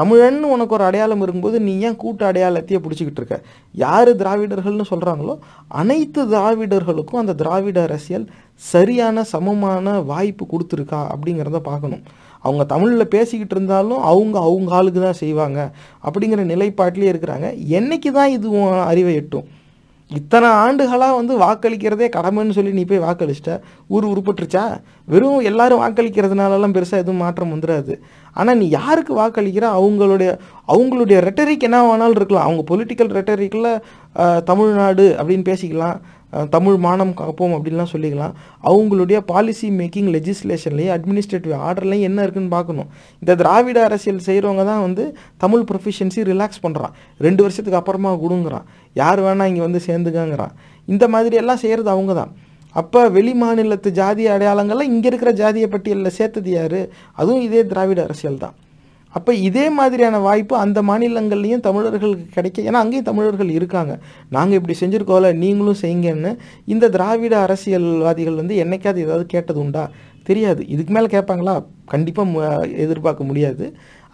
[0.00, 3.36] தமிழன்னு உனக்கு ஒரு அடையாளம் இருக்கும்போது நீ ஏன் கூட்டு அடையாளத்தையே பிடிச்சிக்கிட்டு இருக்க?
[3.72, 5.34] யார் திராவிடர்கள்னு சொல்கிறாங்களோ
[5.68, 11.00] அனைத்து திராவிடர்களுக்கும் அந்த திராவிட அரசியல் சரியான சமமான வாய்ப்பு கொடுத்துருக்கா?
[11.14, 12.02] அப்படிங்கிறத பார்க்கணும்.
[12.46, 15.58] அவங்க தமிழில் பேசிக்கிட்டு இருந்தாலும் அவங்க அவங்க ஆளுக்கு தான் செய்வாங்க
[16.06, 17.48] அப்படிங்கிற நிலைப்பாட்டிலே இருக்கிறாங்க.
[17.80, 18.48] என்னைக்கு தான் இது
[18.92, 19.46] அறிவை எட்டும்?
[20.10, 23.52] இத்தனை ஆண்டுகளாக வந்து வாக்களிக்கிறதே கடமைன்னு சொல்லி நீ போய் வாக்களிச்சிட்ட?
[23.94, 24.64] ஊர் உருப்பட்டுருச்சா?
[25.12, 27.94] வெறும் எல்லாரும் வாக்களிக்கிறதுனாலலாம் பெருசாக எதுவும் மாற்றம் வந்துடாது
[28.40, 29.64] ஆனால் நீ யாருக்கு வாக்களிக்கிற?
[29.78, 30.30] அவங்களுடைய
[30.74, 32.46] அவங்களுடைய ரெட்டரிக் என்ன வேணாலும் இருக்கலாம்.
[32.48, 33.70] அவங்க பொலிட்டிக்கல் ரெட்டரிக்கில்
[34.50, 35.98] தமிழ்நாடு அப்படின்னு பேசிக்கலாம்.
[36.54, 38.34] தமிழ் மானம் காப்போம் அப்படின்லாம் சொல்லிக்கலாம்.
[38.70, 42.88] அவங்களுடைய பாலிசி மேக்கிங் லெஜிஸ்லேஷன்லேயும் அட்மினிஸ்ட்ரேட்டிவ் ஆர்டர்லையும் என்ன இருக்குன்னு பார்க்கணும்.
[43.22, 45.04] இந்த திராவிட அரசியல் செய்கிறவங்க தான் வந்து
[45.44, 46.94] தமிழ் ப்ரொஃபிஷியன்சி ரிலாக்ஸ் பண்ணுறான்
[47.26, 48.66] ரெண்டு வருஷத்துக்கு அப்புறமா கொடுங்குறான்.
[49.02, 50.54] யார் வேணால் இங்கே வந்து சேர்ந்துக்கங்கிறான்.
[50.94, 52.32] இந்த மாதிரி எல்லாம் செய்கிறது அவங்க தான்.
[52.80, 56.80] அப்போ வெளி மாநிலத்து ஜாதி அடையாளங்கள்லாம் இங்கே இருக்கிற ஜாதிய பட்டியலில் சேர்த்தது யார்?
[57.20, 58.54] அதுவும் இதே திராவிட அரசியல் தான்.
[59.14, 63.92] அப்போ இதே மாதிரியான வாய்ப்பு அந்த மாநிலங்கள்லேயும் தமிழர்களுக்கு கிடைக்க ஏன்னா அங்கேயும் தமிழர்கள் இருக்காங்க.
[64.30, 66.32] நாங்கள் இப்படி செஞ்சுருக்கோம்ல நீங்களும் செய்யுங்கன்னு
[66.64, 69.84] இந்த திராவிட அரசியல்வாதிகள் வந்து என்னைக்காவது ஏதாவது கேட்டது உண்டா?
[70.22, 70.66] தெரியாது.
[70.66, 71.54] இதுக்கு மேலே கேட்பாங்களா?
[71.84, 73.64] கண்டிப்பாக எதிர்பார்க்க முடியாது.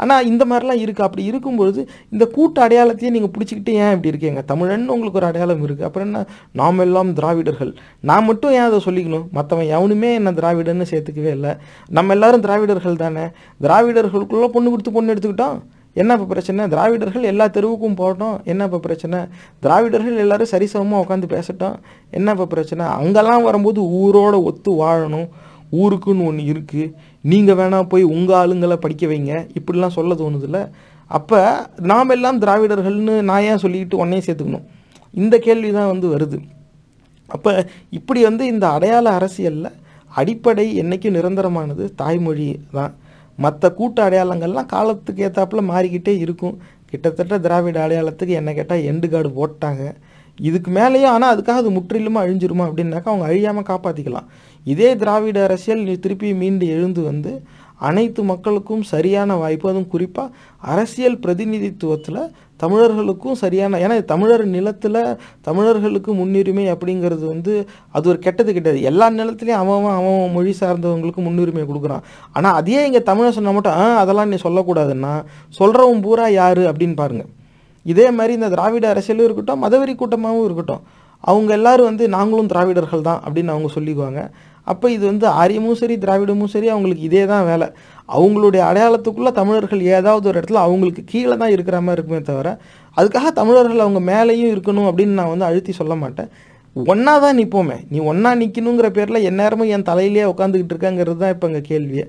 [0.03, 1.81] ஆனால் இந்த மாதிரிலாம் இருக்குது அப்படி இருக்கும்பொழுது
[2.15, 4.43] இந்த கூட்டு அடையாளத்தையே நீங்கள் பிடிச்சிக்கிட்டு ஏன் இப்படி இருக்கீங்க?
[4.51, 6.23] தமிழன் உங்களுக்கு ஒரு அடையாளம் இருக்குது அப்புறம் என்ன?
[6.61, 7.73] நாம் எல்லாம் திராவிடர்கள்.
[8.11, 9.27] நான் மட்டும் ஏன் அதை சொல்லிக்கணும்?
[9.39, 11.53] மற்றவன் எவனுமே என்ன திராவிடன்னு சேர்த்துக்கவே இல்லை.
[11.99, 13.27] நம்ம எல்லாரும் திராவிடர்கள் தானே?
[13.67, 15.59] திராவிடர்களுக்குள்ளே பொண்ணு கொடுத்து பொண்ணு எடுத்துக்கிட்டோம்.
[16.01, 16.65] என்ன இப்போ பிரச்சனை?
[16.73, 18.37] திராவிடர்கள் எல்லா தெருவுக்கும் போகட்டும்.
[18.53, 19.21] என்ன இப்போ பிரச்சனை?
[19.65, 21.77] திராவிடர்கள் எல்லாரும் சரிசமமாக உட்காந்து பேசட்டும்.
[22.19, 22.85] என்ன இப்போ பிரச்சனை?
[23.01, 25.29] அங்கெல்லாம் வரும்போது ஊரோட ஒத்து வாழணும்.
[25.81, 26.93] ஊருக்குன்னு ஒன்று இருக்குது
[27.25, 29.35] நீங்கள் வேணால் போய் உங்கள் ஆளுங்களை படிக்க வைங்க.
[29.59, 30.61] இப்படிலாம் சொல்ல தோணுதில்ல.
[31.07, 31.39] அப்போ
[31.91, 34.67] நாம் எல்லாம் திராவிடர்கள்னு நான் ஏன் சொல்லிக்கிட்டு உன்னையும் சேர்த்துக்கணும்?
[35.15, 36.39] இந்த கேள்வி தான் வந்து வருது.
[37.29, 39.77] அப்போ இப்படி வந்து இந்த அடையாள அரசியலில்
[40.11, 42.95] அடிப்படை என்றைக்கும் நிரந்தரமானது தாய்மொழி தான்.
[43.39, 46.57] மற்ற கூட்ட அடையாளங்கள்லாம் காலத்துக்கு ஏற்றாப்புல மாறிக்கிட்டே இருக்கும்.
[46.91, 49.83] கிட்டத்தட்ட திராவிட அடையாளத்துக்கு என்ன கேட்டால் எண்டு கார்டு போட்டாங்க.
[50.49, 54.29] இதுக்கு மேலேயும் ஆனால் அதுக்காக அது முற்றிலுமா அழிஞ்சிருமா அப்படின்னாக்கா அவங்க அழியாமல் காப்பாற்றிக்கலாம்
[54.67, 57.33] இதே திராவிட அரசியல் நீ திருப்பி மீண்டு எழுந்து வந்து
[57.89, 60.33] அனைத்து மக்களுக்கும் சரியான வாய்ப்பு அதுவும் குறிப்பாக
[60.73, 62.21] அரசியல் பிரதிநிதித்துவத்தில்
[62.61, 64.99] தமிழர்களுக்கும் சரியான ஏன்னா தமிழர் நிலத்தில்
[65.41, 67.53] தமிழர்களுக்கு முன்னுரிமை அப்படிங்கிறது வந்து
[67.91, 68.81] அது ஒரு கெட்டது கிடையாது.
[68.91, 72.05] எல்லா நிலத்துலையும் அவன் அவன் மொழி சார்ந்தவங்களுக்கு முன்னுரிமை கொடுக்குறான்.
[72.33, 75.15] ஆனால் அதையே இங்கே தமிழை சொன்னால் மட்டும் ஆ அதெல்லாம் நீ சொல்லக்கூடாதுன்னா
[75.61, 76.63] சொல்கிறவன் பூரா யார்?
[76.73, 77.31] அப்படின்னு பாருங்கள்
[77.87, 80.83] இதே மாதிரி இந்த திராவிட அரசியலும் இருக்கட்டும் மதவெறி கூட்டமாகவும் இருக்கட்டும்.
[81.25, 84.21] அவங்க எல்லாரும் வந்து நாங்களும் திராவிடர்கள் தான் அப்படின்னு அவங்க சொல்லிக்குவாங்க.
[84.67, 87.67] அப்போ இது வந்து ஆரியமும் சரி திராவிடமும் சரி அவங்களுக்கு இதே தான் வேலை.
[88.17, 92.51] அவங்களுடைய அடையாளத்துக்குள்ளே தமிழர்கள் ஏதாவது ஒரு இடத்துல அவங்களுக்கு கீழே தான் இருக்கிற மாதிரி இருக்குமே தவிர
[92.97, 96.31] அதுக்காக தமிழர்கள் அவங்க மேலேயும் இருக்கணும் அப்படின்னு நான் வந்து அழுத்தி சொல்ல மாட்டேன்.
[96.77, 101.67] ஒன்றா தான் நிற்போமே நீ ஒன்றா நிற்கணுங்கிற பேரில் எந்நேரமும் என் தலையிலே உட்காந்துக்கிட்டு இருக்கங்கிறது தான் இப்போ எங்கள்
[101.71, 102.05] கேள்வியே.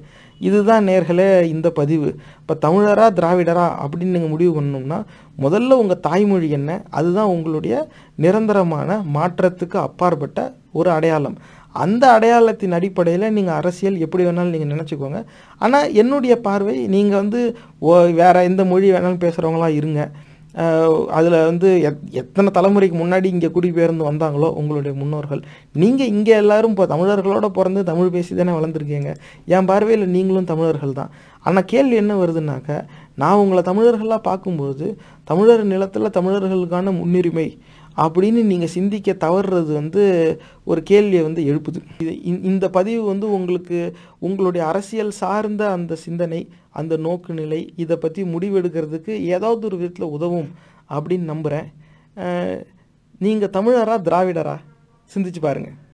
[0.47, 2.09] இதுதான் நேர்களே இந்த பதிவு.
[2.41, 4.99] இப்போ தமிழரா திராவிடரா அப்படின்னு நீங்கள் முடிவு பண்ணோம்னா
[5.43, 6.71] முதல்ல உங்கள் தாய்மொழி என்ன?
[6.99, 7.75] அதுதான் உங்களுடைய
[8.25, 10.39] நிரந்தரமான மாற்றத்துக்கு அப்பாற்பட்ட
[10.79, 11.37] ஒரு அடையாளம்.
[11.83, 15.19] அந்த அடையாளத்தின் அடிப்படையில் நீங்கள் அரசியல் எப்படி வேணாலும் நீங்கள் நினச்சிக்கோங்க.
[15.61, 17.41] ஆனால் என்னுடைய பார்வை நீங்கள் வந்து
[17.79, 20.01] ஓ வேறு எந்த மொழி வேணாலும் பேசுகிறவங்களாம் இருங்க.
[21.17, 25.41] அதில் வந்து எத் எத்தனை தலைமுறைக்கு முன்னாடி இங்கே குடிபெயர்ந்து வந்தாங்களோ உங்களுடைய முன்னோர்கள்.
[25.81, 29.11] நீங்கள் இங்கே எல்லாரும் இப்போ தமிழர்களோட பிறந்து தமிழ் பேசி தானே வளர்ந்துருக்கீங்க.
[29.55, 31.11] என் பார்வையில் நீங்களும் தமிழர்கள் தான்.
[31.45, 32.69] ஆனால் கேள்வி என்ன வருதுன்னாக்க
[33.21, 34.85] நான் உங்களை தமிழர்களாக பார்க்கும்போது
[35.31, 37.47] தமிழர் நிலத்தில் தமிழர்களுக்கான முன்னுரிமை
[38.03, 40.03] அப்படின்னு நீங்கள் சிந்திக்க தவறுறது வந்து
[40.71, 41.79] ஒரு கேள்வியை வந்து எழுப்புது.
[42.03, 42.13] இது
[42.51, 43.79] இந்த பதிவு வந்து உங்களுக்கு
[44.27, 46.41] உங்களுடைய அரசியல் சார்ந்த அந்த சிந்தனை
[46.73, 50.49] அந்த நோக்கு நிலை இதை பற்றி முடிவெடுக்கிறதுக்கு ஏதாவது ஒரு விதத்தில் உதவும்
[50.89, 51.67] அப்படின்னு நம்புகிறேன்
[53.19, 54.57] நீங்கள் தமிழரா திராவிடரா?
[55.15, 55.90] சிந்திச்சு பாருங்கள்